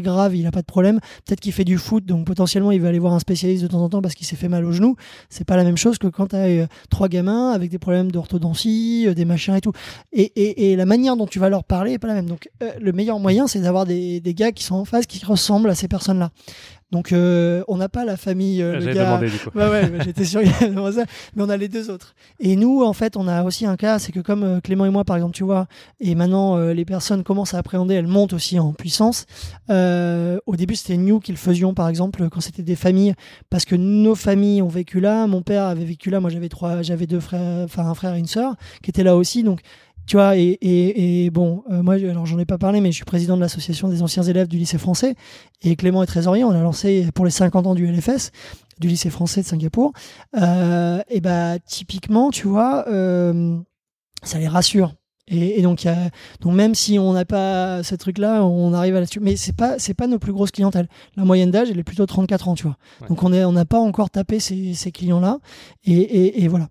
grave, 0.00 0.36
il 0.36 0.46
a 0.46 0.50
pas 0.50 0.60
de 0.60 0.66
problème. 0.66 1.00
Peut-être 1.24 1.40
qu'il 1.40 1.52
fait 1.52 1.64
du 1.64 1.78
foot, 1.78 2.04
donc 2.04 2.26
potentiellement, 2.26 2.72
il 2.72 2.80
va 2.80 2.88
aller 2.88 2.98
voir 2.98 3.14
un 3.14 3.20
spécialiste 3.20 3.62
de 3.62 3.68
temps 3.68 3.82
en 3.82 3.88
temps 3.88 4.02
parce 4.02 4.14
qu'il 4.14 4.26
s'est 4.26 4.36
fait 4.36 4.48
mal 4.48 4.66
au 4.66 4.72
genou. 4.72 4.96
C'est 5.30 5.46
pas 5.46 5.56
la 5.56 5.64
même 5.64 5.78
chose 5.78 5.96
que 5.96 6.08
quand 6.08 6.28
tu 6.28 6.36
as 6.36 6.66
trois 6.90 7.08
gamins 7.08 7.52
avec 7.52 7.70
des 7.70 7.78
problèmes 7.78 8.12
d'orthodontie, 8.12 9.04
euh, 9.06 9.14
des 9.14 9.24
machins 9.24 9.54
et 9.54 9.62
tout. 9.62 9.72
Et, 10.12 10.76
la 10.76 10.84
manière 10.84 11.16
dont 11.16 11.26
tu 11.26 11.38
vas 11.38 11.48
leur 11.48 11.64
parler 11.64 11.92
est 11.92 11.98
pas 11.98 12.08
la 12.08 12.14
même. 12.14 12.26
Donc, 12.26 12.50
euh, 12.62 12.70
le 12.78 12.92
meilleur 12.92 13.18
moyen, 13.18 13.46
c'est 13.46 13.60
d'avoir 13.60 13.86
des 13.86 14.20
gars 14.36 14.52
qui 14.52 14.64
sont 14.64 14.74
en 14.74 14.84
face, 14.84 15.06
qui 15.06 15.24
ressemblent 15.24 15.70
à 15.70 15.74
ces 15.74 15.88
personnes-là. 15.88 16.32
Donc, 16.92 17.12
euh, 17.12 17.64
on 17.68 17.78
n'a 17.78 17.88
pas 17.88 18.04
la 18.04 18.18
famille, 18.18 18.62
euh, 18.62 18.74
le 18.74 18.80
J'avais 18.80 18.94
gars. 18.94 19.06
demandé 19.06 19.30
du 19.30 19.38
coup. 19.38 19.50
Ouais, 19.58 19.68
ouais, 19.68 19.90
j'étais 20.04 20.26
sûr 20.26 20.42
qu'il 20.42 20.52
ça. 20.92 21.04
Mais 21.34 21.42
on 21.42 21.48
a 21.48 21.56
les 21.56 21.68
deux 21.68 21.90
autres. 21.90 22.14
Et 22.38 22.54
nous, 22.54 22.82
en 22.84 22.92
fait, 22.92 23.16
on 23.16 23.26
a 23.26 23.42
aussi 23.44 23.64
un 23.64 23.76
cas, 23.76 23.98
c'est 23.98 24.12
que 24.12 24.20
comme 24.20 24.44
euh, 24.44 24.60
Clément 24.60 24.84
et 24.84 24.90
moi, 24.90 25.02
par 25.02 25.16
exemple, 25.16 25.34
tu 25.34 25.42
vois, 25.42 25.66
et 26.00 26.14
maintenant 26.14 26.58
euh, 26.58 26.74
les 26.74 26.84
personnes 26.84 27.24
commencent 27.24 27.54
à 27.54 27.58
appréhender, 27.58 27.94
elles 27.94 28.06
montent 28.06 28.34
aussi 28.34 28.58
en 28.58 28.72
puissance. 28.74 29.24
Euh, 29.70 30.38
au 30.44 30.54
début, 30.54 30.76
c'était 30.76 30.98
nous 30.98 31.18
qui 31.18 31.32
le 31.32 31.38
faisions, 31.38 31.72
par 31.72 31.88
exemple, 31.88 32.28
quand 32.28 32.42
c'était 32.42 32.62
des 32.62 32.76
familles, 32.76 33.14
parce 33.48 33.64
que 33.64 33.74
nos 33.74 34.14
familles 34.14 34.60
ont 34.60 34.68
vécu 34.68 35.00
là. 35.00 35.26
Mon 35.26 35.40
père 35.40 35.64
avait 35.64 35.86
vécu 35.86 36.10
là. 36.10 36.20
Moi, 36.20 36.28
j'avais 36.28 36.50
trois, 36.50 36.82
j'avais 36.82 37.06
deux 37.06 37.20
frères, 37.20 37.64
enfin 37.64 37.86
un 37.86 37.94
frère 37.94 38.14
et 38.14 38.18
une 38.18 38.26
sœur 38.26 38.54
qui 38.82 38.90
étaient 38.90 39.04
là 39.04 39.16
aussi. 39.16 39.42
Donc, 39.42 39.60
tu 40.06 40.16
vois, 40.16 40.36
et, 40.36 40.58
et, 40.60 41.24
et 41.24 41.30
bon, 41.30 41.62
euh, 41.70 41.82
moi, 41.82 41.94
alors 41.94 42.26
j'en 42.26 42.38
ai 42.38 42.44
pas 42.44 42.58
parlé, 42.58 42.80
mais 42.80 42.90
je 42.90 42.96
suis 42.96 43.04
président 43.04 43.36
de 43.36 43.40
l'association 43.40 43.88
des 43.88 44.02
anciens 44.02 44.22
élèves 44.22 44.48
du 44.48 44.58
lycée 44.58 44.78
français. 44.78 45.14
Et 45.62 45.76
Clément 45.76 46.02
est 46.02 46.06
trésorier. 46.06 46.44
On 46.44 46.50
a 46.50 46.60
lancé 46.60 47.08
pour 47.14 47.24
les 47.24 47.30
50 47.30 47.66
ans 47.66 47.74
du 47.74 47.86
LFS, 47.86 48.32
du 48.80 48.88
lycée 48.88 49.10
français 49.10 49.42
de 49.42 49.46
Singapour. 49.46 49.92
Euh, 50.36 51.00
et 51.08 51.20
bah, 51.20 51.58
typiquement, 51.60 52.30
tu 52.30 52.48
vois, 52.48 52.84
euh, 52.88 53.56
ça 54.22 54.38
les 54.38 54.48
rassure. 54.48 54.94
Et, 55.28 55.60
et 55.60 55.62
donc, 55.62 55.84
il 55.84 55.86
y 55.86 55.90
a, 55.90 56.10
donc, 56.40 56.54
même 56.54 56.74
si 56.74 56.98
on 56.98 57.12
n'a 57.12 57.24
pas 57.24 57.84
ce 57.84 57.94
truc-là, 57.94 58.44
on 58.44 58.74
arrive 58.74 58.96
à 58.96 59.00
là-dessus. 59.00 59.20
Mais 59.20 59.36
c'est 59.36 59.56
pas, 59.56 59.78
c'est 59.78 59.94
pas 59.94 60.08
nos 60.08 60.18
plus 60.18 60.32
grosses 60.32 60.50
clientèles. 60.50 60.88
La 61.16 61.24
moyenne 61.24 61.52
d'âge, 61.52 61.70
elle 61.70 61.78
est 61.78 61.84
plutôt 61.84 62.06
34 62.06 62.48
ans, 62.48 62.54
tu 62.56 62.64
vois. 62.64 62.76
Ouais. 63.00 63.08
Donc, 63.08 63.22
on 63.22 63.32
est, 63.32 63.44
on 63.44 63.52
n'a 63.52 63.64
pas 63.64 63.78
encore 63.78 64.10
tapé 64.10 64.40
ces, 64.40 64.74
ces 64.74 64.90
clients-là. 64.90 65.38
Et, 65.84 65.92
et, 65.92 66.42
et 66.42 66.48
voilà. 66.48 66.68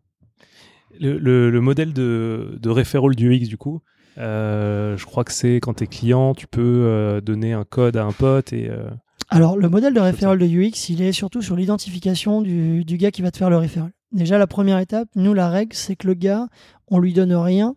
Le, 1.01 1.17
le- 1.17 1.49
le 1.49 1.61
modèle 1.61 1.91
de, 1.93 2.57
de 2.61 2.69
referral 2.69 3.15
du 3.15 3.29
UX, 3.35 3.47
du 3.47 3.57
coup, 3.57 3.81
euh, 4.17 4.95
je 4.97 5.05
crois 5.05 5.23
que 5.23 5.31
c'est 5.33 5.55
quand 5.55 5.73
tu 5.75 5.83
es 5.85 5.87
client, 5.87 6.33
tu 6.35 6.47
peux 6.47 6.61
euh, 6.85 7.21
donner 7.21 7.53
un 7.53 7.63
code 7.65 7.97
à 7.97 8.03
un 8.05 8.11
pote 8.11 8.53
et. 8.53 8.69
euh, 8.69 8.89
Alors, 9.29 9.57
le 9.57 9.67
modèle 9.69 9.93
de 9.93 9.99
référent 9.99 10.35
de 10.35 10.45
UX, 10.45 10.89
il 10.89 11.01
est 11.01 11.11
surtout 11.11 11.41
sur 11.41 11.55
l'identification 11.55 12.41
du, 12.41 12.83
du 12.85 12.97
gars 12.97 13.11
qui 13.11 13.21
va 13.21 13.31
te 13.31 13.37
faire 13.37 13.49
le 13.49 13.57
référent. 13.57 13.89
Déjà, 14.11 14.37
la 14.37 14.47
première 14.47 14.77
étape, 14.79 15.07
nous, 15.15 15.33
la 15.33 15.49
règle, 15.49 15.73
c'est 15.75 15.95
que 15.95 16.05
le 16.07 16.13
gars, 16.13 16.47
on 16.89 16.99
lui 16.99 17.13
donne 17.13 17.33
rien 17.33 17.75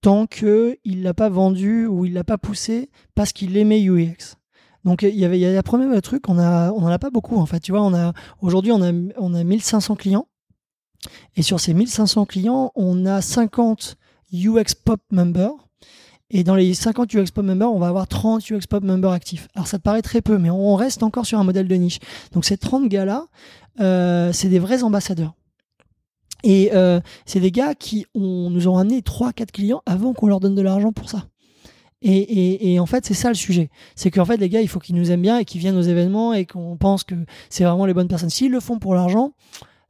tant 0.00 0.26
qu'il 0.26 0.76
ne 0.86 1.02
l'a 1.02 1.14
pas 1.14 1.28
vendu 1.28 1.86
ou 1.86 2.04
il 2.04 2.12
l'a 2.12 2.22
pas 2.24 2.38
poussé 2.38 2.88
parce 3.16 3.32
qu'il 3.32 3.56
aimait 3.56 3.82
UX. 3.82 4.36
Donc, 4.84 5.02
il 5.02 5.16
y 5.16 5.24
avait 5.24 5.36
il 5.38 5.42
y 5.42 5.46
a 5.46 5.52
le 5.54 5.60
premier 5.62 6.00
truc, 6.00 6.28
on 6.28 6.38
a, 6.38 6.70
on 6.70 6.82
en 6.84 6.86
a 6.86 6.98
pas 7.00 7.10
beaucoup, 7.10 7.36
en 7.36 7.46
fait. 7.46 7.58
Tu 7.60 7.72
vois, 7.72 7.82
on 7.82 7.92
a, 7.92 8.12
aujourd'hui, 8.40 8.70
on 8.72 8.80
a, 8.80 8.92
on 9.18 9.34
a 9.34 9.42
1500 9.44 9.96
clients. 9.96 10.28
Et 11.36 11.42
sur 11.42 11.60
ces 11.60 11.74
1500 11.74 12.26
clients, 12.26 12.72
on 12.74 13.06
a 13.06 13.20
50 13.20 13.96
UX 14.32 14.74
Pop 14.84 15.00
members. 15.10 15.52
Et 16.30 16.44
dans 16.44 16.54
les 16.54 16.74
50 16.74 17.14
UX 17.14 17.30
Pop 17.32 17.44
members, 17.44 17.72
on 17.72 17.78
va 17.78 17.88
avoir 17.88 18.06
30 18.06 18.50
UX 18.50 18.66
Pop 18.68 18.84
members 18.84 19.12
actifs. 19.12 19.48
Alors 19.54 19.66
ça 19.66 19.78
te 19.78 19.82
paraît 19.82 20.02
très 20.02 20.20
peu, 20.20 20.38
mais 20.38 20.50
on 20.50 20.74
reste 20.74 21.02
encore 21.02 21.24
sur 21.24 21.38
un 21.38 21.44
modèle 21.44 21.68
de 21.68 21.74
niche. 21.74 21.98
Donc 22.32 22.44
ces 22.44 22.58
30 22.58 22.88
gars-là, 22.88 23.26
euh, 23.80 24.32
c'est 24.32 24.48
des 24.48 24.58
vrais 24.58 24.82
ambassadeurs. 24.82 25.34
Et 26.44 26.70
euh, 26.74 27.00
c'est 27.26 27.40
des 27.40 27.50
gars 27.50 27.74
qui 27.74 28.06
nous 28.14 28.68
ont 28.68 28.76
amené 28.76 29.00
3-4 29.00 29.50
clients 29.50 29.82
avant 29.86 30.12
qu'on 30.12 30.28
leur 30.28 30.40
donne 30.40 30.54
de 30.54 30.62
l'argent 30.62 30.92
pour 30.92 31.08
ça. 31.08 31.26
Et, 32.00 32.72
et 32.72 32.78
en 32.78 32.86
fait, 32.86 33.04
c'est 33.04 33.14
ça 33.14 33.28
le 33.28 33.34
sujet. 33.34 33.70
C'est 33.96 34.12
qu'en 34.12 34.24
fait, 34.24 34.36
les 34.36 34.48
gars, 34.48 34.60
il 34.60 34.68
faut 34.68 34.78
qu'ils 34.78 34.94
nous 34.94 35.10
aiment 35.10 35.22
bien 35.22 35.38
et 35.38 35.44
qu'ils 35.44 35.60
viennent 35.60 35.76
aux 35.76 35.82
événements 35.82 36.32
et 36.32 36.46
qu'on 36.46 36.76
pense 36.76 37.02
que 37.02 37.16
c'est 37.50 37.64
vraiment 37.64 37.86
les 37.86 37.94
bonnes 37.94 38.06
personnes. 38.06 38.30
S'ils 38.30 38.52
le 38.52 38.60
font 38.60 38.78
pour 38.78 38.94
l'argent, 38.94 39.32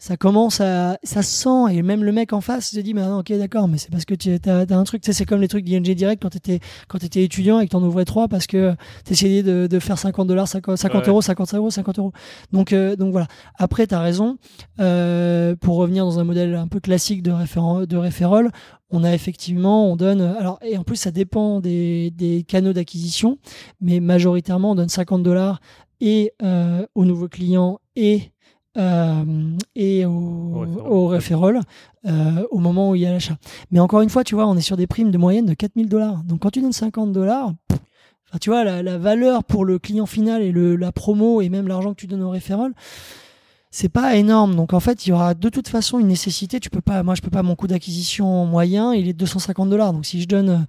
ça 0.00 0.16
commence 0.16 0.60
à 0.60 0.96
ça 1.02 1.22
se 1.22 1.42
sent 1.42 1.74
et 1.76 1.82
même 1.82 2.04
le 2.04 2.12
mec 2.12 2.32
en 2.32 2.40
face 2.40 2.70
se 2.70 2.78
dit 2.80 2.94
mais 2.94 3.04
ok 3.04 3.32
d'accord 3.32 3.66
mais 3.66 3.78
c'est 3.78 3.90
parce 3.90 4.04
que 4.04 4.14
tu 4.14 4.38
as, 4.46 4.66
un 4.70 4.84
truc. 4.84 5.02
Tu 5.02 5.06
sais 5.06 5.12
c'est 5.12 5.24
comme 5.24 5.40
les 5.40 5.48
trucs 5.48 5.64
d'ING 5.64 5.82
Direct 5.82 6.22
quand 6.22 6.30
t'étais 6.30 6.60
quand 6.86 6.98
t'étais 6.98 7.24
étudiant 7.24 7.58
et 7.58 7.66
que 7.66 7.72
t'en 7.72 7.82
ouvrais 7.82 8.04
trois 8.04 8.28
parce 8.28 8.46
que 8.46 8.74
t'essayais 9.04 9.42
de, 9.42 9.66
de 9.66 9.78
faire 9.80 9.98
50 9.98 10.28
dollars 10.28 10.46
50, 10.46 10.76
50 10.78 11.02
Ouais. 11.02 11.08
euros 11.08 11.20
50 11.22 11.54
euros 11.54 11.70
50 11.70 11.98
euros. 11.98 12.12
Donc 12.52 12.72
euh, 12.72 12.94
donc 12.94 13.10
voilà. 13.10 13.26
Après 13.56 13.86
t'as 13.86 14.00
raison. 14.00 14.38
Euh, 14.78 15.56
pour 15.56 15.76
revenir 15.76 16.04
dans 16.04 16.18
un 16.20 16.24
modèle 16.24 16.54
un 16.54 16.68
peu 16.68 16.78
classique 16.80 17.22
de 17.22 17.32
référent 17.32 17.84
de 17.84 17.96
référol 17.96 18.50
on 18.90 19.02
a 19.04 19.12
effectivement 19.12 19.90
on 19.90 19.96
donne 19.96 20.20
alors 20.20 20.58
et 20.62 20.78
en 20.78 20.84
plus 20.84 20.96
ça 20.96 21.10
dépend 21.10 21.60
des, 21.60 22.10
des 22.12 22.44
canaux 22.44 22.72
d'acquisition 22.72 23.38
mais 23.80 24.00
majoritairement 24.00 24.72
on 24.72 24.74
donne 24.76 24.88
50 24.88 25.22
dollars 25.22 25.60
et 26.00 26.32
euh, 26.42 26.86
aux 26.94 27.04
nouveaux 27.04 27.28
clients 27.28 27.80
et 27.96 28.30
euh, 28.78 29.24
et 29.74 30.04
au, 30.04 30.66
au 30.88 31.12
euh, 31.12 32.42
au 32.50 32.58
moment 32.58 32.90
où 32.90 32.94
il 32.94 33.02
y 33.02 33.06
a 33.06 33.12
l'achat. 33.12 33.36
Mais 33.70 33.80
encore 33.80 34.00
une 34.02 34.10
fois, 34.10 34.24
tu 34.24 34.34
vois, 34.34 34.46
on 34.46 34.56
est 34.56 34.62
sur 34.62 34.76
des 34.76 34.86
primes 34.86 35.10
de 35.10 35.18
moyenne 35.18 35.46
de 35.46 35.54
4000 35.54 35.88
dollars. 35.88 36.22
Donc 36.24 36.40
quand 36.40 36.50
tu 36.50 36.60
donnes 36.60 36.72
50 36.72 37.12
dollars, 37.12 37.52
tu 38.40 38.50
vois, 38.50 38.64
la, 38.64 38.82
la 38.82 38.98
valeur 38.98 39.44
pour 39.44 39.64
le 39.64 39.78
client 39.78 40.06
final 40.06 40.42
et 40.42 40.52
le, 40.52 40.76
la 40.76 40.92
promo 40.92 41.40
et 41.40 41.48
même 41.48 41.66
l'argent 41.66 41.90
que 41.90 42.00
tu 42.00 42.06
donnes 42.06 42.22
au 42.22 42.30
referral, 42.30 42.72
c'est 43.70 43.88
pas 43.88 44.16
énorme. 44.16 44.54
Donc 44.54 44.72
en 44.72 44.80
fait, 44.80 45.06
il 45.06 45.10
y 45.10 45.12
aura 45.12 45.34
de 45.34 45.48
toute 45.48 45.68
façon 45.68 45.98
une 45.98 46.08
nécessité. 46.08 46.60
Tu 46.60 46.70
peux 46.70 46.80
pas, 46.80 47.02
moi, 47.02 47.14
je 47.14 47.22
peux 47.22 47.30
pas, 47.30 47.42
mon 47.42 47.56
coût 47.56 47.66
d'acquisition 47.66 48.46
moyen, 48.46 48.94
il 48.94 49.08
est 49.08 49.12
de 49.12 49.18
250 49.18 49.68
dollars. 49.68 49.92
Donc 49.92 50.06
si 50.06 50.20
je 50.20 50.28
donne 50.28 50.66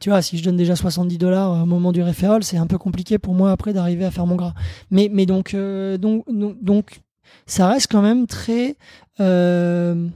tu 0.00 0.10
vois, 0.10 0.22
si 0.22 0.38
je 0.38 0.44
donne 0.44 0.56
déjà 0.56 0.76
70 0.76 1.18
dollars 1.18 1.62
au 1.62 1.66
moment 1.66 1.90
du 1.90 2.02
referral, 2.02 2.44
c'est 2.44 2.56
un 2.56 2.68
peu 2.68 2.78
compliqué 2.78 3.18
pour 3.18 3.34
moi 3.34 3.50
après 3.50 3.72
d'arriver 3.72 4.04
à 4.04 4.12
faire 4.12 4.26
mon 4.26 4.36
gras. 4.36 4.54
Mais, 4.90 5.10
mais 5.12 5.26
donc, 5.26 5.54
euh, 5.54 5.98
donc, 5.98 6.24
donc, 6.32 6.62
donc, 6.62 7.00
ça 7.46 7.68
reste 7.68 7.90
quand 7.90 8.02
même 8.02 8.26
très 8.26 8.76
euh, 9.20 10.08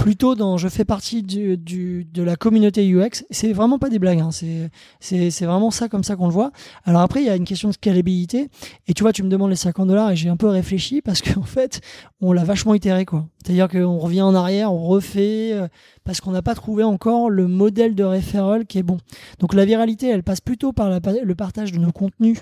plutôt 0.00 0.34
dans 0.34 0.56
je 0.56 0.68
fais 0.68 0.86
partie 0.86 1.22
du, 1.22 1.58
de 1.58 2.22
la 2.22 2.34
communauté 2.34 2.90
UX. 2.90 3.22
C'est 3.30 3.52
vraiment 3.52 3.78
pas 3.78 3.90
des 3.90 3.98
blagues, 3.98 4.20
hein. 4.20 4.30
c'est, 4.32 5.44
vraiment 5.44 5.70
ça 5.70 5.88
comme 5.88 6.04
ça 6.04 6.16
qu'on 6.16 6.26
le 6.26 6.32
voit. 6.32 6.52
Alors 6.84 7.02
après, 7.02 7.20
il 7.20 7.26
y 7.26 7.28
a 7.28 7.36
une 7.36 7.44
question 7.44 7.68
de 7.68 7.74
scalabilité. 7.74 8.48
Et 8.88 8.94
tu 8.94 9.02
vois, 9.02 9.12
tu 9.12 9.22
me 9.22 9.28
demandes 9.28 9.50
les 9.50 9.56
50 9.56 9.86
dollars 9.86 10.10
et 10.10 10.16
j'ai 10.16 10.30
un 10.30 10.38
peu 10.38 10.48
réfléchi 10.48 11.02
parce 11.02 11.20
qu'en 11.20 11.42
fait, 11.44 11.82
on 12.22 12.32
l'a 12.32 12.44
vachement 12.44 12.72
itéré, 12.72 13.04
quoi. 13.04 13.26
C'est-à-dire 13.44 13.68
qu'on 13.68 13.98
revient 13.98 14.22
en 14.22 14.34
arrière, 14.34 14.72
on 14.72 14.86
refait, 14.86 15.52
euh, 15.52 15.68
parce 16.04 16.20
qu'on 16.20 16.30
n'a 16.30 16.42
pas 16.42 16.54
trouvé 16.54 16.82
encore 16.82 17.30
le 17.30 17.46
modèle 17.46 17.94
de 17.94 18.04
referral 18.04 18.66
qui 18.66 18.78
est 18.78 18.82
bon. 18.82 18.98
Donc 19.38 19.54
la 19.54 19.64
viralité, 19.64 20.08
elle 20.08 20.22
passe 20.22 20.40
plutôt 20.40 20.72
par 20.72 20.90
le 20.90 21.34
partage 21.34 21.72
de 21.72 21.78
nos 21.78 21.92
contenus, 21.92 22.38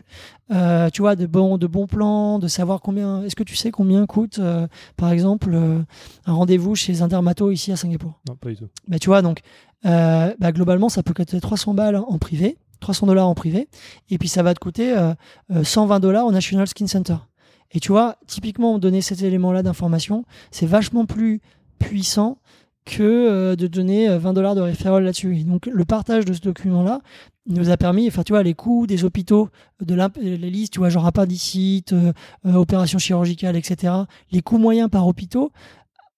euh, 0.52 0.90
tu 0.90 1.02
vois, 1.02 1.14
de 1.14 1.26
bons, 1.26 1.56
de 1.56 1.66
plans, 1.66 2.38
de 2.38 2.48
savoir 2.48 2.80
combien. 2.80 3.22
Est-ce 3.22 3.36
que 3.36 3.44
tu 3.44 3.54
sais 3.54 3.70
combien 3.70 4.06
coûte, 4.06 4.38
euh, 4.38 4.66
par 4.96 5.12
exemple, 5.12 5.56
un 6.26 6.32
rendez-vous 6.32 6.74
chez 6.74 7.02
un 7.02 7.08
ici 7.52 7.72
à 7.72 7.76
Singapour 7.76 8.20
Non, 8.28 8.36
pas 8.36 8.50
du 8.50 8.56
tout. 8.56 8.68
bah, 8.86 8.98
tu 8.98 9.08
vois, 9.08 9.22
donc, 9.22 9.40
euh, 9.84 10.34
bah, 10.38 10.52
globalement, 10.52 10.88
ça 10.88 11.02
peut 11.02 11.14
coûter 11.14 11.40
300 11.40 11.74
balles 11.74 11.96
en 11.96 12.18
privé, 12.18 12.58
300 12.80 13.06
dollars 13.06 13.28
en 13.28 13.34
privé, 13.34 13.68
et 14.10 14.18
puis 14.18 14.28
ça 14.28 14.42
va 14.42 14.54
te 14.54 14.60
coûter 14.60 14.96
euh, 14.96 15.12
euh, 15.52 15.64
120 15.64 16.00
dollars 16.00 16.26
au 16.26 16.32
National 16.32 16.66
Skin 16.66 16.86
Center. 16.86 17.16
Et 17.72 17.80
tu 17.80 17.92
vois, 17.92 18.16
typiquement, 18.26 18.78
donner 18.78 19.02
cet 19.02 19.22
élément-là 19.22 19.62
d'information, 19.62 20.24
c'est 20.50 20.66
vachement 20.66 21.04
plus 21.04 21.40
puissant 21.78 22.38
que 22.86 23.02
euh, 23.02 23.56
de 23.56 23.66
donner 23.66 24.08
euh, 24.08 24.18
20 24.18 24.32
dollars 24.32 24.54
de 24.54 24.62
référent 24.62 24.98
là-dessus. 24.98 25.36
Et 25.36 25.44
donc, 25.44 25.66
le 25.66 25.84
partage 25.84 26.24
de 26.24 26.32
ce 26.32 26.40
document-là 26.40 27.00
nous 27.46 27.70
a 27.70 27.76
permis, 27.76 28.08
enfin, 28.08 28.22
tu 28.22 28.32
vois, 28.32 28.42
les 28.42 28.54
coûts 28.54 28.86
des 28.86 29.04
hôpitaux, 29.04 29.48
de 29.80 29.94
les 30.20 30.36
listes, 30.50 30.72
tu 30.72 30.78
vois, 30.80 30.88
genre 30.88 31.06
appendicite, 31.06 31.92
euh, 31.92 32.12
euh, 32.46 32.54
opération 32.54 32.98
chirurgicale, 32.98 33.56
etc., 33.56 33.92
les 34.32 34.42
coûts 34.42 34.58
moyens 34.58 34.88
par 34.90 35.06
hôpitaux 35.06 35.52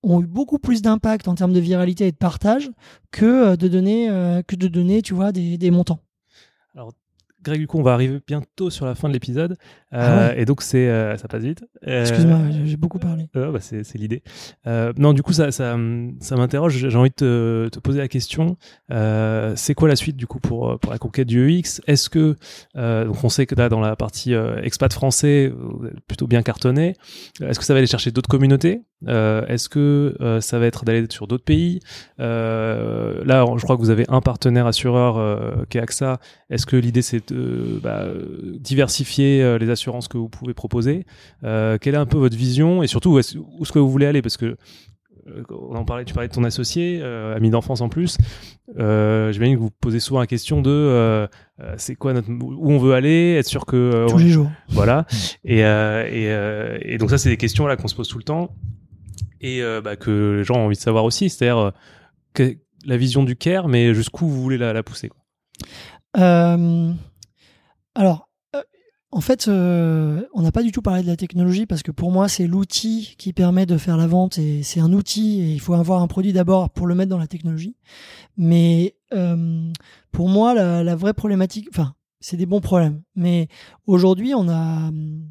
ont 0.02 0.20
eu 0.22 0.26
beaucoup 0.26 0.58
plus 0.58 0.82
d'impact 0.82 1.28
en 1.28 1.34
termes 1.34 1.52
de 1.52 1.60
viralité 1.60 2.06
et 2.06 2.12
de 2.12 2.16
partage 2.16 2.70
que 3.10 3.24
euh, 3.26 3.56
de 3.56 3.68
donner, 3.68 4.08
euh, 4.10 4.42
que 4.42 4.56
de 4.56 4.68
donner 4.68 5.02
tu 5.02 5.14
vois, 5.14 5.32
des, 5.32 5.58
des 5.58 5.70
montants. 5.70 6.00
Greg, 7.42 7.58
du 7.58 7.66
coup, 7.66 7.78
on 7.78 7.82
va 7.82 7.94
arriver 7.94 8.20
bientôt 8.26 8.68
sur 8.68 8.84
la 8.84 8.94
fin 8.94 9.08
de 9.08 9.14
l'épisode. 9.14 9.56
Ah 9.92 10.28
Euh, 10.30 10.34
Et 10.36 10.44
donc, 10.44 10.62
c'est, 10.62 10.88
euh, 10.88 11.16
ça 11.16 11.26
passe 11.28 11.42
vite. 11.42 11.64
Euh, 11.88 12.02
Excuse-moi, 12.02 12.38
j'ai- 12.64 12.76
beaucoup 12.76 12.98
parlé. 12.98 13.28
Bah, 13.34 13.50
c'est 13.60 13.94
l'idée. 13.96 14.22
Non, 14.66 15.12
du 15.12 15.22
coup, 15.22 15.32
ça, 15.32 15.50
ça, 15.50 15.76
ça 16.20 16.36
m'interroge. 16.36 16.88
J'ai 16.88 16.96
envie 16.96 17.10
de 17.10 17.14
te, 17.14 17.68
te 17.68 17.78
poser 17.78 17.98
la 17.98 18.08
question. 18.08 18.56
C'est 18.90 19.74
quoi 19.74 19.88
la 19.88 19.96
suite 19.96 20.16
du 20.16 20.26
coup 20.26 20.38
pour 20.40 20.78
pour 20.78 20.92
la 20.92 20.98
conquête 20.98 21.26
du 21.28 21.50
EX 21.50 21.80
Est-ce 21.86 22.08
que 22.08 22.36
donc 22.74 23.22
on 23.24 23.28
sait 23.28 23.46
que 23.46 23.54
là 23.54 23.68
dans 23.68 23.80
la 23.80 23.96
partie 23.96 24.32
expat 24.62 24.92
français, 24.92 25.52
plutôt 26.06 26.26
bien 26.26 26.42
cartonné. 26.42 26.94
Est-ce 27.40 27.58
que 27.58 27.64
ça 27.64 27.74
va 27.74 27.78
aller 27.78 27.86
chercher 27.86 28.10
d'autres 28.12 28.28
communautés? 28.30 28.82
Euh, 29.08 29.46
Est-ce 29.46 29.68
que 29.68 30.14
euh, 30.20 30.40
ça 30.40 30.58
va 30.58 30.66
être 30.66 30.84
d'aller 30.84 31.06
sur 31.10 31.26
d'autres 31.26 31.44
pays? 31.44 31.80
Euh, 32.20 33.22
Là, 33.24 33.44
je 33.56 33.62
crois 33.62 33.76
que 33.76 33.80
vous 33.82 33.90
avez 33.90 34.04
un 34.08 34.20
partenaire 34.20 34.66
assureur 34.66 35.66
qui 35.68 35.78
est 35.78 35.80
AXA. 35.80 36.18
Est-ce 36.50 36.66
que 36.66 36.76
l'idée 36.76 37.02
c'est 37.02 37.32
de 37.32 37.78
bah, 37.82 38.06
diversifier 38.58 39.58
les 39.58 39.70
assurances 39.70 39.79
que 39.84 40.18
vous 40.18 40.28
pouvez 40.28 40.54
proposer 40.54 41.04
euh, 41.44 41.78
Quelle 41.80 41.94
est 41.94 41.98
un 41.98 42.06
peu 42.06 42.18
votre 42.18 42.36
vision 42.36 42.82
et 42.82 42.86
surtout 42.86 43.12
où 43.12 43.18
est-ce 43.18 43.72
que 43.72 43.78
vous 43.78 43.90
voulez 43.90 44.06
aller? 44.06 44.22
Parce 44.22 44.36
que 44.36 44.56
euh, 45.26 45.42
on 45.50 45.76
en 45.76 45.84
parlait, 45.84 46.04
tu 46.04 46.14
parlais 46.14 46.28
de 46.28 46.32
ton 46.34 46.44
associé, 46.44 47.00
euh, 47.02 47.36
ami 47.36 47.50
d'enfance 47.50 47.80
en 47.82 47.88
plus. 47.88 48.16
Euh, 48.78 49.32
J'imagine 49.32 49.56
que 49.56 49.60
vous 49.60 49.70
posez 49.70 50.00
souvent 50.00 50.20
la 50.20 50.26
question 50.26 50.62
de 50.62 50.70
euh, 50.70 51.26
c'est 51.76 51.94
quoi 51.94 52.12
notre, 52.14 52.30
où 52.30 52.70
on 52.72 52.78
veut 52.78 52.94
aller, 52.94 53.34
être 53.34 53.46
sûr 53.46 53.66
que 53.66 54.06
Tous 54.08 54.18
les 54.18 54.30
jours. 54.30 54.50
voilà. 54.70 55.06
Et, 55.44 55.60
et, 55.60 56.80
et 56.82 56.98
donc 56.98 57.10
ça, 57.10 57.18
c'est 57.18 57.28
des 57.28 57.36
questions 57.36 57.66
là 57.66 57.76
qu'on 57.76 57.88
se 57.88 57.94
pose 57.94 58.08
tout 58.08 58.18
le 58.18 58.24
temps 58.24 58.54
et 59.42 59.62
bah, 59.84 59.96
que 59.96 60.36
les 60.38 60.44
gens 60.44 60.54
ont 60.56 60.66
envie 60.66 60.76
de 60.76 60.80
savoir 60.80 61.04
aussi, 61.04 61.28
c'est-à-dire 61.30 61.72
que- 62.34 62.56
la 62.86 62.96
vision 62.96 63.22
du 63.24 63.36
care, 63.36 63.68
mais 63.68 63.92
jusqu'où 63.92 64.26
vous 64.26 64.40
voulez 64.40 64.56
la, 64.56 64.72
la 64.72 64.82
pousser. 64.82 65.10
Quoi. 65.10 65.20
Alors, 67.94 68.29
en 69.12 69.20
fait, 69.20 69.48
euh, 69.48 70.22
on 70.34 70.42
n'a 70.42 70.52
pas 70.52 70.62
du 70.62 70.70
tout 70.70 70.82
parlé 70.82 71.02
de 71.02 71.08
la 71.08 71.16
technologie 71.16 71.66
parce 71.66 71.82
que 71.82 71.90
pour 71.90 72.12
moi, 72.12 72.28
c'est 72.28 72.46
l'outil 72.46 73.16
qui 73.18 73.32
permet 73.32 73.66
de 73.66 73.76
faire 73.76 73.96
la 73.96 74.06
vente 74.06 74.38
et 74.38 74.62
c'est 74.62 74.78
un 74.78 74.92
outil 74.92 75.40
et 75.40 75.52
il 75.52 75.60
faut 75.60 75.74
avoir 75.74 76.00
un 76.00 76.06
produit 76.06 76.32
d'abord 76.32 76.70
pour 76.70 76.86
le 76.86 76.94
mettre 76.94 77.10
dans 77.10 77.18
la 77.18 77.26
technologie. 77.26 77.74
Mais 78.36 78.94
euh, 79.12 79.68
pour 80.12 80.28
moi, 80.28 80.54
la, 80.54 80.94
vraie 80.94 81.14
problématique, 81.14 81.68
enfin, 81.72 81.94
c'est 82.20 82.36
des 82.36 82.46
bons 82.46 82.60
problèmes. 82.60 83.02
Mais 83.16 83.48
aujourd'hui, 83.86 84.32
on 84.32 84.48
a, 84.48 84.88
hum, 84.88 85.28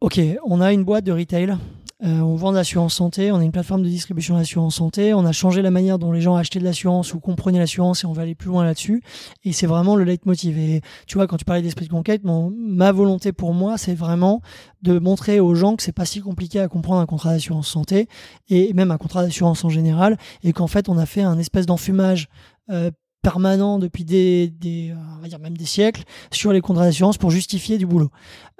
ok, 0.00 0.18
on 0.46 0.62
a 0.62 0.72
une 0.72 0.84
boîte 0.84 1.04
de 1.04 1.12
retail. 1.12 1.58
Euh, 2.04 2.20
on 2.20 2.36
vend 2.36 2.52
de 2.52 2.56
l'assurance 2.56 2.94
santé, 2.94 3.32
on 3.32 3.36
a 3.38 3.44
une 3.44 3.50
plateforme 3.50 3.82
de 3.82 3.88
distribution 3.88 4.36
d'assurance 4.36 4.76
santé, 4.76 5.14
on 5.14 5.26
a 5.26 5.32
changé 5.32 5.62
la 5.62 5.72
manière 5.72 5.98
dont 5.98 6.12
les 6.12 6.20
gens 6.20 6.36
achetaient 6.36 6.60
de 6.60 6.64
l'assurance 6.64 7.12
ou 7.12 7.18
comprenaient 7.18 7.58
l'assurance 7.58 8.04
et 8.04 8.06
on 8.06 8.12
va 8.12 8.22
aller 8.22 8.36
plus 8.36 8.48
loin 8.48 8.64
là-dessus. 8.64 9.02
Et 9.42 9.52
c'est 9.52 9.66
vraiment 9.66 9.96
le 9.96 10.04
leitmotiv. 10.04 10.58
Et 10.58 10.80
tu 11.08 11.18
vois, 11.18 11.26
quand 11.26 11.38
tu 11.38 11.44
parlais 11.44 11.62
d'esprit 11.62 11.86
de 11.86 11.90
conquête, 11.90 12.22
mon, 12.22 12.50
ma 12.56 12.92
volonté 12.92 13.32
pour 13.32 13.52
moi, 13.52 13.78
c'est 13.78 13.94
vraiment 13.94 14.42
de 14.82 15.00
montrer 15.00 15.40
aux 15.40 15.56
gens 15.56 15.74
que 15.74 15.82
c'est 15.82 15.90
pas 15.90 16.04
si 16.04 16.20
compliqué 16.20 16.60
à 16.60 16.68
comprendre 16.68 17.00
un 17.00 17.06
contrat 17.06 17.32
d'assurance 17.32 17.66
santé 17.66 18.08
et 18.48 18.72
même 18.74 18.92
un 18.92 18.98
contrat 18.98 19.24
d'assurance 19.24 19.64
en 19.64 19.68
général, 19.68 20.18
et 20.44 20.52
qu'en 20.52 20.68
fait, 20.68 20.88
on 20.88 20.98
a 20.98 21.06
fait 21.06 21.22
un 21.22 21.38
espèce 21.38 21.66
d'enfumage 21.66 22.28
euh, 22.70 22.92
permanent 23.22 23.78
depuis 23.78 24.04
des, 24.04 24.52
euh, 24.64 24.94
on 25.18 25.22
va 25.22 25.28
dire 25.28 25.38
même 25.38 25.56
des 25.56 25.64
siècles 25.64 26.04
sur 26.32 26.52
les 26.52 26.60
contrats 26.60 26.84
d'assurance 26.84 27.18
pour 27.18 27.30
justifier 27.30 27.78
du 27.78 27.86
boulot. 27.86 28.10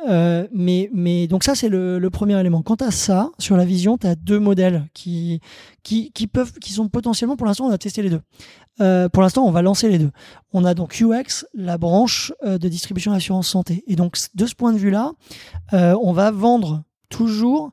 Euh, 0.09 0.47
mais, 0.53 0.91
mais 0.93 1.27
donc 1.27 1.45
ça 1.45 1.55
c'est 1.55 1.69
le, 1.69 2.09
premier 2.11 2.39
élément. 2.39 2.63
Quant 2.63 2.77
à 2.77 2.91
ça, 2.91 3.31
sur 3.39 3.57
la 3.57 3.65
vision, 3.65 3.99
tu 3.99 4.07
as 4.07 4.15
deux 4.15 4.39
modèles 4.39 4.89
qui, 4.95 5.41
qui, 5.83 6.11
qui 6.13 6.27
peuvent, 6.27 6.53
qui 6.55 6.73
sont 6.73 6.89
potentiellement, 6.89 7.37
pour 7.37 7.47
l'instant, 7.47 7.67
on 7.67 7.71
a 7.71 7.79
testé 7.79 8.03
les 8.03 8.11
deux. 8.11 8.23
Euh, 8.81 9.09
pour 9.09 9.23
l'instant, 9.23 9.45
on 9.45 9.51
va 9.51 9.63
lancer 9.63 9.89
les 9.89 9.99
deux. 9.99 10.11
On 10.53 10.65
a 10.65 10.75
donc 10.75 11.01
UX, 11.01 11.45
la 11.55 11.79
branche 11.79 12.33
de 12.45 12.69
distribution 12.69 13.13
d'assurance 13.13 13.49
santé. 13.49 13.85
Et 13.87 13.97
donc, 13.97 14.17
de 14.35 14.47
ce 14.47 14.55
point 14.55 14.73
de 14.73 14.79
vue-là, 14.79 15.13
euh, 15.73 15.97
on 16.03 16.13
va 16.13 16.31
vendre 16.31 16.85
toujours 17.09 17.73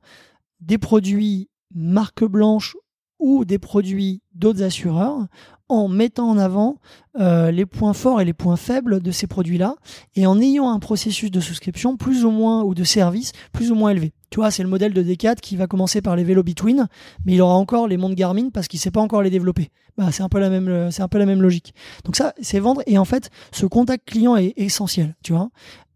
des 0.62 0.78
produits 0.78 1.50
marque 1.74 2.24
blanche 2.24 2.76
ou 3.20 3.46
des 3.46 3.60
produits 3.60 4.22
d'autres 4.34 4.64
assureurs 4.64 5.26
en 5.68 5.88
mettant 5.88 6.30
en 6.30 6.38
avant 6.38 6.78
euh, 7.20 7.50
les 7.50 7.66
points 7.66 7.94
forts 7.94 8.22
et 8.22 8.26
les 8.26 8.34
points 8.34 8.56
faibles 8.56 9.02
de 9.02 9.12
ces 9.12 9.26
produits-là 9.26 9.76
et 10.16 10.28
en 10.28 10.40
ayant 10.40 10.70
un 10.70 10.80
processus 10.80 11.32
de 11.32 11.40
souscription 11.40 11.98
plus 11.98 12.26
ou 12.26 12.32
moins 12.32 12.64
ou 12.64 12.76
de 12.76 12.84
service 12.84 13.32
plus 13.52 13.72
ou 13.72 13.76
moins 13.76 13.92
élevé. 13.92 14.14
Tu 14.30 14.40
vois, 14.40 14.52
c'est 14.52 14.64
le 14.64 14.70
modèle 14.70 14.94
de 14.94 15.02
Decat 15.02 15.36
qui 15.36 15.56
va 15.56 15.66
commencer 15.66 16.02
par 16.02 16.16
les 16.16 16.24
vélos 16.24 16.44
Between, 16.44 16.88
mais 17.26 17.34
il 17.34 17.42
aura 17.42 17.56
encore 17.56 17.88
les 17.88 17.98
montres 17.98 18.16
Garmin 18.16 18.50
parce 18.50 18.68
qu'il 18.68 18.80
sait 18.80 18.92
pas 18.92 19.02
encore 19.02 19.22
les 19.22 19.30
développer. 19.30 19.72
Bah, 19.98 20.12
c'est 20.12 20.24
un 20.24 20.30
peu 20.30 20.40
la 20.40 20.50
même, 20.50 20.68
euh, 20.68 20.92
c'est 20.92 21.02
un 21.02 21.08
peu 21.08 21.18
la 21.18 21.26
même 21.26 21.42
logique. 21.42 21.74
Donc 22.04 22.16
ça, 22.16 22.34
c'est 22.42 22.60
vendre 22.60 22.82
et 22.86 22.98
en 22.98 23.06
fait, 23.06 23.30
ce 23.52 23.66
contact 23.66 24.08
client 24.08 24.36
est 24.36 24.54
essentiel, 24.58 25.16
tu 25.24 25.34
vois. 25.34 25.50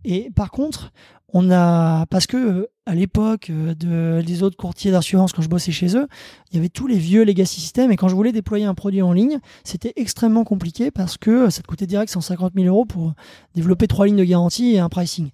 Et 0.06 0.32
par 0.36 0.52
contre, 0.52 0.92
on 1.34 1.52
a 1.52 2.06
parce 2.08 2.28
que 2.28 2.38
euh, 2.38 2.72
à 2.89 2.95
l'époque 2.95 3.52
euh, 3.52 3.75
de 3.75 4.23
des 4.25 4.41
autres 4.41 4.58
courtiers 4.58 4.91
d'assurance 4.91 5.32
quand 5.32 5.43
je 5.43 5.47
bossais 5.47 5.71
chez 5.71 5.95
eux, 5.95 6.08
il 6.52 6.56
y 6.56 6.60
avait 6.60 6.69
tous 6.69 6.88
les 6.88 6.97
vieux 6.97 7.23
legacy 7.23 7.62
systems 7.62 7.91
et 7.91 7.95
quand 7.95 8.08
je 8.08 8.15
voulais 8.15 8.32
déployer 8.32 8.65
un 8.65 8.73
produit 8.73 9.04
en 9.04 9.13
ligne, 9.13 9.39
c'était 9.63 9.93
extrêmement 9.95 10.43
compliqué 10.43 10.89
parce 10.89 11.17
que 11.17 11.52
ça 11.52 11.62
te 11.62 11.67
coûtait 11.67 11.86
direct 11.86 12.12
150 12.12 12.54
000 12.56 12.65
euros 12.65 12.86
pour 12.86 13.13
développer 13.54 13.88
trois 13.88 14.08
lignes 14.08 14.17
de 14.17 14.23
garantie 14.23 14.73
et 14.73 14.80
un 14.80 14.89
pricing. 14.89 15.30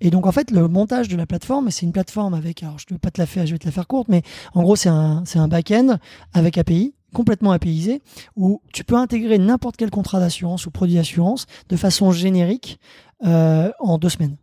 Et 0.00 0.10
donc 0.10 0.26
en 0.26 0.32
fait 0.32 0.50
le 0.50 0.66
montage 0.66 1.06
de 1.06 1.16
la 1.16 1.26
plateforme, 1.26 1.70
c'est 1.70 1.86
une 1.86 1.92
plateforme 1.92 2.34
avec, 2.34 2.64
alors 2.64 2.78
je 2.80 2.86
ne 2.90 2.96
vais 2.96 2.98
pas 2.98 3.12
te 3.12 3.20
la 3.20 3.26
faire, 3.26 3.46
je 3.46 3.52
vais 3.52 3.58
te 3.58 3.66
la 3.66 3.72
faire 3.72 3.86
courte, 3.86 4.08
mais 4.08 4.22
en 4.54 4.62
gros 4.62 4.74
c'est 4.74 4.88
un 4.88 5.48
back-end 5.48 5.98
avec 6.34 6.58
API 6.58 6.92
complètement 7.14 7.52
APIisé 7.52 8.02
où 8.34 8.60
tu 8.72 8.82
peux 8.82 8.96
intégrer 8.96 9.38
n'importe 9.38 9.76
quel 9.76 9.90
contrat 9.90 10.18
d'assurance 10.18 10.66
ou 10.66 10.70
produit 10.70 10.96
d'assurance 10.96 11.46
de 11.68 11.76
façon 11.76 12.10
générique 12.10 12.80
euh, 13.24 13.70
en 13.78 13.96
deux 13.96 14.08
semaines. 14.08 14.36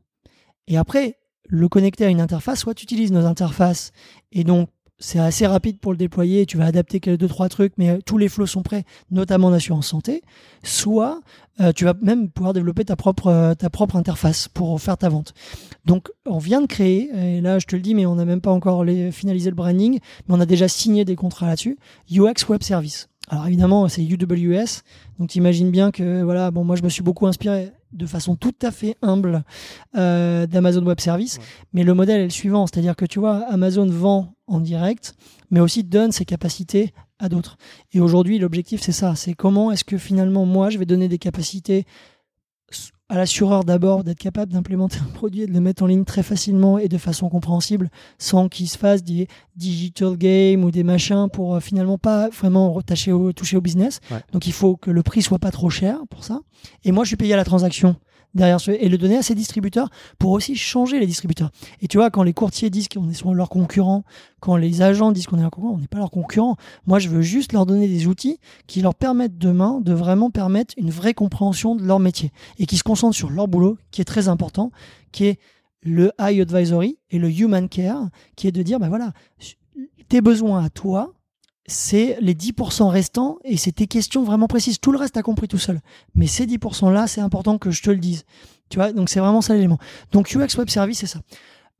Et 0.67 0.78
après, 0.78 1.17
le 1.50 1.68
connecter 1.68 2.06
à 2.06 2.10
une 2.10 2.22
interface, 2.22 2.60
soit 2.60 2.74
tu 2.74 2.84
utilises 2.84 3.12
nos 3.12 3.26
interfaces 3.26 3.92
et 4.32 4.44
donc 4.44 4.70
c'est 5.00 5.20
assez 5.20 5.46
rapide 5.46 5.80
pour 5.80 5.92
le 5.92 5.98
déployer, 5.98 6.46
tu 6.46 6.58
vas 6.58 6.66
adapter 6.66 7.00
quelques 7.02 7.20
deux 7.20 7.28
trois 7.28 7.50
trucs, 7.50 7.74
mais 7.78 7.90
euh, 7.90 8.00
tous 8.06 8.18
les 8.18 8.30
flows 8.30 8.46
sont 8.46 8.64
prêts, 8.64 8.86
notamment 9.12 9.48
en 9.48 9.54
assurance 9.54 9.88
santé. 9.88 10.22
Soit 10.64 11.20
euh, 11.60 11.74
tu 11.74 11.84
vas 11.84 11.94
même 12.02 12.30
pouvoir 12.30 12.54
développer 12.54 12.86
ta 12.86 12.96
propre 12.96 13.28
euh, 13.28 13.54
ta 13.54 13.70
propre 13.70 13.98
interface 13.98 14.48
pour 14.48 14.80
faire 14.80 14.98
ta 14.98 15.10
vente. 15.10 15.34
Donc 15.84 16.10
on 16.26 16.38
vient 16.38 16.62
de 16.62 16.68
créer, 16.68 17.10
et 17.14 17.42
là 17.42 17.60
je 17.60 17.66
te 17.66 17.76
le 17.76 17.82
dis, 17.82 17.96
mais 17.96 18.06
on 18.06 18.16
n'a 18.16 18.26
même 18.26 18.42
pas 18.42 18.52
encore 18.52 18.86
finalisé 19.12 19.50
le 19.50 19.56
branding, 19.56 20.00
mais 20.28 20.36
on 20.36 20.40
a 20.40 20.46
déjà 20.46 20.68
signé 20.68 21.04
des 21.04 21.16
contrats 21.16 21.48
là-dessus. 21.48 21.78
UX 22.10 22.48
Web 22.48 22.64
Service. 22.64 23.10
Alors 23.30 23.48
évidemment 23.48 23.88
c'est 23.88 24.04
UWS, 24.04 24.82
donc 25.18 25.30
tu 25.30 25.38
imagines 25.38 25.72
bien 25.72 25.92
que 25.92 26.24
voilà, 26.24 26.52
bon 26.52 26.64
moi 26.64 26.76
je 26.76 26.84
me 26.84 26.90
suis 26.90 27.04
beaucoup 27.04 27.26
inspiré 27.26 27.72
de 27.94 28.06
façon 28.06 28.36
tout 28.36 28.56
à 28.62 28.72
fait 28.72 28.98
humble 29.02 29.44
euh, 29.96 30.46
d'Amazon 30.48 30.84
Web 30.86 31.00
Service. 31.00 31.38
Ouais. 31.38 31.44
Mais 31.74 31.84
le 31.84 31.94
modèle 31.94 32.22
est 32.22 32.26
le 32.26 32.30
suivant, 32.30 32.68
c'est-à-dire 32.68 32.96
que 32.96 33.06
tu 33.06 33.20
vois, 33.20 33.46
Amazon 33.50 33.86
vend 33.86 34.34
en 34.48 34.60
direct, 34.60 35.16
mais 35.52 35.60
aussi 35.60 35.84
donne 35.84 36.12
ses 36.12 36.26
capacités 36.26 36.94
à 37.20 37.30
d'autres. 37.30 37.58
Et 37.94 38.00
aujourd'hui, 38.00 38.40
l'objectif, 38.40 38.82
c'est 38.82 38.92
ça, 38.92 39.16
c'est 39.16 39.34
comment 39.34 39.72
est-ce 39.72 39.84
que 39.84 39.98
finalement, 39.98 40.46
moi, 40.46 40.70
je 40.70 40.78
vais 40.78 40.86
donner 40.86 41.08
des 41.08 41.20
capacités 41.20 41.86
à 43.13 43.17
l'assureur 43.17 43.63
d'abord 43.63 44.04
d'être 44.04 44.17
capable 44.17 44.52
d'implémenter 44.54 44.97
un 44.97 45.12
produit 45.13 45.43
et 45.43 45.45
de 45.45 45.54
le 45.54 45.60
mettre 45.60 45.84
en 45.84 45.86
ligne 45.86 46.04
très 46.04 46.23
facilement 46.23 46.80
et 46.80 46.88
de 46.88 46.97
façon 46.97 47.30
compréhensible 47.30 47.91
sans 48.17 48.49
qu'il 48.49 48.67
se 48.67 48.76
fasse 48.76 49.04
des 49.04 49.28
digital 49.56 50.17
games 50.17 50.63
ou 50.63 50.71
des 50.71 50.84
machins 50.84 51.28
pour 51.32 51.54
euh, 51.54 51.60
finalement 51.60 51.99
pas 51.99 52.30
vraiment 52.30 52.73
retacher 52.73 53.12
au, 53.12 53.32
toucher 53.32 53.56
au 53.56 53.62
business. 53.62 53.99
Ouais. 54.10 54.17
Donc 54.32 54.47
il 54.47 54.52
faut 54.52 54.78
que 54.78 54.89
le 54.89 55.04
prix 55.04 55.21
soit 55.21 55.38
pas 55.38 55.52
trop 55.52 55.69
cher 55.69 55.99
pour 56.10 56.23
ça. 56.23 56.39
Et 56.86 56.91
moi 56.91 57.04
je 57.04 57.10
suis 57.10 57.15
payé 57.15 57.36
à 57.36 57.38
la 57.38 57.43
transaction 57.43 57.97
derrière 58.34 58.60
ce, 58.60 58.72
et 58.72 58.89
le 58.89 58.98
donner 58.98 59.17
à 59.17 59.24
ses 59.24 59.36
distributeurs 59.36 59.89
pour 60.19 60.32
aussi 60.32 60.56
changer 60.56 61.00
les 61.00 61.06
distributeurs. 61.06 61.52
Et 61.82 61.88
tu 61.88 61.98
vois, 61.98 62.10
quand 62.10 62.24
les 62.24 62.34
courtiers 62.34 62.69
disent 62.69 62.88
qu'on 62.88 63.10
est 63.10 63.13
sur 63.13 63.34
leurs 63.34 63.50
concurrents, 63.50 64.04
quand 64.39 64.56
les 64.56 64.82
agents 64.82 65.12
disent 65.12 65.28
qu'on 65.28 65.38
est 65.38 65.41
leurs 65.41 65.52
concurrents, 65.52 65.76
on 65.76 65.80
n'est 65.80 65.88
pas 65.88 66.00
leurs 66.00 66.12
concurrents. 66.12 66.58
Moi, 66.86 67.00
je 67.00 67.10
veux 67.10 67.22
juste 67.22 67.54
leur 67.54 67.65
donner 67.65 67.88
des 67.88 68.08
outils 68.08 68.39
qui 68.67 68.82
leur 68.82 68.96
permettent 68.96 69.38
demain 69.38 69.80
de 69.82 69.93
vraiment 69.93 70.30
permettre 70.30 70.74
une 70.78 70.89
vraie 70.89 71.13
compréhension 71.13 71.76
de 71.76 71.84
leur 71.84 72.00
métier 72.00 72.32
et 72.60 72.65
qui 72.65 72.78
se 72.78 72.84
concentrent 72.84 73.15
sur 73.15 73.30
leur 73.30 73.48
boulot, 73.48 73.78
qui 73.91 74.02
est 74.02 74.06
très 74.06 74.28
important, 74.28 74.72
qui 75.12 75.26
est 75.26 75.39
le 75.82 76.12
high 76.19 76.39
advisory 76.41 76.98
et 77.12 77.19
le 77.19 77.30
human 77.30 77.67
care, 77.69 78.10
qui 78.36 78.48
est 78.48 78.52
de 78.52 78.63
dire, 78.63 78.80
ben 78.80 78.89
voilà, 78.89 79.12
tes 80.10 80.22
besoins 80.22 80.63
à 80.63 80.69
toi, 80.69 81.13
c'est 81.65 82.17
les 82.19 82.34
10% 82.34 82.88
restants 82.89 83.38
et 83.43 83.58
c'est 83.58 83.71
tes 83.71 83.88
questions 83.88 84.23
vraiment 84.23 84.47
précises. 84.47 84.80
Tout 84.80 84.91
le 84.91 84.97
reste, 84.97 85.15
t'as 85.15 85.21
compris 85.21 85.47
tout 85.47 85.58
seul. 85.58 85.82
Mais 86.15 86.28
ces 86.28 86.45
10%-là, 86.45 87.08
c'est 87.08 87.21
important 87.21 87.58
que 87.58 87.71
je 87.71 87.82
te 87.82 87.89
le 87.89 87.97
dise. 87.97 88.26
Tu 88.69 88.78
vois, 88.78 88.91
donc 88.91 89.10
c'est 89.10 89.19
vraiment 89.19 89.41
ça 89.41 89.54
l'élément. 89.54 89.80
Donc 90.12 90.34
UX 90.34 90.58
Web 90.58 90.69
Service, 90.69 90.99
c'est 90.99 91.08
ça. 91.08 91.19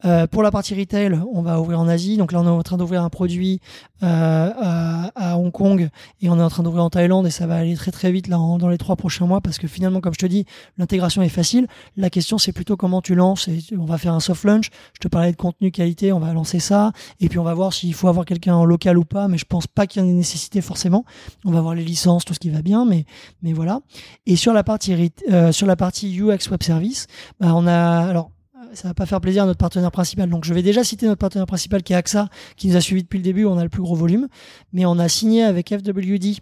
Euh, 0.06 0.28
pour 0.28 0.44
la 0.44 0.52
partie 0.52 0.76
retail, 0.76 1.20
on 1.32 1.42
va 1.42 1.60
ouvrir 1.60 1.80
en 1.80 1.88
Asie. 1.88 2.18
Donc 2.18 2.32
là, 2.32 2.42
on 2.42 2.46
est 2.46 2.50
en 2.50 2.62
train 2.64 2.78
d'ouvrir 2.78 3.04
un 3.04 3.10
produit 3.10 3.62
euh, 4.04 4.52
à, 4.56 5.12
à 5.16 5.38
Hong 5.38 5.52
Kong 5.52 5.90
et 6.22 6.30
on 6.30 6.38
est 6.38 6.44
en 6.44 6.50
train 6.50 6.64
d'ouvrir 6.64 6.84
en 6.84 6.90
Thaïlande 6.90 7.26
et 7.26 7.32
ça 7.32 7.48
va 7.48 7.56
aller 7.56 7.76
très 7.76 7.92
très 7.92 8.12
vite 8.12 8.28
là 8.28 8.38
dans 8.38 8.68
les 8.68 8.78
trois 8.78 8.96
prochains 8.96 9.26
mois 9.26 9.40
parce 9.42 9.58
que 9.58 9.68
finalement, 9.68 10.02
comme 10.02 10.14
je 10.14 10.20
te 10.20 10.26
dis, 10.26 10.46
l'intégration 10.78 11.22
est 11.22 11.30
facile. 11.30 11.68
La 11.96 12.10
question, 12.10 12.38
c'est 12.38 12.52
plutôt 12.52 12.76
comment 12.76 13.02
tu 13.02 13.16
lances. 13.16 13.48
Et 13.48 13.62
on 13.78 13.86
va 13.86 13.98
faire 13.98 14.14
un 14.14 14.20
soft 14.20 14.44
launch. 14.44 14.70
Je 14.94 15.00
te 15.00 15.08
parlais 15.08 15.32
de 15.32 15.38
contenu 15.38 15.72
qualité, 15.72 16.12
on 16.12 16.20
va 16.20 16.34
lancer 16.34 16.60
ça 16.60 16.92
et 17.20 17.30
puis 17.30 17.40
on 17.40 17.44
va 17.44 17.54
voir 17.54 17.74
s'il 17.74 17.94
faut 17.94 18.08
avoir 18.08 18.26
quelqu'un 18.26 18.56
en 18.56 18.66
local 18.66 18.98
ou 18.98 19.06
pas. 19.06 19.28
Mais 19.28 19.38
je 19.38 19.46
pense 19.46 19.68
pas 19.68 19.88
qu'il 19.88 20.02
y 20.02 20.06
en 20.06 20.10
ait 20.10 20.14
nécessité 20.14 20.62
forcément. 20.62 21.06
On 21.46 21.52
va 21.52 21.62
voir 21.62 21.76
les 21.76 21.84
licences, 21.84 22.26
tout 22.26 22.34
ce 22.34 22.40
qui 22.40 22.50
va 22.50 22.62
bien, 22.62 22.86
mais 22.86 23.06
mais 23.42 23.54
voilà. 23.54 23.80
Et 24.26 24.36
sur 24.36 24.54
la 24.54 24.64
partie 24.64 25.12
euh, 25.32 25.52
sur 25.52 25.68
la 25.68 25.76
partie 25.76 26.20
UX 26.20 26.50
Web 26.52 26.64
Service, 26.64 27.08
bah, 27.40 27.54
on 27.56 27.68
a 27.68 28.08
alors 28.10 28.32
ça 28.74 28.88
va 28.88 28.94
pas 28.94 29.06
faire 29.06 29.22
plaisir 29.22 29.44
à 29.44 29.46
notre 29.46 29.58
partenaire 29.58 29.92
principal. 29.92 30.30
Donc 30.30 30.46
je 30.46 30.54
vais 30.54 30.62
déjà 30.62 30.84
citer 30.84 31.06
notre 31.06 31.20
partenaire 31.20 31.46
principal 31.48 31.84
qui 31.84 31.94
est 31.94 31.96
AXA, 31.96 32.30
qui 32.58 32.68
nous 32.68 32.76
a 32.76 32.82
suivi 32.82 33.04
depuis 33.04 33.18
le 33.18 33.24
début, 33.24 33.46
on 33.46 33.58
a 33.58 33.64
le 33.64 33.70
plus 33.70 33.82
gros 33.82 33.96
volume. 33.96 34.28
Mais 34.72 34.86
on 34.86 35.00
a 35.00 35.08
signé 35.08 35.44
avec 35.44 35.70
FWD, 35.70 36.40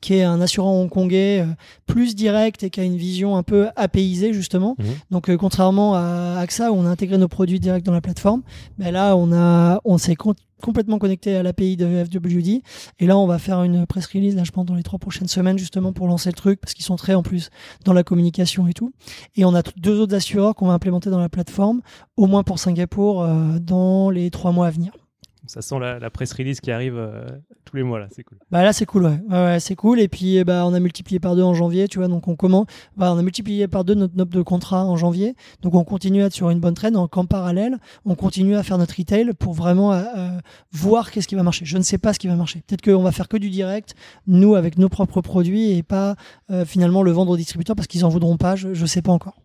qui 0.00 0.14
est 0.14 0.22
un 0.22 0.40
assurant 0.40 0.72
hongkongais 0.80 1.40
euh, 1.40 1.46
plus 1.86 2.14
direct 2.14 2.62
et 2.62 2.70
qui 2.70 2.80
a 2.80 2.84
une 2.84 2.96
vision 2.96 3.36
un 3.36 3.42
peu 3.42 3.68
apaisée 3.76 4.32
justement. 4.32 4.76
Mhm. 4.78 4.86
Donc 5.10 5.28
euh, 5.30 5.36
contrairement 5.36 5.94
à 5.94 6.38
AXA 6.38 6.70
où 6.72 6.76
on 6.76 6.86
a 6.86 6.88
intégré 6.90 7.18
nos 7.18 7.28
produits 7.28 7.60
direct 7.60 7.84
dans 7.86 7.92
la 7.92 8.00
plateforme, 8.00 8.42
ben 8.78 8.90
là 8.92 9.16
on 9.16 9.32
a 9.32 9.80
on 9.84 9.98
s'est 9.98 10.14
con- 10.16 10.34
complètement 10.62 10.98
connecté 10.98 11.36
à 11.36 11.42
l'API 11.42 11.76
de 11.76 12.04
FWD 12.04 12.62
et 13.00 13.06
là 13.06 13.18
on 13.18 13.26
va 13.26 13.38
faire 13.38 13.62
une 13.64 13.86
press 13.86 14.06
release 14.06 14.34
là 14.34 14.44
je 14.44 14.50
pense 14.50 14.64
dans 14.64 14.74
les 14.74 14.82
trois 14.82 14.98
prochaines 14.98 15.28
semaines 15.28 15.58
justement 15.58 15.92
pour 15.92 16.06
lancer 16.06 16.30
le 16.30 16.34
truc 16.34 16.60
parce 16.60 16.72
qu'ils 16.72 16.84
sont 16.86 16.96
très 16.96 17.14
en 17.14 17.22
plus 17.22 17.50
dans 17.84 17.92
la 17.92 18.02
communication 18.02 18.66
et 18.66 18.72
tout. 18.72 18.92
Et 19.36 19.44
on 19.44 19.54
a 19.54 19.62
deux 19.76 20.00
autres 20.00 20.14
assureurs 20.14 20.54
qu'on 20.54 20.68
va 20.68 20.72
implémenter 20.74 21.10
dans 21.10 21.20
la 21.20 21.28
plateforme 21.28 21.80
au 22.16 22.26
moins 22.26 22.42
pour 22.44 22.58
Singapour 22.58 23.22
euh, 23.22 23.58
dans 23.60 24.08
les 24.10 24.30
trois 24.30 24.52
mois 24.52 24.68
à 24.68 24.70
venir. 24.70 24.92
Ça 25.46 25.62
sent 25.62 25.78
la, 25.78 25.98
la 25.98 26.10
press 26.10 26.32
release 26.32 26.60
qui 26.60 26.70
arrive 26.70 26.96
euh, 26.96 27.26
tous 27.64 27.76
les 27.76 27.82
mois 27.82 27.98
là, 27.98 28.06
c'est 28.10 28.22
cool. 28.22 28.38
Bah 28.50 28.62
là 28.62 28.72
c'est 28.72 28.86
cool, 28.86 29.04
ouais, 29.04 29.20
ouais, 29.28 29.44
ouais, 29.44 29.60
c'est 29.60 29.74
cool. 29.74 30.00
Et 30.00 30.08
puis 30.08 30.36
eh 30.36 30.44
bah 30.44 30.64
on 30.66 30.72
a 30.74 30.80
multiplié 30.80 31.20
par 31.20 31.36
deux 31.36 31.42
en 31.42 31.54
janvier, 31.54 31.88
tu 31.88 31.98
vois. 31.98 32.08
Donc 32.08 32.28
on 32.28 32.36
comment 32.36 32.66
bah, 32.96 33.12
on 33.12 33.18
a 33.18 33.22
multiplié 33.22 33.68
par 33.68 33.84
deux 33.84 33.94
notre 33.94 34.16
note 34.16 34.30
de 34.30 34.42
contrat 34.42 34.84
en 34.84 34.96
janvier. 34.96 35.34
Donc 35.62 35.74
on 35.74 35.84
continue 35.84 36.22
à 36.22 36.26
être 36.26 36.32
sur 36.32 36.50
une 36.50 36.60
bonne 36.60 36.74
traîne. 36.74 36.94
Donc 36.94 37.16
en 37.16 37.26
parallèle, 37.26 37.78
on 38.04 38.14
continue 38.14 38.56
à 38.56 38.62
faire 38.62 38.78
notre 38.78 38.96
retail 38.96 39.32
pour 39.38 39.52
vraiment 39.52 39.92
euh, 39.92 40.02
euh, 40.16 40.38
voir 40.72 41.10
qu'est-ce 41.10 41.28
qui 41.28 41.34
va 41.34 41.42
marcher. 41.42 41.64
Je 41.64 41.76
ne 41.76 41.82
sais 41.82 41.98
pas 41.98 42.12
ce 42.12 42.18
qui 42.18 42.28
va 42.28 42.36
marcher. 42.36 42.62
Peut-être 42.66 42.82
qu'on 42.82 43.02
va 43.02 43.12
faire 43.12 43.28
que 43.28 43.36
du 43.36 43.50
direct, 43.50 43.94
nous 44.26 44.54
avec 44.54 44.78
nos 44.78 44.88
propres 44.88 45.20
produits 45.20 45.72
et 45.72 45.82
pas 45.82 46.16
euh, 46.50 46.64
finalement 46.64 47.02
le 47.02 47.10
vendre 47.10 47.32
aux 47.32 47.36
distributeurs 47.36 47.76
parce 47.76 47.88
qu'ils 47.88 48.04
en 48.04 48.08
voudront 48.08 48.36
pas. 48.36 48.56
Je 48.56 48.68
ne 48.68 48.86
sais 48.86 49.02
pas 49.02 49.12
encore. 49.12 49.40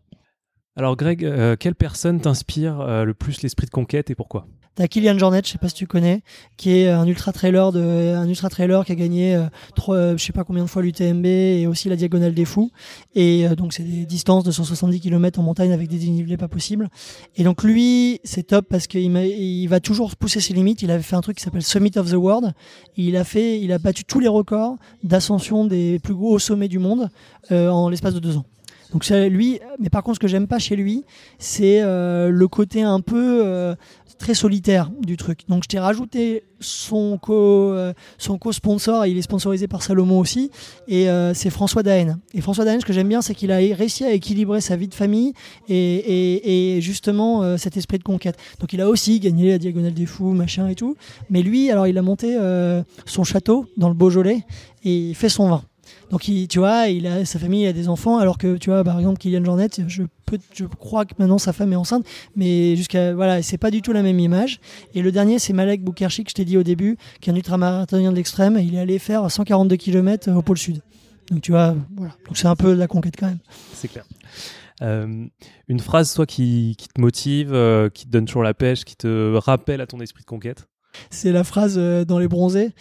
Alors 0.76 0.96
Greg, 0.96 1.26
euh, 1.26 1.58
quelle 1.60 1.76
personne 1.76 2.22
t'inspire 2.22 2.80
euh, 2.80 3.04
le 3.04 3.14
plus 3.14 3.42
l'esprit 3.42 3.66
de 3.66 3.72
conquête 3.72 4.10
et 4.12 4.16
pourquoi? 4.16 4.48
T'as 4.80 4.88
Kylian 4.88 5.18
Jornet, 5.18 5.42
je 5.44 5.52
sais 5.52 5.58
pas 5.58 5.68
si 5.68 5.76
tu 5.76 5.88
connais, 5.88 6.22
qui 6.56 6.72
est 6.72 6.88
un 6.88 7.06
ultra 7.06 7.34
trailer 7.34 7.76
un 7.76 8.30
ultra 8.30 8.48
qui 8.48 8.62
a 8.64 8.96
gagné 8.96 9.36
euh, 9.36 9.48
trois, 9.76 9.98
euh, 9.98 10.18
je 10.18 10.24
sais 10.24 10.32
pas 10.32 10.46
combien 10.46 10.64
de 10.64 10.70
fois 10.70 10.82
l'UTMB 10.82 11.26
et 11.26 11.68
aussi 11.68 11.90
la 11.90 11.98
diagonale 11.98 12.34
des 12.34 12.46
fous. 12.46 12.72
Et 13.14 13.46
euh, 13.46 13.56
donc 13.56 13.74
c'est 13.74 13.84
des 13.84 14.06
distances 14.06 14.46
de 14.46 14.52
170 14.52 15.02
km 15.02 15.38
en 15.38 15.44
montagne 15.44 15.74
avec 15.74 15.90
des 15.90 15.98
dénivelés 15.98 16.38
pas 16.38 16.48
possibles. 16.48 16.88
Et 17.36 17.44
donc 17.44 17.62
lui, 17.62 18.22
c'est 18.24 18.44
top 18.44 18.68
parce 18.70 18.88
qu'il 18.88 19.02
il 19.02 19.68
va 19.68 19.82
toujours 19.82 20.16
pousser 20.16 20.40
ses 20.40 20.54
limites. 20.54 20.82
Il 20.82 20.92
avait 20.92 21.04
fait 21.04 21.18
un 21.18 21.22
truc 21.22 21.36
qui 21.36 21.44
s'appelle 21.44 21.62
Summit 21.64 21.92
of 21.98 22.10
the 22.10 22.16
World. 22.16 22.54
Il 22.96 23.18
a 23.18 23.26
fait, 23.26 23.60
il 23.60 23.74
a 23.74 23.80
battu 23.80 24.06
tous 24.06 24.22
les 24.22 24.30
records 24.30 24.78
d'ascension 25.04 25.66
des 25.66 26.00
plus 26.00 26.16
gros 26.16 26.40
sommets 26.40 26.70
du 26.70 26.80
monde 26.80 27.10
euh, 27.52 27.68
en 27.68 27.90
l'espace 27.90 28.14
de 28.14 28.20
deux 28.20 28.38
ans. 28.38 28.46
Donc 28.92 29.08
lui, 29.08 29.60
mais 29.80 29.90
par 29.90 30.04
contre 30.04 30.16
ce 30.16 30.20
que 30.20 30.28
j'aime 30.28 30.48
pas 30.48 30.58
chez 30.58 30.76
lui, 30.76 31.04
c'est 31.38 31.82
euh, 31.82 32.30
le 32.30 32.48
côté 32.48 32.82
un 32.82 33.02
peu 33.02 33.44
euh, 33.46 33.76
très 34.20 34.36
solitaire 34.36 34.92
du 35.02 35.18
truc. 35.18 35.42
Donc 35.48 35.64
je 35.64 35.70
t'ai 35.70 35.80
rajouté 35.80 36.44
son 36.60 37.18
co 37.18 37.34
euh, 37.34 37.94
son 38.18 38.38
co-sponsor, 38.38 39.06
il 39.06 39.18
est 39.18 39.22
sponsorisé 39.24 39.68
par 39.68 39.82
Salomon 39.82 40.20
aussi, 40.20 40.52
et 40.88 41.10
euh, 41.10 41.34
c'est 41.34 41.50
François 41.50 41.84
Daen. 41.84 42.20
Et 42.34 42.42
François 42.42 42.66
Daen, 42.66 42.80
ce 42.80 42.86
que 42.86 42.94
j'aime 42.94 43.08
bien, 43.08 43.22
c'est 43.22 43.34
qu'il 43.34 43.52
a 43.52 43.58
réussi 43.58 44.04
à 44.04 44.12
équilibrer 44.12 44.62
sa 44.62 44.76
vie 44.76 44.90
de 44.90 44.94
famille 44.94 45.34
et, 45.70 45.76
et, 45.76 46.76
et 46.78 46.82
justement 46.82 47.42
euh, 47.42 47.58
cet 47.58 47.78
esprit 47.78 47.98
de 47.98 48.04
conquête. 48.04 48.38
Donc 48.60 48.74
il 48.74 48.82
a 48.82 48.90
aussi 48.90 49.20
gagné 49.20 49.52
la 49.52 49.58
diagonale 49.58 49.94
des 49.94 50.06
fous, 50.06 50.32
machin 50.32 50.68
et 50.68 50.76
tout. 50.76 50.96
Mais 51.30 51.42
lui, 51.42 51.72
alors 51.72 51.88
il 51.88 51.98
a 51.98 52.02
monté 52.02 52.38
euh, 52.38 52.84
son 53.06 53.24
château 53.24 53.66
dans 53.78 53.88
le 53.88 53.96
Beaujolais 53.96 54.46
et 54.84 54.96
il 55.10 55.16
fait 55.16 55.30
son 55.30 55.50
vin. 55.50 55.64
Donc, 56.12 56.28
il, 56.28 56.48
tu 56.48 56.60
vois, 56.60 56.88
il 56.88 57.06
a 57.06 57.24
sa 57.26 57.38
famille, 57.38 57.64
il 57.64 57.68
a 57.68 57.74
des 57.74 57.88
enfants, 57.88 58.18
alors 58.18 58.38
que, 58.38 58.58
tu 58.58 58.70
vois, 58.70 58.84
par 58.84 58.98
exemple, 58.98 59.20
Kylian 59.20 59.44
Jornet, 59.44 59.70
je, 59.88 60.04
peux, 60.26 60.40
je 60.54 60.66
crois 60.66 61.06
que 61.06 61.14
maintenant 61.20 61.38
sa 61.38 61.54
femme 61.54 61.72
est 61.74 61.76
enceinte, 61.78 62.06
mais 62.36 62.76
jusqu'à, 62.76 63.14
voilà, 63.14 63.42
c'est 63.42 63.58
pas 63.58 63.70
du 63.70 63.82
tout 63.82 63.94
la 63.94 64.02
même 64.02 64.20
image. 64.20 64.60
Et 64.96 65.02
le 65.02 65.12
dernier, 65.12 65.40
c'est 65.40 65.54
Malek 65.54 65.84
Boukherchi, 65.84 66.24
que 66.24 66.32
je 66.32 66.36
t'ai 66.36 66.46
dit 66.46 66.58
au 66.58 66.64
début, 66.64 66.98
qui 67.22 67.30
est 67.30 67.34
un 67.34 67.36
ultramarathonien 67.36 68.12
de 68.12 68.16
l'extrême, 68.16 68.58
il 68.60 68.76
est 68.76 68.80
allé 68.80 68.98
faire 68.98 69.30
142 69.30 69.76
km 69.76 70.32
au 70.32 70.42
pôle 70.42 70.58
sud. 70.58 70.82
Donc, 71.30 71.42
tu 71.42 71.52
vois, 71.52 71.76
voilà. 71.96 72.14
Donc, 72.26 72.38
c'est 72.38 72.48
un 72.48 72.56
peu 72.56 72.74
de 72.74 72.80
la 72.80 72.88
conquête 72.88 73.16
quand 73.18 73.28
même. 73.28 73.40
C'est 73.74 73.88
clair. 73.88 74.06
Euh, 74.82 75.26
une 75.68 75.80
phrase, 75.80 76.10
soit 76.10 76.26
qui, 76.26 76.76
qui 76.78 76.88
te 76.88 77.00
motive, 77.00 77.54
euh, 77.54 77.90
qui 77.90 78.06
te 78.06 78.10
donne 78.10 78.26
toujours 78.26 78.44
la 78.44 78.54
pêche, 78.54 78.86
qui 78.86 78.96
te 78.96 79.36
rappelle 79.36 79.82
à 79.82 79.88
ton 79.88 80.00
esprit 80.00 80.22
de 80.22 80.28
conquête? 80.28 80.68
C'est 81.10 81.32
la 81.32 81.44
phrase 81.44 81.76
euh, 81.78 82.06
dans 82.06 82.20
les 82.20 82.28
bronzés. 82.28 82.72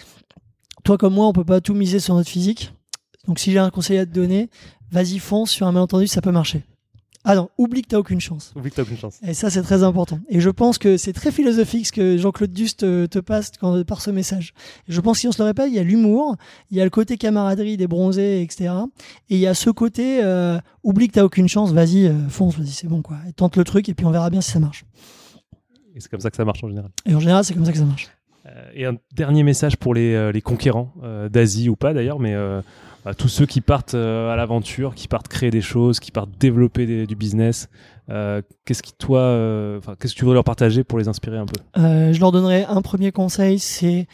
Toi 0.85 0.97
comme 0.97 1.15
moi, 1.15 1.27
on 1.27 1.33
peut 1.33 1.45
pas 1.45 1.61
tout 1.61 1.75
miser 1.75 2.01
sur 2.01 2.15
notre 2.15 2.31
physique. 2.31 2.73
Donc 3.29 3.39
si 3.39 3.53
j'ai 3.53 3.59
un 3.59 3.71
conseil 3.71 3.99
à 3.99 4.07
te 4.07 4.11
donner, 4.11 4.49
vas-y 4.91 5.19
fonce 5.19 5.51
sur 5.51 5.67
un 5.67 5.73
malentendu, 5.73 6.09
ça 6.09 6.21
peut 6.21 6.33
marcher. 6.33 6.65
Ah 7.25 7.35
non, 7.35 7.51
oublie 7.59 7.83
que 7.83 7.89
t'as 7.89 7.99
aucune 7.99 8.21
chance. 8.21 8.55
Oublie 8.57 8.71
que 8.71 8.77
t'as 8.77 8.83
aucune 8.83 8.97
chance. 8.97 9.19
Et 9.27 9.35
ça, 9.35 9.51
c'est 9.51 9.61
très 9.61 9.83
important. 9.83 10.19
Et 10.31 10.41
je 10.41 10.49
pense 10.49 10.79
que 10.79 10.97
c'est 10.97 11.13
très 11.13 11.31
philosophique 11.31 11.87
ce 11.87 11.93
que 11.93 12.17
Jean-Claude 12.17 12.53
Duste 12.53 12.81
te, 12.81 13.07
te 13.07 13.19
passe 13.19 13.51
quand, 13.61 13.85
par 13.85 14.01
ce 14.01 14.11
message. 14.11 14.55
Et 14.89 14.93
je 14.93 15.01
pense 15.03 15.19
que 15.19 15.21
si 15.21 15.29
on 15.29 15.33
se 15.33 15.43
le 15.43 15.47
répète, 15.47 15.67
il 15.69 15.75
y 15.75 15.79
a 15.79 15.83
l'humour, 15.83 16.37
il 16.71 16.79
y 16.79 16.81
a 16.81 16.85
le 16.85 16.91
côté 16.91 17.19
camaraderie 17.19 17.77
des 17.77 17.87
bronzés, 17.87 18.41
etc. 18.41 18.71
Et 19.29 19.35
il 19.35 19.41
y 19.41 19.47
a 19.47 19.53
ce 19.53 19.69
côté, 19.69 20.25
euh, 20.25 20.59
oublie 20.85 21.09
que 21.09 21.15
t'as 21.15 21.25
aucune 21.25 21.49
chance, 21.49 21.73
vas-y, 21.73 22.07
euh, 22.07 22.29
fonce, 22.31 22.57
vas-y, 22.57 22.69
c'est 22.69 22.89
bon, 22.89 23.03
quoi. 23.03 23.19
Et 23.29 23.33
tente 23.35 23.57
le 23.57 23.65
truc 23.65 23.89
et 23.91 23.95
puis 23.95 24.07
on 24.07 24.11
verra 24.11 24.31
bien 24.31 24.41
si 24.41 24.53
ça 24.53 24.61
marche. 24.61 24.87
Et 25.95 26.01
c'est 26.01 26.09
comme 26.09 26.21
ça 26.21 26.31
que 26.31 26.37
ça 26.37 26.47
marche 26.47 26.65
en 26.65 26.69
général. 26.69 26.91
Et 27.05 27.15
en 27.15 27.21
général, 27.21 27.45
c'est 27.45 27.53
comme 27.53 27.67
ça 27.67 27.73
que 27.73 27.79
ça 27.79 27.85
marche. 27.85 28.09
Euh, 28.47 28.71
et 28.73 28.87
un 28.87 28.97
dernier 29.13 29.43
message 29.43 29.77
pour 29.77 29.93
les, 29.93 30.15
euh, 30.15 30.33
les 30.33 30.41
conquérants 30.41 30.95
d'Asie 31.31 31.69
ou 31.69 31.77
pas 31.77 31.93
d'ailleurs, 31.93 32.21
mais 32.21 32.35
tous 33.15 33.29
ceux 33.29 33.47
qui 33.47 33.61
partent 33.61 33.95
euh, 33.95 34.33
à 34.33 34.37
l'aventure, 34.37 34.95
qui 34.95 35.09
partent 35.09 35.29
créer 35.29 35.51
des 35.51 35.61
choses, 35.61 36.01
qui 36.01 36.11
partent 36.11 36.37
développer 36.39 37.07
du 37.07 37.17
business. 37.17 37.69
euh, 38.11 38.43
qu'est-ce 38.65 38.83
qui 38.83 38.93
toi, 38.93 39.21
euh, 39.21 39.79
enfin, 39.79 39.95
qu'est-ce 39.99 40.15
que 40.15 40.19
tu 40.19 40.25
voudrais 40.25 40.37
leur 40.37 40.45
partager 40.45 40.85
pour 40.85 40.99
les 40.99 41.09
inspirer 41.09 41.39
un 41.39 41.47
peu? 41.47 41.61
Je 41.77 42.19
leur 42.21 42.33
donnerais 42.33 42.65
un 42.65 42.83
premier 42.83 43.13
conseil, 43.13 43.59
c'est 43.59 44.07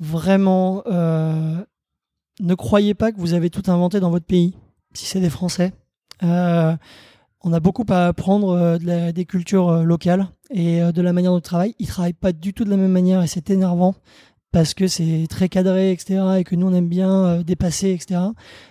vraiment 0.00 0.82
ne 2.40 2.54
croyez 2.54 2.94
pas 2.94 3.12
que 3.12 3.18
vous 3.20 3.32
avez 3.32 3.48
tout 3.48 3.62
inventé 3.70 4.00
dans 4.00 4.10
votre 4.10 4.26
pays, 4.26 4.54
si 4.92 5.06
c'est 5.06 5.20
des 5.20 5.30
Français. 5.30 5.72
On 6.20 7.52
a 7.52 7.60
beaucoup 7.60 7.84
à 7.90 8.06
apprendre 8.06 8.78
des 8.78 9.24
cultures 9.24 9.84
locales 9.84 10.26
et 10.50 10.80
de 10.80 11.02
la 11.02 11.12
manière 11.12 11.30
dont 11.30 11.38
ils 11.38 11.42
travaillent. 11.42 11.74
Ils 11.78 11.86
travaillent 11.86 12.12
pas 12.12 12.32
du 12.32 12.54
tout 12.54 12.64
de 12.64 12.70
la 12.70 12.76
même 12.76 12.90
manière 12.90 13.22
et 13.22 13.26
c'est 13.26 13.50
énervant 13.50 13.94
parce 14.54 14.72
que 14.72 14.86
c'est 14.86 15.26
très 15.28 15.48
cadré, 15.48 15.90
etc. 15.90 16.22
et 16.38 16.44
que 16.44 16.54
nous 16.54 16.68
on 16.68 16.72
aime 16.72 16.86
bien 16.86 17.10
euh, 17.10 17.42
dépasser, 17.42 17.90
etc. 17.90 18.20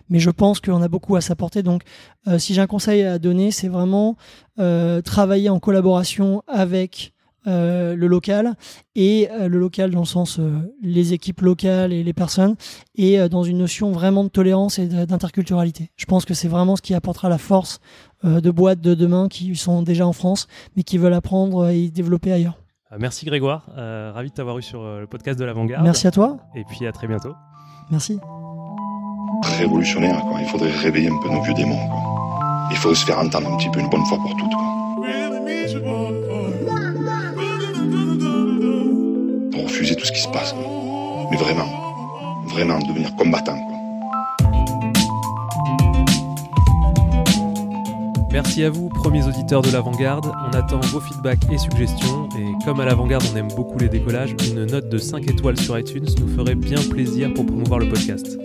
Mais 0.07 0.19
je 0.19 0.29
pense 0.29 0.61
qu'on 0.61 0.81
a 0.81 0.87
beaucoup 0.87 1.17
à 1.17 1.21
s'apporter. 1.21 1.61
Donc, 1.61 1.81
euh, 2.25 2.39
si 2.39 2.53
j'ai 2.53 2.61
un 2.61 2.67
conseil 2.67 3.03
à 3.03 3.19
donner, 3.19 3.51
c'est 3.51 3.67
vraiment 3.67 4.15
euh, 4.59 5.01
travailler 5.01 5.49
en 5.49 5.59
collaboration 5.59 6.41
avec 6.47 7.11
le 7.45 8.07
local 8.07 8.53
et 8.95 9.27
le 9.37 9.59
local 9.59 9.91
dans 9.91 9.99
le 9.99 10.05
sens 10.05 10.39
les 10.81 11.11
équipes 11.11 11.41
locales 11.41 11.91
et 11.91 12.01
les 12.01 12.13
personnes 12.13 12.55
et 12.95 13.27
dans 13.27 13.43
une 13.43 13.57
notion 13.57 13.91
vraiment 13.91 14.23
de 14.23 14.29
tolérance 14.29 14.79
et 14.79 14.87
d'interculturalité. 14.87 15.91
Je 15.97 16.05
pense 16.05 16.23
que 16.23 16.33
c'est 16.33 16.47
vraiment 16.47 16.77
ce 16.77 16.81
qui 16.81 16.93
apportera 16.93 17.27
la 17.27 17.37
force 17.37 17.81
de 18.23 18.49
boîtes 18.49 18.79
de 18.79 18.93
demain 18.93 19.27
qui 19.27 19.57
sont 19.57 19.81
déjà 19.81 20.07
en 20.07 20.13
France 20.13 20.47
mais 20.77 20.83
qui 20.83 20.97
veulent 20.97 21.11
apprendre 21.11 21.67
et 21.67 21.89
développer 21.89 22.31
ailleurs. 22.31 22.62
Euh, 22.93 22.97
Merci 22.99 23.25
Grégoire, 23.25 23.63
euh, 23.77 24.11
ravi 24.13 24.29
de 24.29 24.33
t'avoir 24.33 24.57
eu 24.57 24.61
sur 24.61 24.81
euh, 24.81 24.99
le 24.99 25.07
podcast 25.07 25.39
de 25.39 25.45
l'avant-garde. 25.45 25.83
Merci 25.83 26.07
à 26.07 26.11
toi. 26.11 26.37
Et 26.55 26.63
puis 26.63 26.85
à 26.85 26.91
très 26.91 27.07
bientôt. 27.07 27.33
Merci. 27.89 28.19
révolutionnaire. 29.57 30.21
Quoi. 30.21 30.39
Il 30.41 30.47
faudrait 30.47 30.71
réveiller 30.71 31.09
un 31.09 31.17
peu 31.21 31.29
nos 31.29 31.41
vieux 31.41 31.53
démons. 31.53 31.87
Quoi. 31.87 32.67
Il 32.71 32.77
faudrait 32.77 32.95
se 32.95 33.05
faire 33.05 33.19
entendre 33.19 33.51
un 33.51 33.57
petit 33.57 33.69
peu 33.69 33.79
une 33.79 33.89
bonne 33.89 34.05
fois 34.05 34.17
pour 34.17 34.35
toutes. 34.37 34.53
Quoi. 34.53 34.63
Pour 39.51 39.63
refuser 39.63 39.95
tout 39.95 40.05
ce 40.05 40.11
qui 40.11 40.21
se 40.21 40.29
passe. 40.29 40.53
Quoi. 40.53 41.27
Mais 41.31 41.37
vraiment, 41.37 41.67
vraiment 42.47 42.79
devenir 42.79 43.15
combattant. 43.15 43.57
Quoi. 43.57 43.77
Merci 48.33 48.63
à 48.63 48.71
vous, 48.71 48.89
premiers 48.89 49.23
auditeurs 49.27 49.61
de 49.61 49.69
l'avant-garde. 49.69 50.25
On 50.25 50.57
attend 50.57 50.79
vos 50.79 50.99
feedbacks 50.99 51.51
et 51.51 51.57
suggestions. 51.59 52.27
Et 52.35 52.65
comme 52.65 52.79
à 52.79 52.85
l'avant-garde, 52.85 53.23
on 53.31 53.37
aime 53.37 53.49
beaucoup 53.55 53.77
les 53.77 53.89
décollages, 53.89 54.35
une 54.47 54.65
note 54.65 54.89
de 54.89 54.97
5 54.97 55.29
étoiles 55.29 55.59
sur 55.59 55.77
iTunes 55.77 56.07
nous 56.19 56.35
ferait 56.35 56.55
bien 56.55 56.79
plaisir 56.89 57.31
pour 57.35 57.45
promouvoir 57.45 57.77
le 57.77 57.89
podcast. 57.89 58.39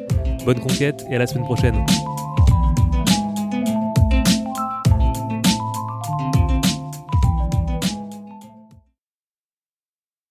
Bonne 0.44 0.60
conquête 0.60 1.06
et 1.10 1.16
à 1.16 1.18
la 1.18 1.26
semaine 1.26 1.44
prochaine. 1.44 1.86